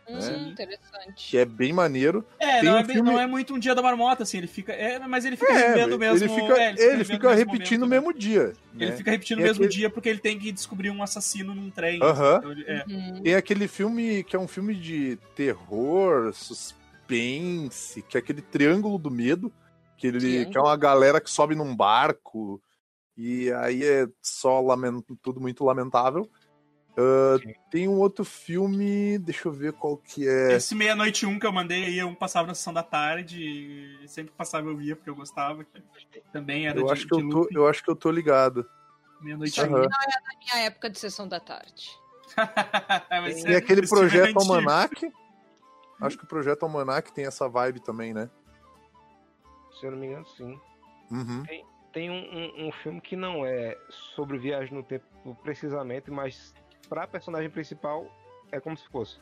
[0.07, 0.37] Hum, É.
[0.49, 1.13] interessante.
[1.31, 2.23] que é bem maneiro.
[2.37, 4.37] É, Tem não, um é bem- filme- não é muito um dia da marmota, assim,
[4.37, 4.71] ele fica.
[4.71, 6.23] É, mas ele fica É, revendo mesmo.
[6.23, 8.07] ele fica, é, ele fica mesmo repetindo no momento, né?
[8.11, 8.53] mesmo dia.
[8.79, 8.97] Ele né?
[8.97, 11.99] fica repetindo Tem mesmo aquele- dia porque ele tem que descobrir um assassino num trem.
[12.03, 12.35] Aham.
[12.37, 12.85] Então ele- é.
[12.87, 13.21] Uhum.
[13.23, 19.09] Tem aquele filme que é um filme de terror, suspense, que é aquele Triângulo do
[19.09, 19.51] Medo,
[19.97, 22.61] que ele que é uma galera que sobe num barco
[23.17, 26.29] e aí é só lamen- tudo muito lamentável.
[27.41, 27.53] Sim.
[27.69, 30.53] tem um outro filme, deixa eu ver qual que é.
[30.53, 34.33] Esse meia-noite um que eu mandei aí, um passava na sessão da tarde, e sempre
[34.33, 35.65] passava eu via porque eu gostava.
[35.65, 35.83] que
[36.31, 38.65] Também era Eu de, acho, que de eu, tô, eu acho que eu tô ligado.
[39.19, 39.81] meia-noite Aham.
[39.81, 39.89] um.
[39.89, 41.91] Na minha época de sessão da tarde.
[43.11, 44.37] Mas Tem aquele é Projeto.
[44.37, 45.11] Almanac.
[46.01, 48.29] Acho que o Projeto Almanac tem essa vibe também, né?
[49.79, 50.59] Se eu não me engano, sim.
[51.11, 51.43] Uhum.
[51.91, 55.05] Tem um, um- um filme que não é sobre viagem no tempo
[55.43, 56.53] precisamente, mas
[56.89, 58.05] pra personagem principal
[58.51, 59.19] é como se fosse.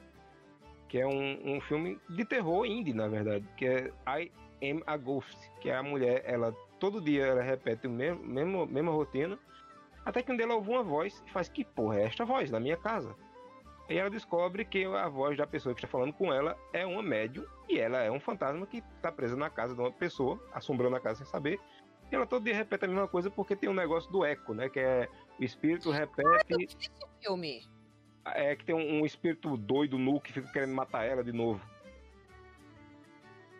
[0.88, 3.46] Que é um, um filme de terror indie, na verdade.
[3.58, 4.32] Que é I
[4.72, 5.38] Am a Ghost.
[5.62, 9.38] Que é a mulher, ela todo dia ela repete o mesmo, mesmo mesma rotina.
[10.06, 12.50] Até que um dia ela ouve uma voz e faz: Que porra é esta voz?
[12.52, 13.16] Na minha casa.
[13.90, 17.04] E ela descobre que a voz da pessoa que está falando com ela é uma
[17.04, 20.96] médium e ela é um fantasma que está presa na casa de uma pessoa, assombrando
[20.96, 21.60] a casa sem saber.
[22.12, 24.70] E ela todo dia repete a mesma coisa porque tem um negócio do eco, né?
[24.70, 26.56] Que é o espírito repete.
[26.56, 26.78] vi esse
[27.22, 27.68] filme.
[28.26, 31.62] É que tem um, um espírito doido nu que fica querendo matar ela de novo.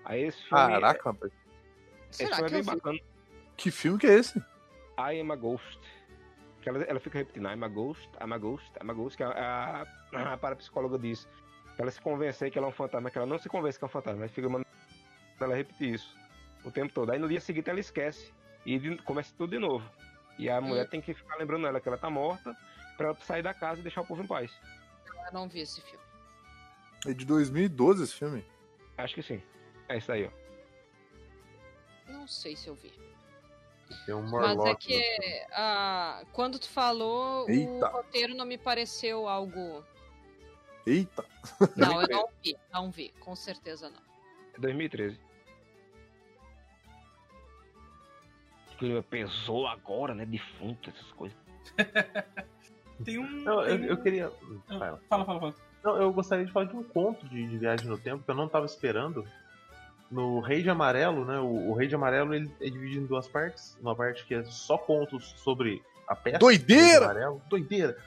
[0.06, 0.50] Aí esse filme.
[0.52, 1.34] Caraca, rapaz.
[2.10, 3.00] esse Será filme é que eu bem bacana.
[3.58, 4.40] Que filme que é esse?
[4.98, 5.80] I am a ghost.
[6.62, 9.24] Que ela, ela fica repetindo, I'm a ghost, I'm a ghost, I'm a ghost, que
[9.24, 9.86] a, a,
[10.20, 11.26] a parapsicóloga diz.
[11.76, 13.84] Pra ela se convencer que ela é um fantasma, que ela não se convence que
[13.84, 14.68] é um fantasma, mas fica mandando
[15.40, 16.16] ela repetir isso
[16.64, 17.12] o tempo todo.
[17.12, 18.32] Aí no dia seguinte ela esquece
[18.66, 19.84] e de- começa tudo de novo.
[20.38, 22.56] E a mulher tem que ficar lembrando ela que ela tá morta
[22.96, 24.52] pra ela sair da casa e deixar o povo em paz.
[25.28, 26.04] Eu não vi esse filme.
[27.08, 28.46] É de 2012 esse filme.
[28.98, 29.42] Acho que sim.
[29.90, 32.12] É isso aí, ó.
[32.12, 32.94] Não sei se eu vi.
[34.06, 37.90] Tem um Mas é que ah, quando tu falou, Eita.
[37.90, 39.84] o roteiro não me pareceu algo.
[40.86, 41.24] Eita.
[41.76, 44.00] Não, eu não vi, não vi, com certeza não.
[44.56, 45.18] É 2013.
[48.78, 50.26] Que pesou agora, né?
[50.26, 51.38] Defunto, essas coisas.
[53.04, 53.28] Tem um.
[53.44, 54.32] Não, eu, tem eu um- queria.
[54.70, 55.02] Ah, Fala.
[55.10, 55.56] Fala, fala, fala.
[55.84, 58.36] Não, eu gostaria de falar de um conto de, de viagem no tempo que eu
[58.36, 59.28] não tava esperando.
[60.12, 61.40] No Rei de Amarelo, né?
[61.40, 63.78] O, o Rei de Amarelo ele é dividido em duas partes.
[63.82, 66.38] Uma parte que é só contos sobre a peça.
[66.38, 66.82] Doideira!
[66.84, 67.98] Rei de Amarelo, doideira!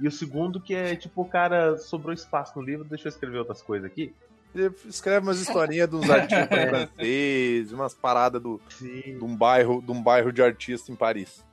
[0.00, 3.38] E o segundo que é tipo, o cara sobrou espaço no livro, deixa eu escrever
[3.38, 4.14] outras coisas aqui.
[4.54, 9.18] Ele escreve umas historinhas dos artistas franceses, umas paradas do, Sim.
[9.18, 11.44] de, um bairro, de um bairro de artista em Paris.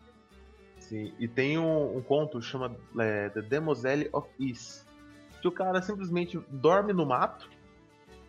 [0.80, 4.86] Sim, e tem um, um conto que chama é, The Demoiselle of Is.
[5.42, 7.50] Que o cara simplesmente dorme no mato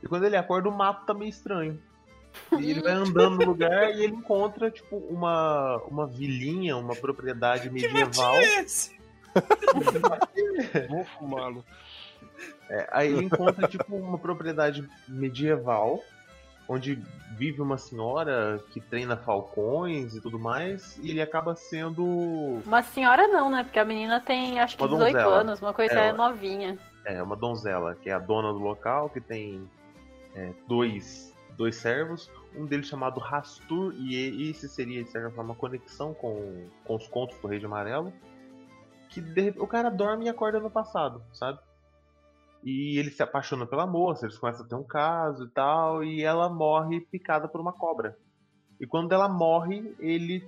[0.02, 1.80] e quando ele acorda o mato tá meio estranho.
[2.59, 7.70] E ele vai andando no lugar e ele encontra, tipo, uma, uma vilinha, uma propriedade
[7.70, 8.32] medieval.
[8.32, 9.01] Que é esse?
[10.88, 11.64] Vou fumá-lo.
[12.68, 16.02] É, aí ele encontra, tipo, uma propriedade medieval,
[16.68, 16.98] onde
[17.36, 23.26] vive uma senhora que treina falcões e tudo mais, e ele acaba sendo Uma senhora
[23.28, 23.62] não, né?
[23.64, 25.34] Porque a menina tem acho que Uma 18 donzela.
[25.40, 26.78] anos, uma coisa É, é, novinha.
[27.04, 29.68] É, uma donzela, que é a dona do local, que tem
[30.34, 35.56] é, dois, dois servos, um deles chamado Rastur, e esse seria, de certa forma, uma
[35.59, 38.12] conexão com, com os contos do Rei de Amarelo,
[39.12, 41.59] que de o cara dorme e acorda no passado, sabe?
[42.64, 46.22] E ele se apaixona pela moça, eles começam a ter um caso e tal, e
[46.22, 48.16] ela morre picada por uma cobra.
[48.80, 50.43] E quando ela morre, ele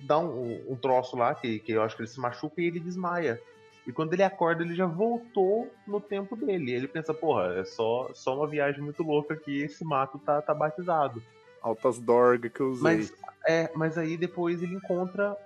[0.00, 2.80] dá um, um troço lá, que, que eu acho que ele se machuca e ele
[2.80, 3.40] desmaia.
[3.86, 6.72] E quando ele acorda, ele já voltou no tempo dele.
[6.72, 10.54] Ele pensa, porra, é só, só uma viagem muito louca que esse mato tá, tá
[10.54, 11.22] batizado.
[11.60, 12.82] Altas dorgas que eu usei.
[12.82, 13.12] Mas,
[13.46, 15.36] é, mas aí depois ele encontra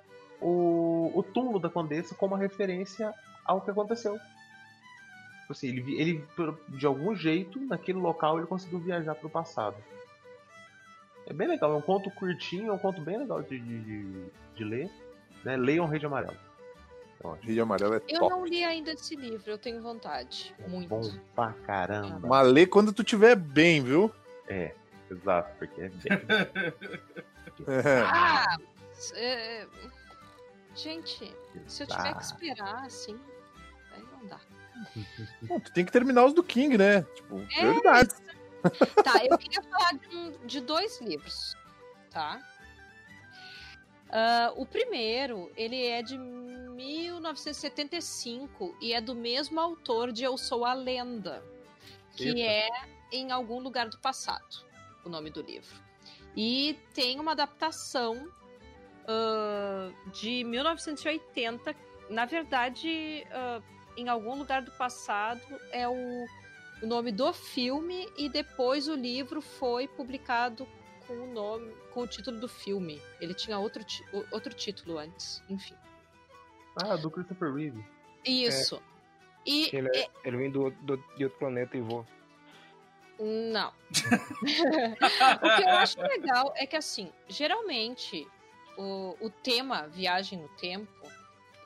[0.41, 3.13] o, o túmulo da Condessa como uma referência
[3.45, 4.15] ao que aconteceu.
[5.41, 9.77] Tipo Assim, ele, ele, por- de algum jeito, naquele local, ele conseguiu viajar pro passado.
[11.27, 14.27] É bem legal, é um conto curtinho, é um conto bem legal de, de, de-
[14.55, 14.91] de ler.
[15.45, 15.57] Né?
[15.57, 16.37] Leiam Rei de Amarelo.
[17.23, 17.45] É ótimo.
[17.47, 18.31] Rio de Amarelo é Eu top.
[18.31, 20.55] não li ainda esse livro, eu tenho vontade.
[20.69, 20.89] Muito.
[20.89, 21.01] Bom
[21.35, 22.27] pra caramba.
[22.29, 24.11] Mas lê quando tu tiver bem, viu?
[24.47, 24.75] É,
[25.11, 26.13] exato, porque é bem.
[27.67, 28.03] É.
[28.07, 28.57] Ah,
[29.15, 29.67] é,
[30.79, 31.37] gente,
[31.67, 33.19] se eu tiver que esperar, assim,
[33.93, 34.41] aí não dá.
[35.43, 37.03] Bom, tu tem que terminar os do King, né?
[37.15, 38.15] Tipo, É, prioridade.
[39.05, 41.55] Tá, eu queria falar de, um- de dois livros,
[42.11, 42.41] tá?
[44.11, 50.65] Ah, o primeiro, ele é de 1975 e é do mesmo autor de Eu Sou
[50.65, 51.43] a Lenda,
[52.17, 52.41] que Eita.
[52.41, 52.69] é
[53.13, 54.65] Em Algum Lugar do Passado,
[55.05, 55.77] o nome do livro.
[56.37, 58.29] E tem uma adaptação
[59.09, 61.75] ah, de 1980.
[62.11, 63.61] Na verdade, ah,
[63.97, 65.41] Em Algum Lugar do Passado
[65.73, 66.27] é o,
[66.83, 70.69] o nome do filme e depois o livro foi publicado
[71.07, 73.01] com o nome, com o título do filme.
[73.21, 73.83] Ele tinha outro,
[74.31, 75.75] outro título antes, enfim.
[76.83, 77.85] Ah, do Christopher Reeve.
[78.25, 78.81] Isso.
[79.47, 82.07] E Ele, é- ele vem do, do- de outro planeta e voa.
[83.19, 83.73] Não.
[85.43, 88.29] o que eu acho legal é que, assim, geralmente
[88.79, 90.89] o, o tema viagem no tempo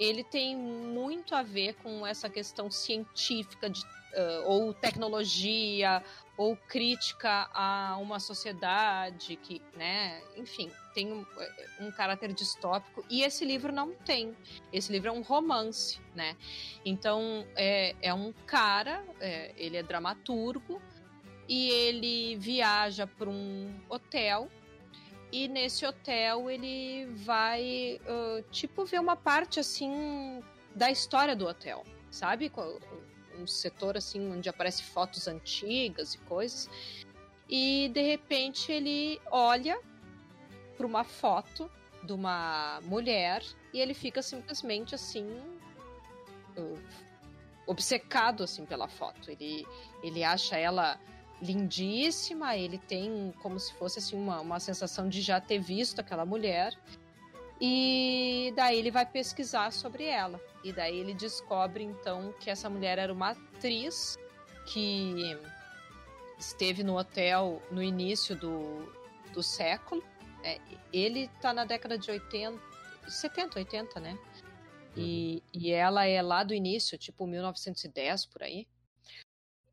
[0.01, 3.83] ele tem muito a ver com essa questão científica de,
[4.17, 6.03] ah, ou tecnologia
[6.37, 11.25] ou crítica a uma sociedade que, né, enfim, tem um,
[11.79, 14.35] um caráter distópico e esse livro não tem.
[14.73, 16.37] Esse livro é um romance, né?
[16.85, 20.81] Então é, é um cara, é, ele é dramaturgo
[21.49, 24.49] e ele viaja para um hotel
[25.33, 30.43] e nesse hotel ele vai ah, tipo ver uma parte assim
[30.75, 32.53] da história do hotel, sabe?
[33.39, 36.69] Um setor assim onde aparece fotos antigas e coisas.
[37.49, 39.81] E de repente ele olha
[40.77, 41.71] para uma foto
[42.05, 43.43] de uma mulher
[43.73, 45.27] e ele fica simplesmente assim
[46.59, 46.77] ah,
[47.67, 49.31] obcecado assim pela foto.
[49.31, 49.67] Ele
[50.03, 51.01] ele acha ela
[51.43, 56.25] lindíssima, ele tem como se fosse assim uma, uma sensação de já ter visto aquela
[56.25, 56.73] mulher.
[57.61, 60.41] E daí ele vai pesquisar sobre ela.
[60.65, 64.17] E daí ele descobre então que essa mulher era uma atriz
[64.67, 65.37] que
[66.39, 68.93] esteve no hotel no início do,
[69.33, 70.03] do século.
[70.45, 70.61] É,
[70.93, 72.59] ele tá na década de 80,
[73.09, 74.19] 70, 80, né?
[74.97, 78.67] E, e ela é lá do início, tipo 1910 por aí.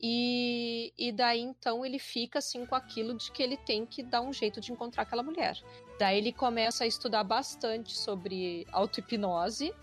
[0.02, 4.22] E, e daí então ele fica assim com aquilo de que ele tem que dar
[4.22, 5.58] um jeito de encontrar aquela mulher.
[6.00, 9.74] Daí ele começa a estudar bastante sobre auto-hipnose,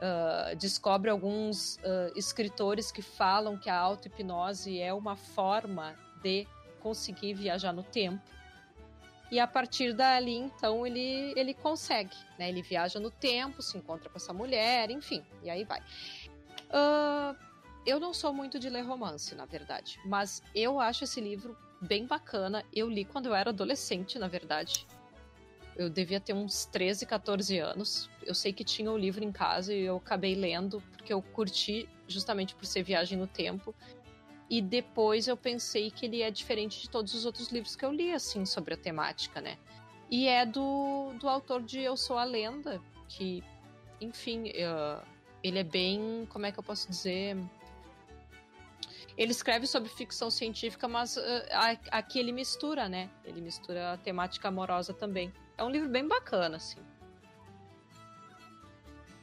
[0.00, 6.46] ah, descobre alguns ah, escritores que falam que a auto-hipnose é uma forma de
[6.80, 8.22] conseguir viajar no tempo.
[9.30, 12.48] E a partir dali, então, ele, ele consegue, né?
[12.48, 15.82] Ele viaja no tempo, se encontra com essa mulher, enfim, e aí vai.
[16.70, 17.34] Ah,
[17.86, 22.04] eu não sou muito de ler romance, na verdade, mas eu acho esse livro bem
[22.04, 22.64] bacana.
[22.74, 24.86] Eu li quando eu era adolescente, na verdade.
[25.76, 28.10] Eu devia ter uns 13, 14 anos.
[28.24, 31.88] Eu sei que tinha o livro em casa e eu acabei lendo porque eu curti
[32.08, 33.74] justamente por ser viagem no tempo.
[34.48, 37.92] E depois eu pensei que ele é diferente de todos os outros livros que eu
[37.92, 39.58] li, assim, sobre a temática, né?
[40.10, 43.42] E é do, do autor de Eu Sou a Lenda, que,
[44.00, 45.00] enfim, eh,
[45.42, 46.26] ele é bem.
[46.30, 47.36] Como é que eu posso dizer?
[49.16, 51.16] Ele escreve sobre ficção científica, mas
[51.50, 53.08] a- aqui ele mistura, né?
[53.24, 55.32] Ele mistura a temática amorosa também.
[55.56, 56.78] É um livro bem bacana, assim.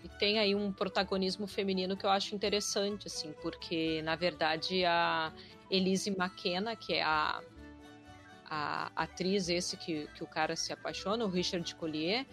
[0.03, 5.32] E tem aí um protagonismo feminino que eu acho interessante, assim, porque, na verdade, a
[5.70, 7.41] Elise McKenna, que é a,
[8.49, 12.26] a atriz esse que, que o cara se apaixona, o Richard Collier,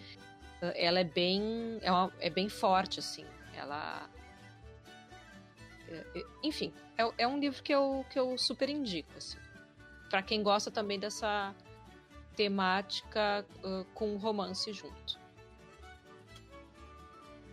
[0.62, 3.24] eh, ela é bem, é, uma- é bem forte, assim.
[3.54, 4.08] Ela...
[5.90, 9.38] é- é- Enfim, é, é um livro que eu, que eu super indico, assim.
[10.08, 11.54] Pra quem gosta também dessa
[12.36, 15.18] temática eh, com romance junto.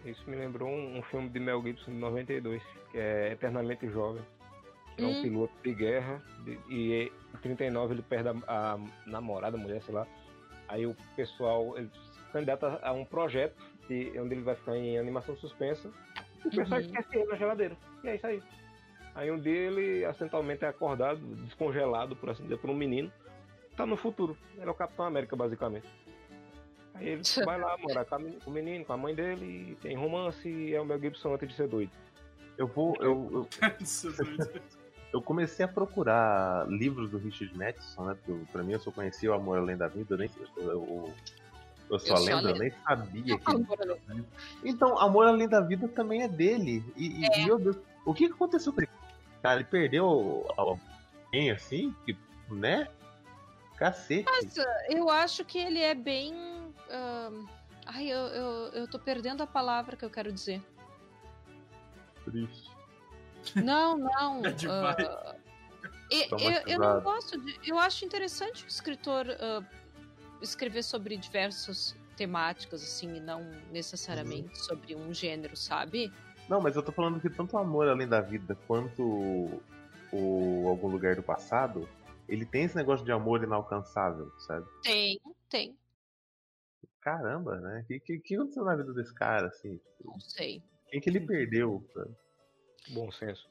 [0.05, 2.61] Isso me lembrou um, um filme de Mel Gibson de 92,
[2.91, 4.23] que é Eternamente Jovem.
[4.95, 5.21] Que é um Hum.
[5.21, 9.93] piloto de guerra de- e em 39 ele perde a, a namorada, a mulher, sei
[9.93, 10.07] lá.
[10.67, 13.55] Aí o pessoal ele se candidata a um projeto
[13.87, 15.91] de, onde ele vai ficar em animação suspensa.
[16.45, 16.85] O pessoal Uhum.
[16.85, 17.77] esquece ele na geladeira.
[18.03, 18.43] E é isso aí.
[19.15, 23.11] Aí um dia ele acidentalmente é acordado, descongelado, por assim dizer, por um menino.
[23.75, 24.37] Tá no futuro.
[24.55, 25.87] Ele é o Capitão América, basicamente.
[26.93, 29.71] Aí ele vai lá morar com a men- com o menino, com a mãe dele,
[29.71, 31.91] e tem romance e é o Mel Gibson antes de ser doido.
[32.57, 32.95] Eu vou.
[32.99, 34.61] Eu, eu, é
[35.13, 38.15] eu comecei a procurar livros do Richard Matheson, né?
[38.15, 40.29] Porque eu- pra mim eu só conhecia o Amor Além da Vida, eu nem.
[40.57, 41.13] Eu, eu,
[41.89, 43.51] eu sou Eu a sou a lenda, eu nem sabia que.
[43.51, 43.99] Amor
[44.63, 46.83] Então, Amor Além da Vida também é dele.
[46.95, 48.89] E, e, meu Deus, o que aconteceu com ele?
[49.41, 51.95] Cara, ele perdeu alguém assim?
[52.05, 52.17] Que,
[52.49, 52.87] né?
[53.77, 54.25] Cacete.
[54.25, 56.33] Mas uh, eu acho que ele é bem.
[56.89, 57.45] ahn,
[57.85, 60.61] Ai, eu, eu, eu tô perdendo a palavra que eu quero dizer.
[62.25, 62.69] Triste.
[63.55, 64.41] Não, não.
[64.45, 64.97] É demais.
[66.11, 67.57] e- eu, eu não gosto de.
[67.65, 69.61] Eu acho interessante o escritor ah,
[70.41, 74.55] escrever sobre diversos temáticas, assim, e não necessariamente Uhum.
[74.55, 76.11] sobre um gênero, sabe?
[76.49, 79.03] Não, mas eu tô falando que tanto o Amor Além da Vida quanto
[80.11, 81.87] o Algum Lugar do Passado,
[82.27, 84.65] ele tem esse negócio de amor inalcançável, sabe?
[84.81, 85.19] Tem,
[85.49, 85.77] tem,
[87.07, 87.81] Caramba, né?
[87.81, 89.79] O que, que, que aconteceu na vida desse cara, assim?
[90.03, 90.61] Não sei.
[90.89, 91.81] Quem que ele perdeu?
[91.93, 92.13] sabe?
[92.89, 93.47] Bom senso.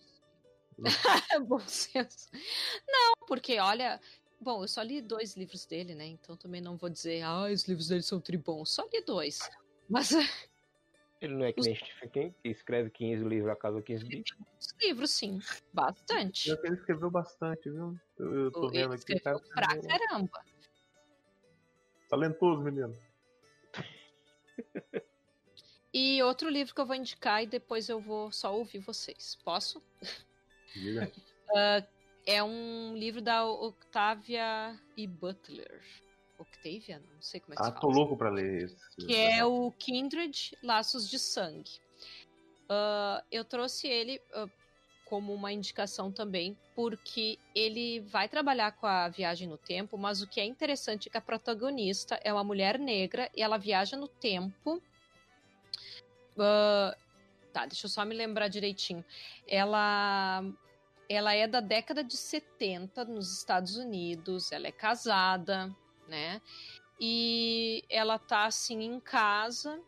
[1.49, 2.29] Bom senso.
[2.87, 3.99] Não, porque olha.
[4.41, 6.07] Bom, eu só li dois livros dele, né?
[6.07, 8.71] Então também não vou dizer, ah, os livros dele são tribons.
[8.71, 9.39] Só li dois.
[9.89, 10.11] Mas
[11.21, 14.25] Ele não é que nem Stephen King, que escreve 15 livros a cada 15 dias.
[14.61, 15.41] os livros, sim.
[15.73, 16.51] Bastante.
[16.51, 17.99] Ele escreveu bastante, viu?
[18.19, 18.95] Eu, eu tô Ele vendo aqui.
[18.95, 20.45] o escreveu cara pra caramba.
[22.09, 22.95] Talentoso, menino.
[25.93, 29.39] E outro livro que eu vou indicar e depois eu vou só ouvir vocês.
[29.43, 29.83] Posso?
[30.75, 31.11] Diga.
[32.27, 35.07] É um livro da Octavia E.
[35.07, 35.81] Butler.
[36.39, 36.99] Octavia?
[36.99, 37.95] Não sei como é que Ah, se tô fala.
[37.95, 38.97] louco pra ler esse.
[39.07, 41.81] que é o Kindred Laços de Sangue.
[42.69, 44.49] Ah, eu trouxe ele ah,
[45.05, 50.27] como uma indicação também, porque ele vai trabalhar com a viagem no tempo, mas o
[50.29, 54.09] que é interessante é que a protagonista é uma mulher negra e ela viaja no
[54.09, 54.83] tempo.
[56.37, 56.97] Ah,
[57.53, 59.05] tá, deixa eu só me lembrar direitinho.
[59.47, 60.43] Ela.
[61.09, 65.75] Ela é da década de 70 nos Estados Unidos, ela é casada,
[66.09, 66.41] né?
[67.01, 69.81] E ela tá assim em casa,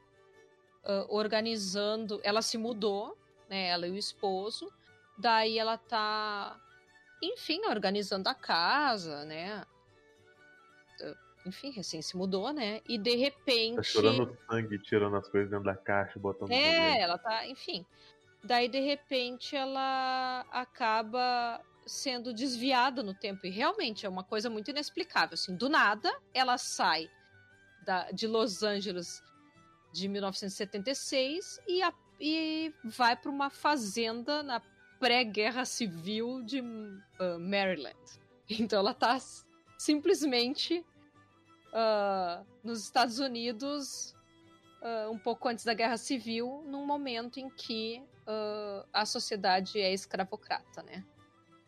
[0.84, 2.20] ah, organizando.
[2.22, 3.16] Ela se mudou,
[3.48, 3.68] né?
[3.68, 4.72] Ela e o esposo.
[5.16, 6.60] Daí ela tá,
[7.22, 9.64] enfim, organizando a casa, né?
[11.02, 11.14] Ah,
[11.46, 12.80] Enfim, recém se mudou, né?
[12.88, 13.76] E de repente.
[13.76, 17.84] Tá chorando sangue, tirando as coisas dentro da caixa botando É, ela tá, enfim.
[18.44, 23.46] Daí, de repente, ela acaba sendo desviada no tempo.
[23.46, 25.34] E realmente é uma coisa muito inexplicável.
[25.34, 27.10] Assim, do nada, ela sai
[27.84, 29.22] da, de Los Angeles
[29.92, 34.60] de 1976 e, a- e vai para uma fazenda na
[35.00, 36.60] pré-guerra civil de
[37.18, 37.96] ah, Maryland.
[38.50, 39.18] Então ela tá
[39.78, 40.84] simplesmente
[41.72, 44.14] ah, nos Estados Unidos
[44.82, 49.92] ah, um pouco antes da Guerra Civil, num momento em que ah, a sociedade é
[49.92, 51.04] escravocrata, né?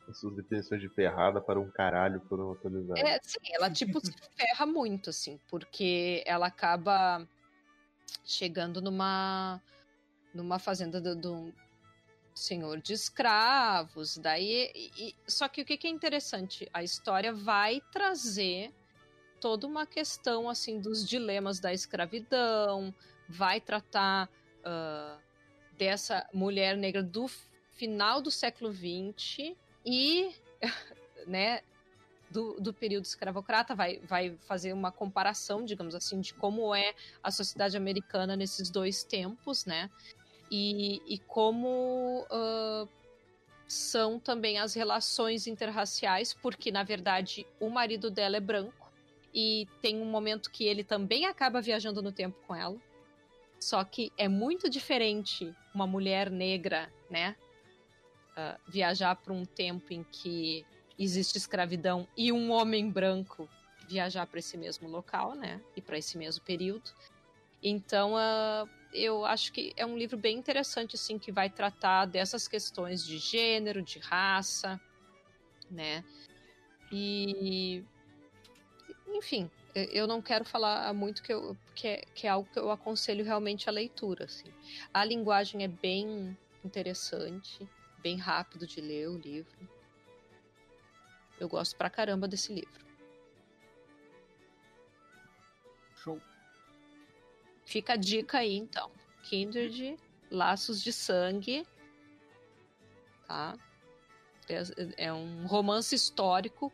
[0.08, 3.02] As suas definições de ferrada para um caralho foram atualizadas.
[3.02, 7.26] É, sim, ela tipo se ferra muito, assim, porque ela acaba
[8.24, 9.60] chegando numa
[10.32, 11.54] numa fazenda do, do
[12.34, 17.32] senhor de escravos, daí e- e- só que o que que é interessante, a história
[17.32, 18.72] vai trazer
[19.40, 22.94] toda uma questão assim dos dilemas da escravidão,
[23.28, 24.28] vai tratar
[24.64, 25.18] ah,
[25.76, 27.26] dessa mulher negra do
[27.72, 30.34] final do século XX e
[31.26, 31.62] né,
[32.30, 37.30] do, do período escravocrata, vai, vai fazer uma comparação, digamos assim, de como é a
[37.30, 39.90] sociedade americana nesses dois tempos, né?
[40.50, 42.86] E, e como ah,
[43.66, 48.79] são também as relações interraciais, porque na verdade o marido dela é branco
[49.34, 52.76] e tem um momento que ele também acaba viajando no tempo com ela.
[53.58, 57.36] Só que é muito diferente uma mulher negra, né?
[58.36, 60.64] ah, viajar para um tempo em que
[60.98, 63.48] existe escravidão e um homem branco
[63.88, 65.60] viajar para esse mesmo local, né?
[65.76, 66.90] E para esse mesmo período.
[67.62, 72.48] Então, ah, eu acho que é um livro bem interessante, assim, que vai tratar dessas
[72.48, 74.80] questões de gênero, de raça,
[75.70, 76.04] né?
[76.90, 77.84] E.
[79.20, 82.70] Enfim, eu- não quero falar muito, que, eu, que, é, que é algo que eu
[82.70, 84.50] aconselho realmente a leitura, assim.
[84.94, 86.34] A linguagem é bem
[86.64, 87.68] interessante,
[87.98, 89.68] bem rápido de ler o livro.
[91.38, 92.86] Eu gosto pra caramba desse livro.
[95.96, 96.18] Show.
[97.66, 98.90] Fica a dica aí, então.
[99.22, 99.98] Kindred,
[100.30, 101.66] Laços de Sangue.
[103.28, 103.54] Tá?
[104.48, 106.72] É, é um romance histórico,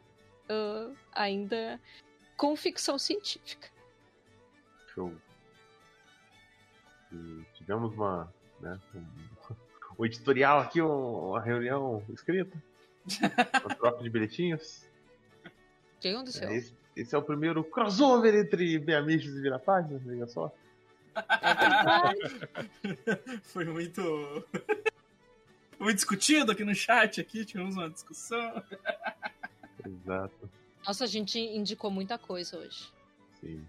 [0.49, 1.81] ah, ainda
[2.37, 3.69] com ficção científica.
[4.95, 5.13] Show.
[7.13, 8.33] E tivemos uma.
[8.61, 9.05] Né, um,
[10.01, 12.57] um editorial aqui, um- uma reunião escrita.
[13.65, 14.85] uma troca de bilhetinhos.
[15.45, 16.49] O que aconteceu?
[16.49, 20.53] É, esse, esse é o primeiro crossover entre Beamiches e Vira Página, veja só.
[21.17, 21.23] É.
[23.45, 24.03] Foi muito.
[25.79, 28.63] muito discutido aqui no chat, aqui, tivemos uma discussão.
[29.85, 30.51] Exato,
[30.87, 32.89] Nossa, a gente indicou muita coisa hoje.
[33.41, 33.65] sim.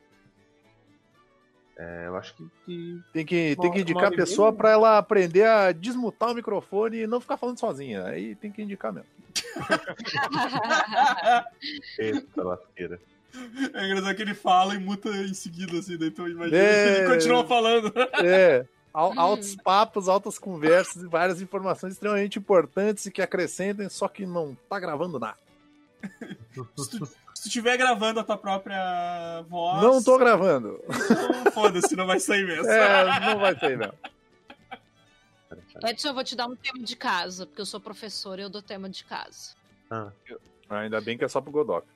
[1.80, 2.44] É, eu acho que.
[2.66, 6.34] que- Tem que, Uma- tem que indicar a pessoa pra ela aprender a desmutar o
[6.34, 8.04] microfone e não ficar falando sozinha.
[8.06, 9.08] Aí tem que indicar mesmo.
[12.00, 13.00] Eita lasqueira.
[13.76, 16.96] É engraçado que ele fala e muta em seguida, assim, daí tu imagina É.
[16.96, 17.94] que ele continua falando.
[18.26, 18.66] É.
[18.96, 19.20] Hum.
[19.20, 24.58] Altos papos, altas conversas e várias informações extremamente importantes e que acrescentem, só que não
[24.68, 25.38] tá gravando nada.
[26.76, 29.82] Se tu, se tu estiver gravando a tua própria voz.
[29.84, 30.80] Não tô gravando.
[30.90, 32.68] então Foda-se, não vai sair mesmo.
[32.70, 33.94] É, não vai ter, não.
[35.86, 38.50] Edson, eu vou te dar um tema de casa, porque eu sou professora e eu
[38.50, 39.56] dou tema de casa.
[39.90, 40.12] Ah,
[40.70, 41.88] Ainda bem que é só pro Godok.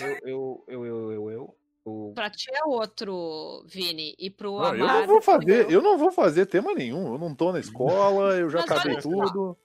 [0.00, 1.54] Eu, eu, eu, eu, eu, eu.
[1.84, 5.00] o- Pra ti é outro, Vini, e pro Não, eu Amaro.
[5.00, 7.12] não vou fazer, eu- eu não vou fazer tema nenhum.
[7.12, 9.56] Eu não tô na escola, eu já Mas acabei olha só.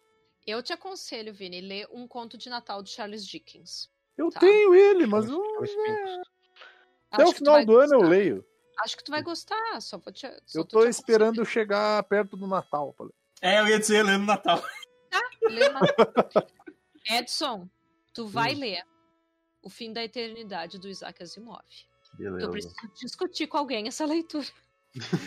[0.45, 3.89] Eu te aconselho, Vini, ler um conto de Natal de Charles Dickens.
[4.17, 4.39] Eu Tá.
[4.41, 6.27] tenho ele, mas eu- Charles Dickens.
[7.11, 8.09] até o final do ano eu gostar.
[8.09, 8.45] leio.
[8.79, 10.27] Acho que tu vai gostar, só vou te.
[10.45, 12.93] só Eu tô esperando chegar perto do Natal.
[12.97, 13.13] falei.
[13.41, 14.57] É, eu ia dizer lendo Natal.
[14.57, 14.73] aconselhando.
[15.43, 15.87] Lê Natal.
[17.09, 17.69] Edson,
[18.13, 18.83] tu vai ler
[19.61, 21.61] O Fim da Eternidade do Isaac Asimov.
[22.17, 22.51] Que eu beleza.
[22.51, 24.45] preciso discutir com alguém essa leitura.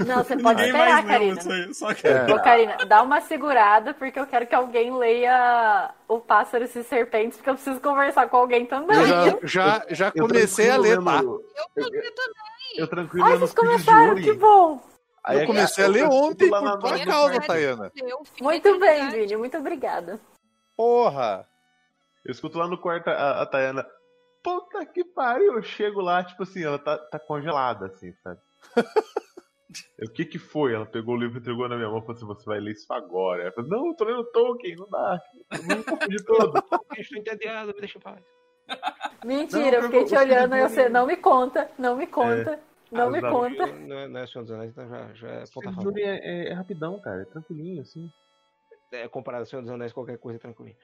[0.07, 1.39] Não, você pode Ninguém esperar, Karina.
[1.41, 1.75] isso aí.
[1.75, 2.07] Só que...
[2.07, 2.25] É.
[2.33, 7.39] Ô, Karina, dá uma segurada, porque eu quero que alguém leia O Pássaros e Serpentes,
[7.39, 8.97] porque eu preciso conversar com alguém também.
[8.97, 11.21] Eu já, já, já Eu comecei a ler, tá?
[11.23, 11.43] Eu
[11.77, 12.47] ler também.
[12.77, 14.81] Eu tranquilo Ai, vocês começaram, que bom!
[15.25, 17.93] Aí Eu comecei a ler eu ontem por na- tua causa, Mas- Tayana.
[18.41, 19.09] Muito bem.
[19.11, 20.21] Vini, muito obrigada.
[20.77, 21.45] Porra!
[22.25, 23.85] Eu escuto lá no quarto a, a Tayana.
[24.45, 28.39] Puta que pariu, eu chego lá, tipo assim, ela tá, tá congelada, assim, sabe?
[29.99, 30.75] Eu, O que que foi?
[30.75, 32.73] Ela pegou o livro e entregou na minha mão e falou assim, você vai ler
[32.73, 33.43] isso agora.
[33.43, 35.21] Ela falou, não, eu tô lendo Tolkien, não dá.
[35.53, 36.63] Eu não confundi todo.
[36.97, 38.25] Eu estou entediado, me deixa em paz.
[39.25, 42.07] Mentira, Não, eu fiquei eu- te eu- olhando e sei, não me conta, não me
[42.07, 42.61] conta,
[42.91, 43.67] não Ah, me conta.
[43.67, 45.45] Não é, não é Senhor dos Anéis, então já, já é.
[45.83, 48.09] Yuri é, é- é rapidão, cara, é tranquilinho, assim.
[48.93, 50.77] É, comparado ao Senhor dos Anéis, qualquer coisa é tranquilo.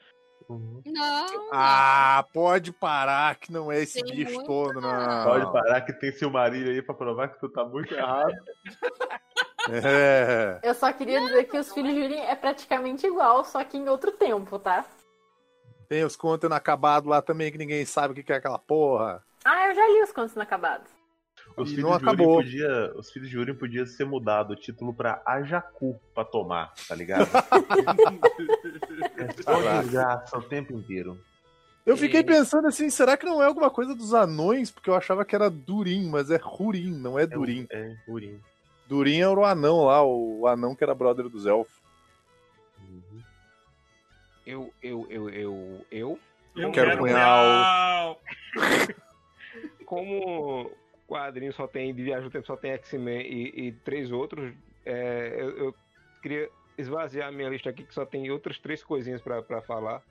[0.49, 0.83] Uhum.
[0.87, 5.25] Não, Ah, pode parar que não é esse Tem bicho todo, não.
[5.25, 8.33] Pode parar que tem Silmarillion aí pra provar que tu tá muito errado.
[9.71, 10.59] É.
[10.63, 13.89] Eu só queria dizer que os filhos de Yuri é praticamente igual, só que em
[13.89, 14.85] outro tempo, tá?
[15.89, 19.23] Tem os contos inacabados lá também que ninguém sabe o que que é aquela porra.
[19.45, 20.91] Ah, eu já li os contos inacabados.
[21.57, 22.37] Os E filhos, não de acabou.
[22.37, 26.95] podia, os filhos de Yuri podia ser mudado o título pra Ajacu pra tomar, tá
[26.95, 27.29] ligado?
[29.19, 31.19] é só desgraça o tempo inteiro.
[31.85, 34.71] Eu fiquei pensando assim, será que não é alguma coisa dos anões?
[34.71, 37.67] Porque eu achava que era Durin, mas é Rurim, não é Durin.
[37.71, 38.41] É, Urim.
[38.87, 41.75] Durin era o anão lá, o anão que era brother dos elfos.
[42.81, 43.21] Uhum.
[44.47, 46.19] Eu, eu, eu, eu, eu,
[46.55, 48.21] Eu quero punhal.
[49.85, 50.71] como
[51.13, 54.53] quadrinho só tem, de Viagem no Tempo só tem X-Men e, e três outros,
[54.85, 55.75] é, eu, eu
[56.23, 56.49] queria
[56.79, 60.03] esvaziar a minha lista aqui, que só tem outras três coisinhas pra, pra falar.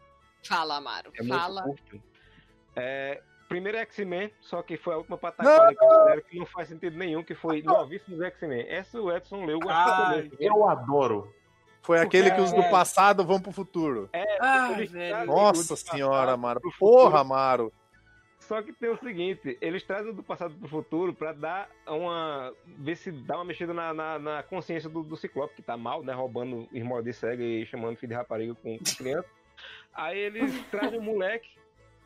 [0.48, 1.12] Fala, Amaro.
[1.20, 1.64] É fala.
[1.64, 2.04] muito curto.
[2.76, 6.68] É, primeiro é X-Men, só que foi a última pataquada que eu que não faz
[6.70, 8.66] sentido nenhum, que foi Novíssimos X-Men.
[8.70, 11.34] Essa o Edson leu, Ai, Eu adoro.
[11.84, 12.70] Foi aquele que os do É.
[12.70, 14.08] passado vão pro futuro.
[14.40, 14.90] Ah, velho.
[14.92, 16.62] trazem Nossa do senhora, Amaro.
[16.80, 17.74] Porra, Amaro.
[18.52, 22.54] Só que tem o seguinte, eles trazem do passado pro futuro pra dar uma.
[22.66, 26.04] ver se dá uma mexida na, na, na consciência do, do Ciclope, que tá mal,
[26.04, 26.12] né?
[26.12, 29.30] Roubando irmão de cega e chamando filho de rapariga com, com criança.
[29.94, 31.48] Aí eles trazem o moleque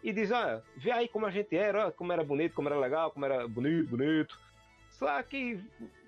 [0.04, 2.78] e dizem, olha, vê aí como a gente era, ó, como era bonito, como era
[2.78, 4.40] legal, como era bonito, bonito.
[4.92, 5.60] Só que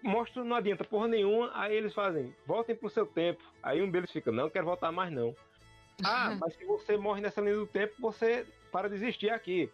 [0.04, 3.42] mostra, não adianta porra nenhuma, aí eles fazem, voltem pro seu tempo.
[3.64, 5.36] Aí um deles fica, não quero voltar mais não.
[6.06, 9.68] Ah, mas se você morre nessa linha do tempo, você para de existir aqui.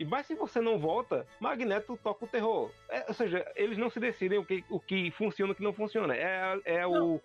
[0.00, 2.70] E mas se você não volta, Magneto toca o terror.
[2.88, 5.62] É, ou seja, eles não se decidem o que, o que funciona e o que
[5.62, 6.16] não funciona.
[6.16, 7.20] É, é o,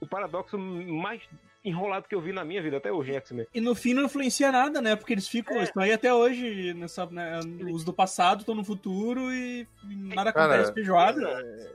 [0.00, 1.20] o paradoxo mais
[1.64, 3.46] enrolado que eu vi na minha vida até hoje em X-Men.
[3.52, 4.94] E no fim não influencia nada, né?
[4.94, 5.64] Porque eles ficam, É.
[5.64, 7.40] estão aí até hoje, nessa, né?
[7.72, 11.26] os do passado estão no futuro e nada Cara, acontece feijoada.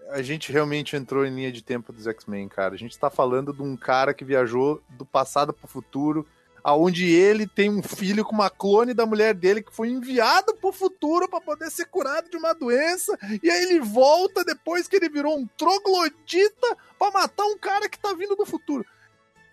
[0.10, 2.76] A gente realmente entrou em linha de tempo dos X-Men, cara.
[2.76, 6.26] A gente tá falando de um cara que viajou do passado pro futuro,
[6.64, 10.72] aonde ele tem um filho com uma clone da mulher dele que foi enviado pro
[10.72, 15.10] futuro pra poder ser curado de uma doença, e aí ele volta depois que ele
[15.10, 18.86] virou um troglodita pra matar um cara que tá vindo do futuro.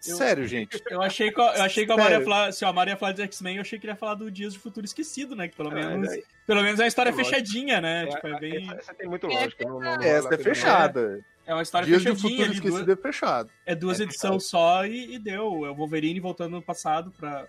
[0.07, 0.81] Eu- Sério, gente.
[0.91, 3.21] Eu achei que, eu achei que a Maria falar, se a Maria ia falar de
[3.23, 5.47] X-Men, eu achei que ele ia falar do Dias de Futuro Esquecido, né?
[5.47, 7.29] Que pelo Ah, menos, daí- pelo menos é uma história É lógico.
[7.31, 8.05] fechadinha, né?
[8.05, 8.71] É, tipo, é bem.
[8.79, 9.65] essa, tem muito É lógica.
[9.65, 11.21] Não, não, não Essa é fechada.
[11.51, 13.51] É uma história Dias fechadinha futuro ali, esquecido duas, é fechado.
[13.67, 15.67] é duas É edições só e, e deu.
[15.67, 17.49] É o Wolverine voltando no passado pra,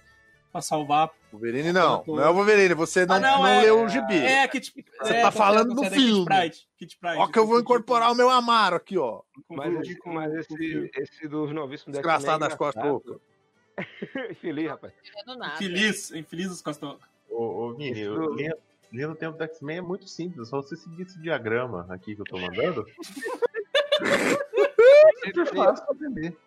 [0.51, 1.11] pra salvar.
[1.31, 2.03] Wolverine não.
[2.07, 4.17] Não é o Wolverine, você não, Ah, não, não é- leu o gibi.
[4.17, 6.25] É, Kit, Você é, tá falando do é da Kit filme.
[6.25, 7.17] Pride, Kit Pride.
[7.19, 9.21] Ó que eu vou incorporar o meu Amaro aqui, ó.
[9.47, 13.07] Mas, esse, mas esse, esse dos novíssimos Desgraçado é das costas engraçado.
[13.07, 13.31] roupas.
[14.41, 14.93] Feliz, rapaz.
[15.53, 16.97] Infeliz, infeliz dos costão.
[17.29, 18.35] Ô, ô Vini, eu-
[18.91, 22.13] Linha do tempo do X-Men é muito simples, é só você seguir esse diagrama aqui
[22.13, 22.85] que eu tô mandando.
[25.25, 26.37] Super fácil pra entender.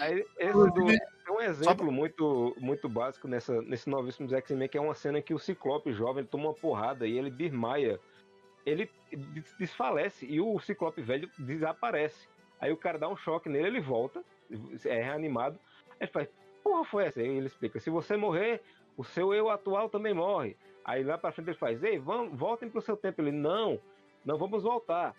[0.00, 4.80] Aí, esse do, é um exemplo muito, muito básico nessa, nesse novíssimo X-Men, que é
[4.80, 8.00] uma cena em que o Ciclope jovem toma uma porrada e ele desmaia.
[8.64, 12.28] Ele des- desfalece e o Ciclope velho desaparece.
[12.60, 14.22] Aí o cara dá um choque nele, ele volta,
[14.84, 15.58] é reanimado.
[15.90, 16.28] Aí ele faz,
[16.62, 17.20] porra, foi essa?
[17.20, 18.60] Aí ele explica: se você morrer,
[18.96, 20.56] o seu eu atual também morre.
[20.84, 23.20] Aí lá pra frente ele faz: ei, vamos, voltem pro seu tempo.
[23.20, 23.80] Ele: não,
[24.24, 25.14] não vamos voltar.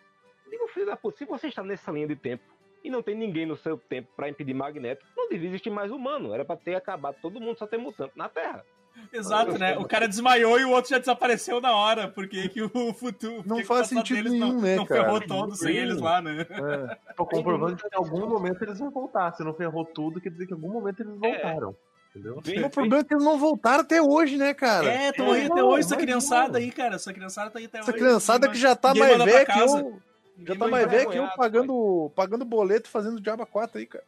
[0.45, 2.43] Eu Digo, filho da puta, se você está nessa linha de tempo
[2.83, 6.33] e não tem ninguém no seu tempo pra impedir Magneto, não devia existir mais humano.
[6.33, 8.63] Era pra ter acabado todo mundo, só ter mutante na Terra.
[9.11, 9.77] Exato, né?
[9.77, 13.43] O cara desmaiou e o outro já desapareceu na hora, porque que o futuro.
[13.45, 15.03] Não faz que o passado sentido deles nenhum, não, né, não cara?
[15.03, 16.41] ferrou todos sem eles lá, né?
[16.41, 17.13] É.
[17.15, 19.31] Tô comprovando que em algum momento eles vão voltar.
[19.33, 21.75] Se não ferrou tudo, quer dizer que em algum momento eles voltaram.
[22.15, 22.39] Entendeu?
[22.41, 24.87] Vem- O problema é que eles não voltaram até hoje, né, cara?
[24.87, 26.59] É, tamo aí até não, hoje, essa mas criançada não.
[26.59, 26.95] aí, cara.
[26.95, 27.99] Essa criançada tá aí até Essa hoje.
[27.99, 29.99] criançada que já tá mais velha que eu.
[30.45, 34.03] Já tá mais pra velho que eu pagando, pagando boleto fazendo Diaba 4 aí, cara.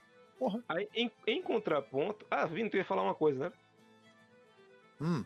[0.69, 2.25] Aí, em, em contraponto.
[2.29, 3.51] Ah, Vini, tu ia falar uma coisa, né?
[5.01, 5.23] Hum.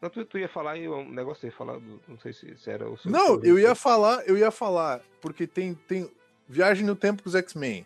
[0.00, 2.70] Não, tu, tu ia falar aí um negócio, ia falar, do, não sei se, se
[2.70, 3.10] era o seu.
[3.10, 6.10] Não, eu ia falar, eu ia falar, porque tem, tem
[6.48, 7.84] Viagem no Tempo dos X-Men.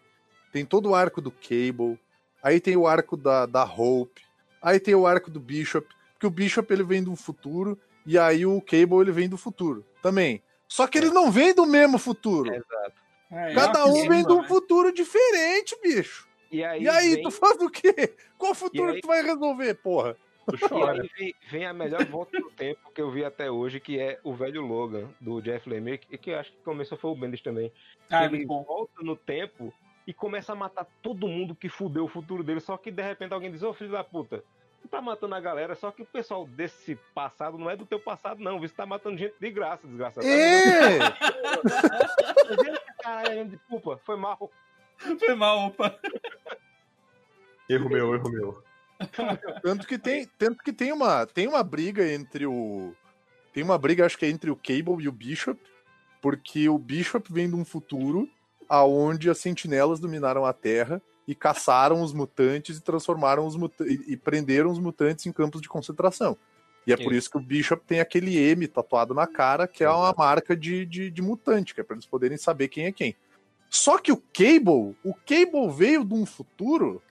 [0.52, 1.98] Tem todo o arco do Cable,
[2.42, 4.22] aí tem o arco da, da Hope,
[4.60, 8.44] aí tem o arco do Bishop, porque o Bishop ele vem do futuro, e aí
[8.44, 10.42] o Cable ele vem do futuro também.
[10.68, 12.50] Só que eles não vêm do mesmo futuro.
[12.52, 12.92] Exato.
[13.30, 14.48] É, Cada é um uma vem de um né?
[14.48, 16.26] futuro diferente, bicho.
[16.50, 18.14] E aí, E aí, vem, tu faz o quê?
[18.36, 20.16] Qual futuro E aí- tu vai resolver, porra?
[20.48, 21.00] Tu e chora.
[21.02, 24.18] aí vem, vem a melhor volta do tempo que eu vi até hoje, que é
[24.24, 27.40] o velho Logan, do Jeff Lemire, que, que eu acho que começou foi o Bendis
[27.40, 27.72] também.
[28.10, 28.64] Ah, é ele bom.
[28.64, 29.72] volta no tempo
[30.06, 33.32] e começa a matar todo mundo que fudeu o futuro dele, só que de repente
[33.32, 34.42] alguém diz, ô filho da puta,
[34.82, 38.00] tu tá matando a galera, só que o pessoal desse passado não é do teu
[38.00, 38.58] passado, não.
[38.58, 40.26] Você tá matando gente de graça, desgraçado.
[40.26, 40.98] É!
[43.02, 44.50] Caralho, desculpa, foi mal.
[44.96, 45.98] Foi mal, opa.
[47.68, 48.62] Erro meu, erro meu.
[49.62, 52.94] Tanto que tem, tanto que tem uma, tem uma briga entre o
[53.52, 55.60] tem uma briga acho que é entre o Cable e o Bishop,
[56.20, 58.28] porque o Bishop vem de um futuro
[58.72, 64.16] aonde as sentinelas dominaram a Terra e caçaram os mutantes e transformaram os muta e,
[64.16, 66.38] prenderam os mutantes em campos de concentração.
[66.86, 67.18] E é por Isso.
[67.18, 70.86] isso que o Bishop tem aquele M tatuado na cara, que é uma marca de,
[70.86, 73.14] de, de mutante, que é para eles poderem saber quem é quem.
[73.68, 77.02] Só que o Cable, o Cable veio de um futuro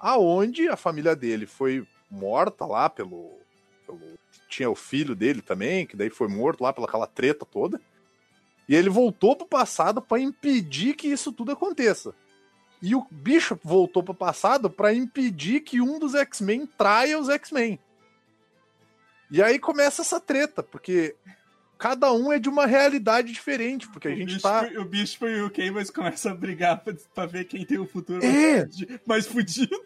[0.00, 3.30] aonde a família dele foi morta lá pelo,
[3.86, 4.18] pelo-
[4.48, 7.80] tinha o filho dele também, que daí foi morto lá pelaquela treta toda.
[8.68, 12.14] E ele voltou pro passado para impedir que isso tudo aconteça.
[12.82, 17.78] E o Bishop voltou pro passado para impedir que um dos X-Men traia os X-Men.
[19.30, 21.14] E aí começa essa treta, porque
[21.78, 25.26] cada um é de uma realidade diferente, porque a o gente bicho, tá O bicho
[25.26, 28.66] e o Camus começam a brigar pra, pra ver quem tem o futuro É.
[29.06, 29.76] mais fudido.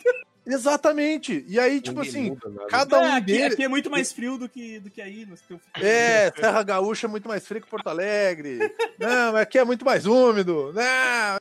[0.47, 1.45] Exatamente.
[1.47, 3.53] E aí, tipo Ninguém assim, muda cada É, um aqui, deles.
[3.55, 5.61] aqui é muito mais frio do que, do que aí no teu.
[5.75, 8.59] É, Serra Gaúcha é muito mais frio que Porto Alegre.
[8.99, 10.73] Não, aqui é muito mais úmido.
[10.73, 11.39] Não,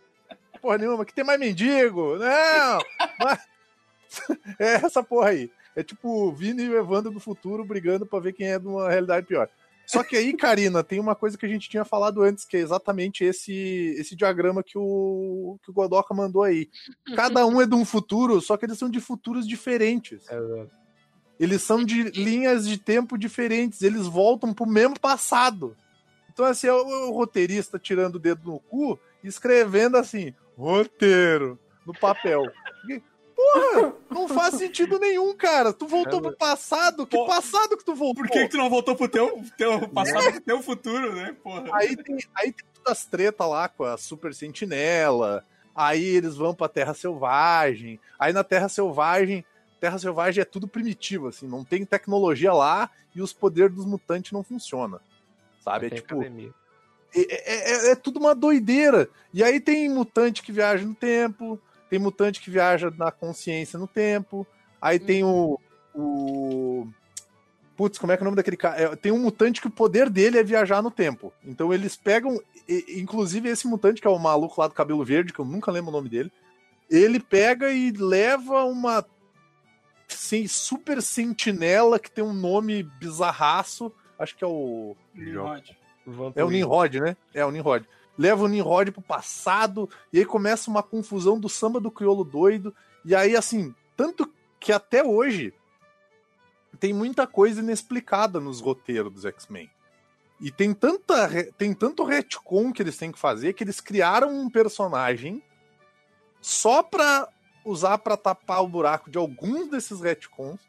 [0.61, 2.17] porra nenhuma, aqui tem mais mendigo.
[2.17, 2.79] Não,
[3.19, 3.39] mas...
[4.59, 5.51] é essa porra aí.
[5.75, 8.89] É tipo Vini e o Evandro do futuro brigando pra ver quem é de uma
[8.89, 9.47] realidade pior.
[9.89, 12.59] Só que aí, Karina, tem uma coisa que a gente tinha falado antes, que é
[12.59, 16.69] exatamente esse, esse diagrama que o, que o Godoka mandou aí.
[17.15, 20.29] Cada um é de um futuro, só que eles são de futuros diferentes.
[20.29, 20.69] Exato.
[21.39, 25.75] Eles são de linhas de tempo diferentes, eles voltam pro mesmo passado.
[26.31, 31.57] Então, assim, é o, o roteirista tirando o dedo no cu e escrevendo assim, roteiro,
[31.83, 32.43] no papel.
[33.39, 35.71] Porra, não faz sentido nenhum, cara.
[35.71, 38.23] Tu voltou pro passado, que Pô, passado que tu voltou?
[38.23, 41.35] Por que, que tu não voltou pro teu, teu passado, pro teu futuro, né?
[41.41, 41.63] Porra.
[41.73, 45.45] Aí tem, aí tem todas as tretas lá com a Super Sentinela.
[45.73, 47.99] Aí eles vão pra Terra Selvagem.
[48.19, 49.45] Aí na Terra Selvagem,
[49.79, 54.33] Terra Selvagem é tudo primitivo, assim, não tem tecnologia lá e os poderes dos mutantes
[54.33, 54.99] não funcionam.
[55.63, 55.87] Sabe?
[55.87, 56.51] É tipo, academia.
[57.15, 59.09] é, é- é tudo uma doideira.
[59.33, 61.59] E aí tem mutante que viaja no tempo,
[61.89, 64.45] tem mutante que viaja na consciência no tempo,
[64.81, 65.59] aí tem o.
[65.93, 66.87] o...
[67.75, 68.81] Putz, como é que é o nome daquele cara?
[68.81, 71.31] É, tem um mutante que o poder dele é viajar no tempo.
[71.45, 72.37] Então eles pegam.
[72.67, 75.71] e- Inclusive, esse mutante, que é o maluco lá do cabelo verde, que eu nunca
[75.71, 76.31] lembro o nome dele,
[76.89, 79.05] ele pega e leva uma.
[80.09, 83.91] Sim, super sentinela que tem um nome bizarraço.
[84.17, 84.95] Acho que é o.
[85.15, 85.77] Nimrod.
[86.35, 87.15] É o Nimrod, né?
[87.33, 87.85] É o Nimrod.
[88.19, 92.75] Leva o Nimrod pro passado, e aí começa uma confusão do samba do crioulo doido.
[93.05, 94.29] E aí, assim, tanto
[94.59, 95.53] que até hoje
[96.81, 99.71] tem muita coisa inexplicada nos roteiros dos X-Men.
[100.41, 104.49] E tem, tanta, tem tanto retcon que eles têm que fazer que eles criaram um
[104.49, 105.41] personagem
[106.41, 107.25] só pra
[107.63, 110.59] usar pra tapar o buraco de alguns desses retcons,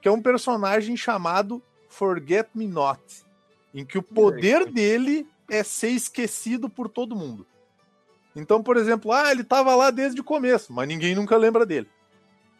[0.00, 3.02] que é um personagem chamado Forget Me Not,
[3.74, 7.46] em que o poder dele é ser esquecido por todo mundo.
[8.34, 11.88] Então, por exemplo, ah, ele tava lá desde o começo, mas ninguém nunca lembra dele.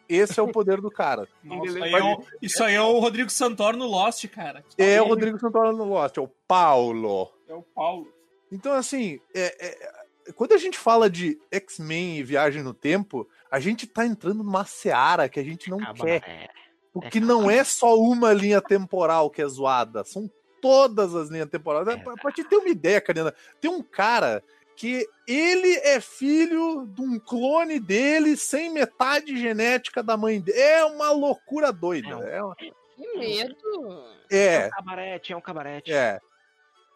[0.09, 1.27] Esse é o poder do cara.
[1.43, 4.63] Nossa, isso, aí é o, isso aí é o Rodrigo Santoro no Lost, cara.
[4.77, 7.31] É o Rodrigo Santoro no Lost, é o Paulo.
[7.47, 8.11] É o Paulo.
[8.51, 13.59] Então, assim, é- é- quando a gente fala de X-Men e viagem no tempo, a
[13.59, 16.49] gente tá entrando numa seara que a gente não quer.
[16.93, 20.29] Porque não é só uma linha temporal que é zoada, são
[20.61, 21.85] todas as linhas temporais.
[22.03, 24.43] Pra, pra te ter uma ideia, Karina, tem um cara
[24.75, 30.59] que ele é filho de um clone dele sem metade genética da mãe dele.
[30.59, 32.09] É uma loucura doida.
[32.29, 32.71] É, uma- Que
[33.17, 34.03] medo.
[34.29, 35.91] é, um cabarete, é um cabarete.
[35.91, 36.19] é.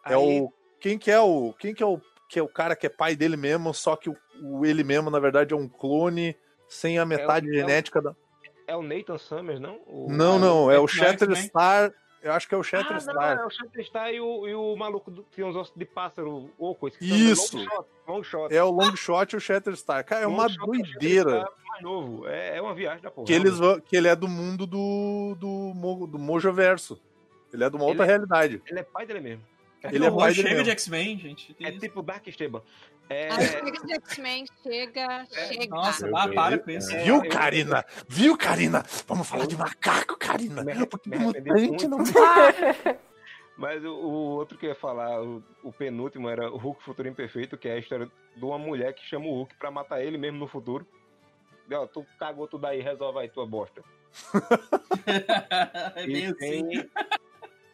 [0.06, 0.52] É Aí- o.
[0.80, 1.54] Quem que é o.
[1.58, 2.00] Quem que é o.
[2.28, 5.10] Que é o cara que é pai dele mesmo, só que o, o ele mesmo,
[5.10, 6.34] na verdade, é um clone
[6.68, 8.16] sem a metade é o- genética da.
[8.66, 9.80] É o Nathan Summers, não?
[9.86, 11.92] O- Não, não, é o Shatterstar.
[12.22, 13.16] Eu acho que é o Shatterstar.
[13.16, 15.74] Ah, não, é o Shatterstar e o, e o maluco do, que tem uns ossos
[15.76, 16.48] de pássaro
[16.98, 17.56] que Isso.
[17.56, 17.86] Long shot.
[18.06, 18.54] Long shot.
[18.54, 20.04] É o Longshot e o Shatterstar.
[20.04, 21.30] Cara, é uma Long shot o doideira.
[21.30, 22.28] Shatterstar mais novo.
[22.28, 23.26] É, é uma viagem da porra.
[23.26, 27.00] Que, eles vão, que ele é do mundo do, do, do Mojoverso.
[27.52, 28.62] Ele é de uma outra é- realidade.
[28.66, 29.51] Ele é pai dele mesmo.
[29.90, 31.56] Ele é pai dele Chega de X-Men, gente.
[31.60, 31.80] É isso?
[31.80, 32.62] tipo Dark Esteban.
[33.08, 35.66] É, Ah, chega de X-Men, chega, chega.
[35.74, 36.34] Nossa, Deus.
[36.34, 36.94] para com isso.
[36.94, 37.84] É, Viu, Karina?
[38.08, 38.84] Viu, Karina?
[39.06, 40.62] Vamos falar de macaco, Karina.
[40.62, 41.98] Me Porque me mutante não.
[43.56, 47.06] Mas o, o outro que eu ia falar, o, o penúltimo, era o Hulk Futuro
[47.08, 50.16] Imperfeito, que é a história de uma mulher que chama o Hulk pra matar ele
[50.16, 50.86] mesmo no futuro.
[51.68, 53.82] E, Ó, tu cagou tudo aí, resolve aí tua bosta.
[55.96, 56.88] é E assim.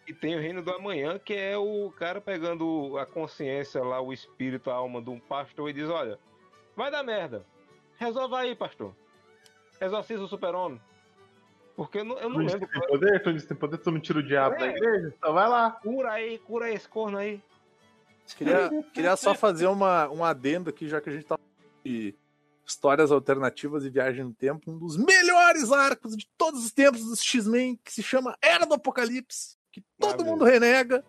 [0.08, 4.10] E tem o Reino do Amanhã, que é o cara pegando a consciência lá, o
[4.12, 6.18] espírito, a alma de um pastor e diz, olha,
[6.74, 7.44] vai dar merda.
[7.98, 8.94] Resolva aí, pastor.
[9.78, 10.80] Exorciza o super-homem.
[11.76, 12.66] Porque eu não, eu não lembro.
[12.66, 13.22] tem poder?
[13.22, 14.58] Tu tem poder, tu não tira o diabo É.
[14.58, 15.14] da igreja?
[15.16, 15.70] Então vai lá.
[15.70, 17.40] Cura aí, cura esse corno aí.
[18.36, 22.14] Queria, queria só fazer uma, um adendo aqui, já que a gente tá falando de
[22.64, 24.70] histórias alternativas e viagem no tempo.
[24.70, 28.74] Um dos melhores arcos de todos os tempos dos X-Men, que se chama Era do
[28.74, 30.30] Apocalipse, que todo Maravilha.
[30.30, 31.04] mundo renega,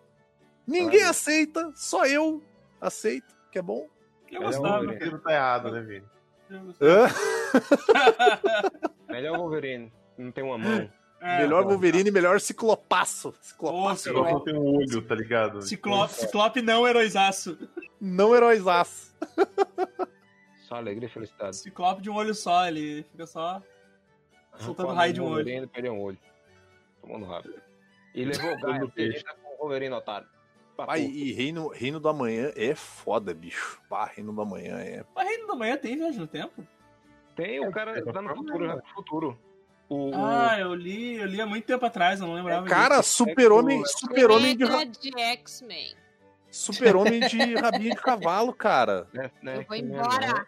[0.66, 1.10] ninguém Maravilha.
[1.10, 2.42] aceita, só eu
[2.80, 3.86] aceito, que é bom.
[4.30, 4.68] Eu é um gostava.
[4.78, 4.96] Wolverine.
[4.96, 6.06] Aquilo tá errado, né, Vini?
[6.50, 6.92] eu gostava.
[6.92, 7.08] Hã?
[9.12, 9.92] Melhor Wolverine.
[10.16, 10.90] Não tem uma mão.
[11.20, 13.34] É, melhor Wolverine, melhor Ciclopaço.
[13.42, 14.08] Ciclopaço.
[14.08, 15.60] Eu não tenho um olho, tá ligado?
[15.60, 17.58] Ciclope, Ciclope não heróizaço.
[18.00, 19.14] Não heróisaço.
[20.66, 21.56] Só alegria e felicidade.
[21.56, 23.60] Ciclope de um olho só, ele fica só
[24.58, 25.34] soltando raio de um olho.
[25.34, 26.18] Wolverine perdeu um olho.
[27.02, 27.48] Tomando rabo.
[28.14, 28.86] E levou o Gaia,
[29.24, 30.26] tá com o Wolverine otário.
[30.76, 33.80] Pai, e Reino, Reino do Amanhã é foda, bicho.
[33.88, 35.04] Pá, Reino do Amanhã é.
[35.14, 36.66] Mas Reino da Manhã tem viagem no tempo?
[37.36, 39.38] Tem o cara é lá no futuro, no futuro.
[39.88, 43.84] O, Ah, eu li, eu li há muito tempo atrás, eu não lembrava Cara, super-homem
[43.84, 44.64] super-homem de,
[45.18, 45.96] X-Men.
[46.50, 49.08] super-homem de rabinho de cavalo, cara.
[49.12, 50.46] né, né, Eu vou embora.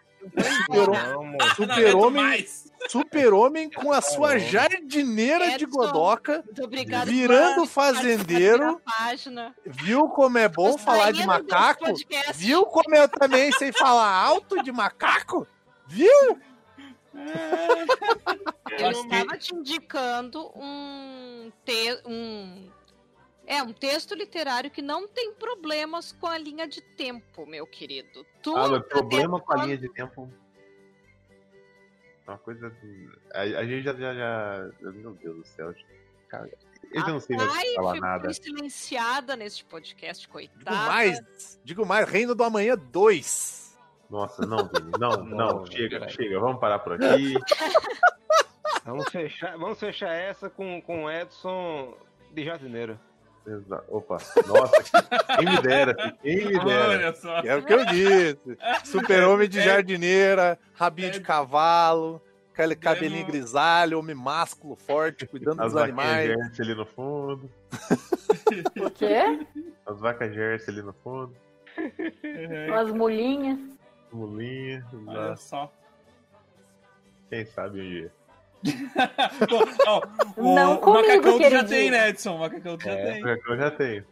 [0.66, 2.72] Super-homem- Super-homem mais.
[2.88, 4.48] super-homem com a sua Edson.
[4.50, 5.70] jardineira de Edson.
[5.78, 8.80] godoca, Muito obrigada virando fazendeiro.
[9.66, 11.86] Viu como é bom falar de macaco?
[12.34, 15.46] Viu como eu também sei falar alto de macaco?
[15.86, 16.38] Viu?
[18.78, 22.68] Eu estava te indicando um, te um
[23.46, 28.24] é um texto literário que não tem problemas com a linha de tempo, meu querido.
[28.42, 30.30] Tu Ah, tá problema com a linha de tempo.
[32.26, 32.72] Uma coisa.
[33.34, 34.70] A, a gente já, já, já.
[34.80, 35.74] Meu Deus do céu.
[36.28, 36.48] Cara,
[36.92, 38.32] eu já não sei mais Ai, falar ficou nada.
[38.32, 40.70] silenciada neste podcast, Digo coitada.
[40.86, 43.78] mais, digo mais, Reino do Amanhã 2.
[44.08, 44.92] Nossa, não, Vini.
[44.98, 45.24] Não, não,
[45.58, 46.38] Não, chega, chega.
[46.38, 47.34] Vamos parar por aqui.
[48.84, 51.96] Vamos fechar, vamos fechar essa com, com o Edson
[52.32, 53.00] de jardineira.
[53.46, 54.82] Exa- Opa, nossa,
[55.36, 56.88] quem me dera, quem me dera.
[56.90, 57.38] Olha só.
[57.40, 58.58] É o que eu disse.
[58.84, 65.80] Super-homem de jardineira, rabinho de cavalo, aquele cabelinho grisalho, homem másculo, forte, cuidando As dos
[65.80, 66.28] vacas animais.
[66.28, 67.50] Jersey ali no fundo.
[68.80, 69.46] O quê?
[69.86, 71.34] As vacas Jersey ali no fundo.
[72.68, 73.58] Umas mulinhas.
[74.12, 74.86] Mulinha.
[75.06, 75.72] Olha só.
[77.28, 78.12] Quem sabe um dia.
[80.36, 82.36] O, Não o comigo, macacão tu já tem, né, Edson?
[82.36, 83.12] O macacão tu já É.
[83.12, 83.22] tem.
[83.48, 84.04] Eu já tenho.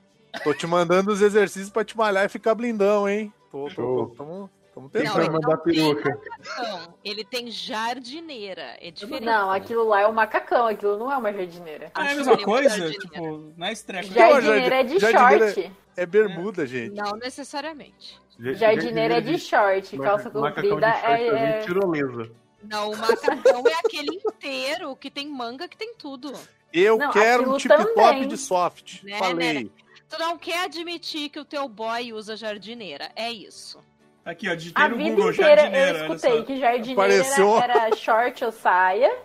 [0.44, 3.32] Tô te mandando os exercícios pra te malhar e ficar blindão, hein?
[3.50, 6.10] Tô, tô, tô, tamo- Estamos Quem Não, mandar tem peruca?
[6.38, 8.76] macacão, ele tem jardineira.
[8.80, 9.24] É diferente.
[9.24, 11.90] Não, aquilo lá é um macacão, aquilo não é uma jardineira.
[11.92, 12.68] Ah, é a mesma uma coisa?
[12.68, 13.00] jardineira.
[13.00, 14.04] Tipo, na estreia.
[14.04, 15.72] Jardineira é de jardineira- short.
[15.96, 16.94] É bermuda, gente.
[16.94, 18.16] Não necessariamente.
[18.38, 19.98] Jardineira é de short.
[19.98, 21.26] Calça Macacão comprida de short é.
[21.58, 22.30] é- tirolesa.
[22.62, 26.32] Não, o macacão é aquele inteiro que tem manga, que tem tudo.
[26.72, 29.02] Eu Não, quero um tip top de soft.
[29.02, 29.64] Né, Falei.
[29.64, 29.70] né,
[30.08, 33.10] Tu não quer admitir que o teu boy usa jardineira.
[33.14, 33.78] É isso.
[34.24, 37.56] Aqui, ó, digitei A no vida Google inteira jardineira, eu escutei que jardineira Apareceu.
[37.58, 39.16] era short ou saia.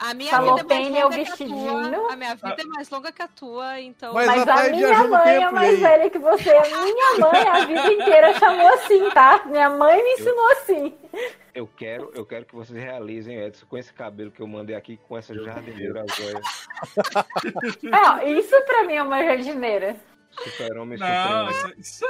[0.00, 1.92] A minha Salopene vida é é o mais longa que a vestidinho.
[1.92, 2.12] tua.
[2.12, 4.14] A minha vida é mais longa que a tua, então.
[4.14, 5.76] Mas Mas a minha mãe é mais aí?
[5.76, 6.50] velha que você.
[6.56, 9.42] A minha mãe a vida inteira chamou assim, tá?
[9.44, 10.94] Minha mãe me ensinou assim.
[11.54, 14.96] Eu quero, eu quero que vocês realizem, Edson, com esse cabelo que eu mandei aqui,
[15.06, 16.02] com essa jardineira.
[17.92, 19.96] Ó, isso pra mim é uma jardineira.
[20.30, 21.50] Super-homem supremo.
[21.50, 22.06] isso, isso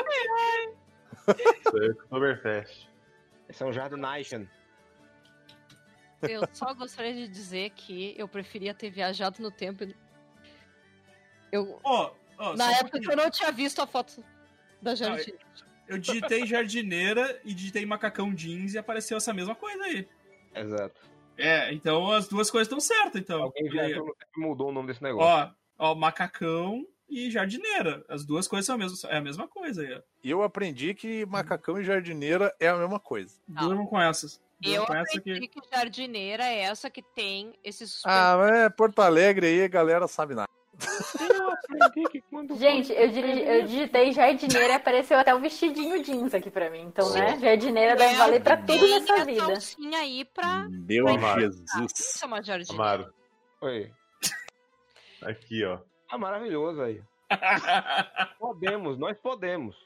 [1.67, 2.89] Isso aí é Oktoberfest.
[3.49, 4.47] Esse é um Jardination.
[6.23, 9.85] Eu só gostaria de dizer que eu preferia ter viajado no tempo.
[9.85, 9.97] e-
[11.53, 13.13] Eu, Ó, ó, na época que pouquinho.
[13.13, 14.23] eu não tinha visto a foto
[14.81, 15.41] da jardineira.
[15.89, 20.07] Eu digitei jardineira e digitei macacão jeans e apareceu essa mesma coisa aí.
[20.55, 21.01] Exato.
[21.37, 23.43] É, então as duas coisas estão certas, então.
[23.43, 25.55] Alguém tempo e mudou o nome desse negócio.
[25.79, 28.05] Ó, ó, macacão e jardineira.
[28.09, 30.01] As duas coisas são a mesma, é a mesma coisa aí, ó.
[30.23, 33.35] Eu aprendi que macacão e jardineira é a mesma coisa.
[33.49, 34.41] Durmam com essas.
[34.63, 35.49] Eu aprendi aqui.
[35.49, 38.15] que jardineira é essa que tem esse suspense.
[38.17, 40.49] Ah, é Porto Alegre aí, a galera sabe nada.
[42.11, 42.23] Que
[42.57, 46.81] Gente, eu, diri- eu digitei jardineira e apareceu até o vestidinho jeans aqui pra mim.
[46.83, 47.39] Então, né?
[47.39, 49.59] Jardineira deve valer pra tudo nessa vida.
[49.97, 50.67] aí pra.
[50.69, 51.41] Meu Amaro.
[51.41, 51.67] Jesus.
[51.95, 52.83] Isso é uma jardineira.
[52.83, 53.15] Amaro,
[53.63, 53.91] Oi.
[55.23, 55.79] aqui, ó.
[56.11, 57.03] Ah, maravilhoso aí.
[58.39, 59.77] Podemos, nós podemos.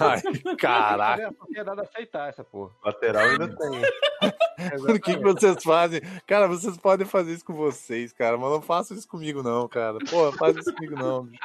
[0.00, 1.28] Ai, caraca.
[1.28, 2.72] a sociedade aceitar essa porra.
[2.84, 3.82] Lateral ainda tem.
[4.88, 6.00] O que, que vocês fazem?
[6.26, 9.98] Cara, vocês podem fazer isso com vocês, cara, mas não façam isso comigo, não, cara.
[10.10, 11.24] Pô, não faz isso comigo, não.
[11.24, 11.42] bicho.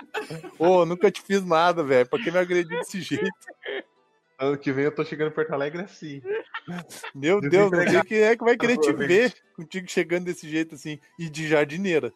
[0.57, 2.07] Ô, nunca te fiz nada, velho.
[2.07, 3.29] Por que me agredir desse jeito?
[4.37, 6.21] Ano que vem eu tô chegando em Porto Alegre assim.
[7.13, 10.75] Meu Deus, não sei quem é que vai querer te ver contigo chegando desse jeito
[10.75, 12.13] assim, e de jardineira.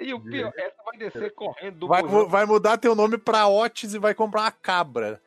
[0.00, 3.94] E o pior, essa vai descer correndo do Vai, vai mudar teu nome pra Otis
[3.94, 5.20] e vai comprar uma cabra.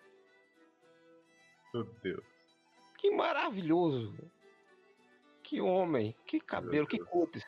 [1.73, 2.23] Meu Deus.
[2.97, 4.13] Que maravilhoso.
[5.43, 7.43] Que homem, que cabelo, que cutis.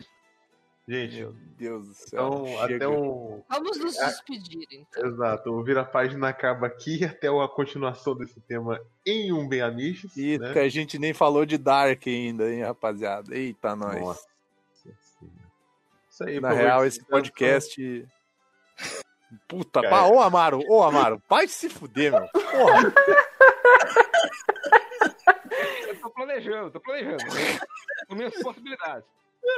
[0.88, 2.28] Gente, Meu Deus do céu.
[2.28, 2.76] então chega.
[2.76, 3.44] até um.
[3.50, 5.06] Vamos nos despedir, então.
[5.06, 10.16] Exato, o Vira Página acaba aqui até a continuação desse tema em um Bem Amiches.
[10.16, 10.54] Ih, né?
[10.54, 13.36] que a gente nem falou de Dark ainda, hein, rapaziada.
[13.36, 14.00] Eita, nós.
[14.00, 14.37] Nossa.
[16.18, 18.08] Isso aí, Na real, esse podcast.
[19.48, 19.90] Puta, Cara.
[19.96, 22.28] pá, ô Amaro, ô Amaro, vai se fuder, meu.
[22.30, 22.94] Porra,
[25.88, 27.18] Eu tô planejando, tô planejando.
[28.08, 29.06] Com minhas possibilidades.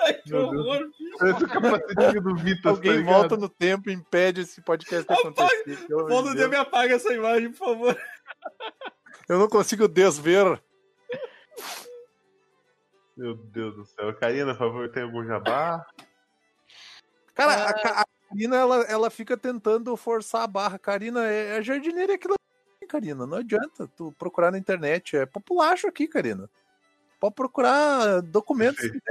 [0.03, 0.65] Ai, que Meu Deus.
[0.65, 0.89] horror.
[1.23, 2.71] Esse capacetinho do Vitor.
[2.71, 5.87] alguém tá volta no tempo e impede esse podcast de acontecer.
[5.89, 6.35] Volta de o Deus.
[6.35, 7.97] tempo e apaga essa imagem, por favor.
[9.29, 10.61] Eu não consigo desver.
[13.15, 14.13] Meu Deus do céu.
[14.15, 15.85] Karina, por favor, tem algum jabá?
[17.39, 17.69] Cara, Ah.
[17.69, 20.77] a, Ca- a Karina, ela, ela fica tentando forçar a barra.
[20.77, 22.35] Karina, é, é jardineira aquilo
[22.81, 23.25] ali, Karina.
[23.25, 25.15] Não adianta tu procurar na internet.
[25.17, 26.49] É populacho aqui, Karina.
[27.19, 28.81] Pode procurar documentos.
[28.81, 29.03] Perfeito.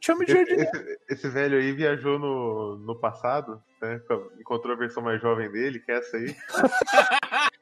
[0.00, 0.70] que Chama de Esse, jardineira.
[0.78, 4.00] esse- esse velho aí viajou no, no passado, né?
[4.38, 6.36] Encontrou a versão mais jovem dele, que é essa aí.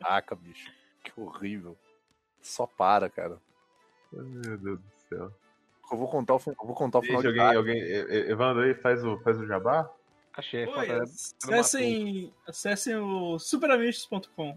[0.00, 0.70] Caraca, bicho.
[1.04, 1.76] Que horrível.
[2.40, 3.38] Só para, cara.
[4.12, 5.32] Meu Deus do céu.
[5.92, 7.78] Eu vou contar o, eu vou contar o final de alguém, alguém.
[7.82, 9.88] Evandro aí, faz o, faz o jabá?
[10.34, 14.56] Achei, Oi, falta- acessem, acessem o superamistos.com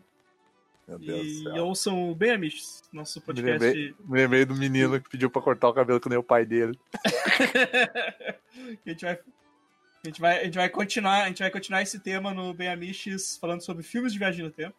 [0.88, 1.66] Meu Deus do e céu.
[1.66, 3.52] ouçam o Bem Amistos, nosso Me podcast.
[3.66, 6.45] lembrei, me lembrei do menino que pediu pra cortar o cabelo que nem o pai
[6.45, 6.80] dele.
[8.86, 9.20] a gente vai
[10.03, 12.70] a gente vai a gente vai continuar a gente vai continuar esse tema no Bem
[12.70, 14.76] Amistos falando sobre filmes de viagem no tempo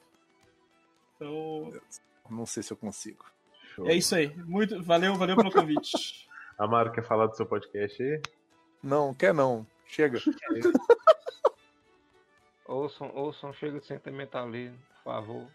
[1.16, 1.72] então
[2.30, 3.24] Não sei se eu consigo.
[3.74, 3.86] Show.
[3.88, 6.25] é isso aí muito valeu valeu pelo convite
[6.58, 8.20] Amaro quer falar do seu podcast aí?
[8.82, 9.66] Não, quer não.
[9.86, 10.18] Chega.
[12.68, 15.46] Ouçam, ouçam, chega de sentimentalismo, por favor.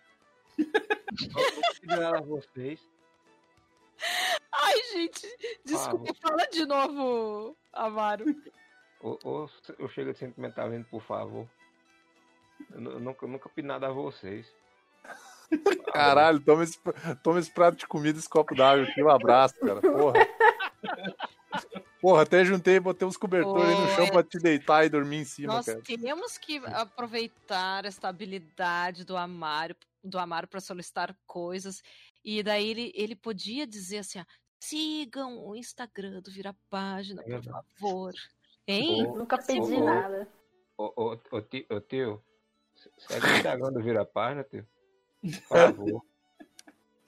[0.57, 0.65] Eu
[1.33, 2.79] vou pedir nada a vocês.
[4.53, 5.27] Ai, gente,
[5.65, 8.23] desculpa, fala de novo, Amaro.
[9.01, 9.49] Ou, ou,
[9.79, 11.45] ou chega de sentimentalismo, por favor.
[12.71, 14.49] Eu, eu nunca, eu nunca pedi nada a vocês.
[15.91, 16.79] Caralho, toma esse,
[17.21, 19.03] toma esse prato de comida, esse copo d'água aqui.
[19.03, 19.81] Um abraço, cara.
[19.81, 20.20] Porra.
[22.01, 25.25] Porra, até juntei, botei uns cobertores aí no chão pra te deitar e dormir em
[25.25, 25.81] cima, Nós cara.
[25.83, 31.83] temos que aproveitar essa habilidade do Amaro, do Amaro para solicitar coisas.
[32.25, 34.25] E daí ele, ele podia dizer assim: ó,
[34.59, 38.13] sigam o Instagram do Vira Página, por favor.
[38.67, 39.05] Hein?
[39.07, 39.85] Ô, Nunca pedi ô.
[39.85, 40.27] nada.
[40.77, 41.15] Ô,
[41.87, 42.23] tio,
[42.97, 44.67] segue o Instagram do Vira Página, tio.
[45.21, 46.10] Por favor.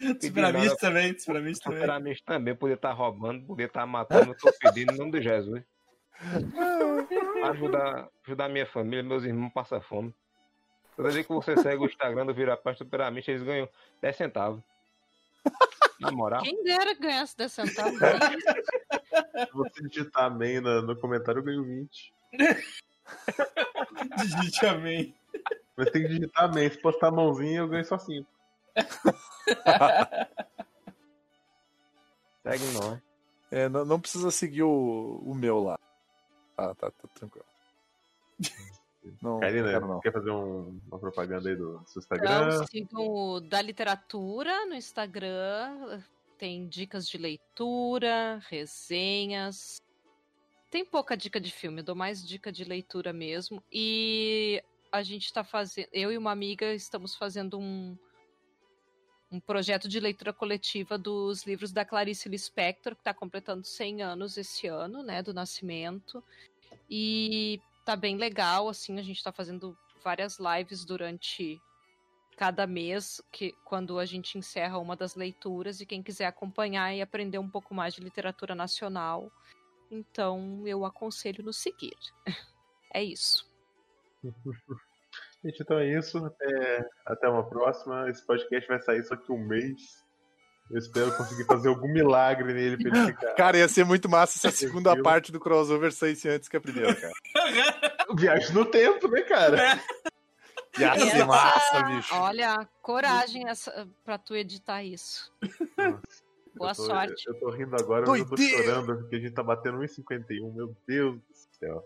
[0.21, 1.79] Superamista também, superamista também.
[1.79, 5.63] Sinceramente também, poder estar roubando, poder estar matando, eu tô pedindo em nome de Jesus.
[7.43, 10.13] Ajudar, ajudar minha família, meus irmãos passam fome.
[10.95, 13.67] Toda vez que você segue o Instagram do Vira Página Superamente, eles ganham
[14.01, 14.63] 10 centavos.
[15.99, 16.43] Na moral.
[16.43, 17.99] Quem dera ganhasse 10 centavos.
[17.99, 22.13] Se você digitar amém no, no comentário, eu ganho 20.
[24.17, 25.15] Digite amém.
[25.75, 26.69] Mas tem que digitar amém.
[26.69, 28.27] Se postar a mãozinha, eu ganho só 5.
[32.43, 32.99] Segue nós.
[33.51, 35.79] É, não, não precisa seguir o, o meu lá.
[36.57, 37.45] Ah, tá, tá tranquilo.
[39.21, 39.99] Não, Karina, não.
[39.99, 42.65] quer fazer um- uma propaganda aí do seu Instagram?
[42.67, 46.01] sigam o da literatura no Instagram.
[46.37, 49.81] Tem dicas de leitura, resenhas.
[50.71, 53.61] Tem pouca dica de filme, eu dou mais dica de leitura mesmo.
[53.69, 55.89] E a gente tá fazendo.
[55.91, 57.97] Eu e uma amiga estamos fazendo um,
[59.33, 64.37] um projeto de leitura coletiva dos livros da Clarice Lispector, que está completando 100 anos
[64.37, 66.23] esse ano, né, do nascimento.
[66.87, 71.59] E tá bem legal, assim, a gente tá fazendo várias lives durante
[72.37, 77.01] cada mês, que quando a gente encerra uma das leituras e quem quiser acompanhar e
[77.01, 79.31] aprender um pouco mais de literatura nacional,
[79.89, 81.97] então eu aconselho nos seguir.
[82.95, 83.51] É isso.
[85.43, 86.17] Gente, então é isso.
[86.25, 88.09] Até, até uma próxima.
[88.09, 90.01] Esse podcast vai sair só que um mês.
[90.71, 93.33] Eu espero conseguir fazer algum milagre nele pra ele ficar.
[93.35, 96.61] Cara, ia ser muito massa se a segunda parte do crossover saísse antes que a
[96.61, 97.13] primeira, cara.
[98.17, 99.57] Viagem no tempo, né, cara?
[100.79, 102.15] Ia ser Essa- massa, bicho.
[102.15, 105.31] Olha, coragem essa, pra tu editar isso.
[106.55, 107.27] Boa Eu tô- sorte.
[107.27, 110.53] Eu tô rindo agora, mas eu tô chorando porque a gente tá batendo 1,51.
[110.55, 111.83] Meu Deus do céu.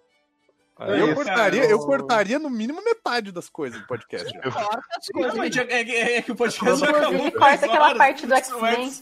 [0.79, 4.31] Aí, Eu isso, cortaria, eu cortaria no mínimo metade das coisas do podcast.
[4.35, 4.51] Não,
[5.13, 5.35] coisas.
[5.35, 7.31] mas é, é- é que o podcast já acabou.
[7.31, 8.93] Corta aquela parte do X-Men.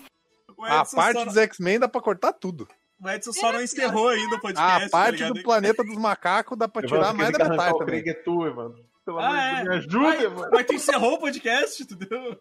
[0.61, 2.67] A parte só- dos X-Men dá pra cortar tudo.
[3.03, 4.71] O Edson só não encerrou ainda o podcast.
[4.77, 5.33] A tá parte ligado?
[5.33, 8.01] do planeta dos macacos dá pra Evandro, tirar mais da metade o também.
[8.03, 8.75] Craig é tu, mano.
[9.05, 9.63] Pelo amor Ah, de é.
[9.63, 9.99] Deus, me ajuda,
[10.29, 10.49] Mas, mano.
[10.53, 12.39] mas tu encerrou o podcast, entendeu?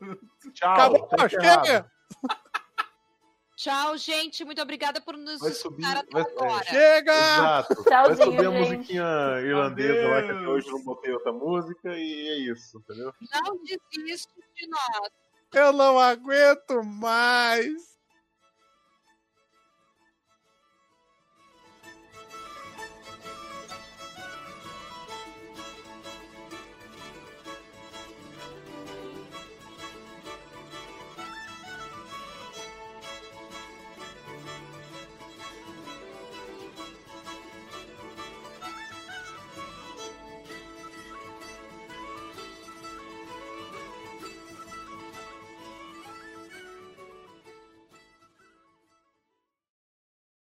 [0.54, 0.72] Tchau.
[0.72, 1.86] Acabou, tá chega!
[3.56, 4.44] Tchau, gente.
[4.44, 6.64] Muito obrigada por nos Vai subir, escutar até vai- agora.
[6.64, 7.12] Chega!
[7.12, 7.74] Exato.
[7.74, 8.70] Vai Tchauzinho, subir a gente.
[8.70, 13.12] musiquinha irlandesa lá que hoje não botei outra música e é isso, entendeu?
[13.32, 15.10] Não desiste de nós.
[15.52, 17.93] Eu não aguento mais!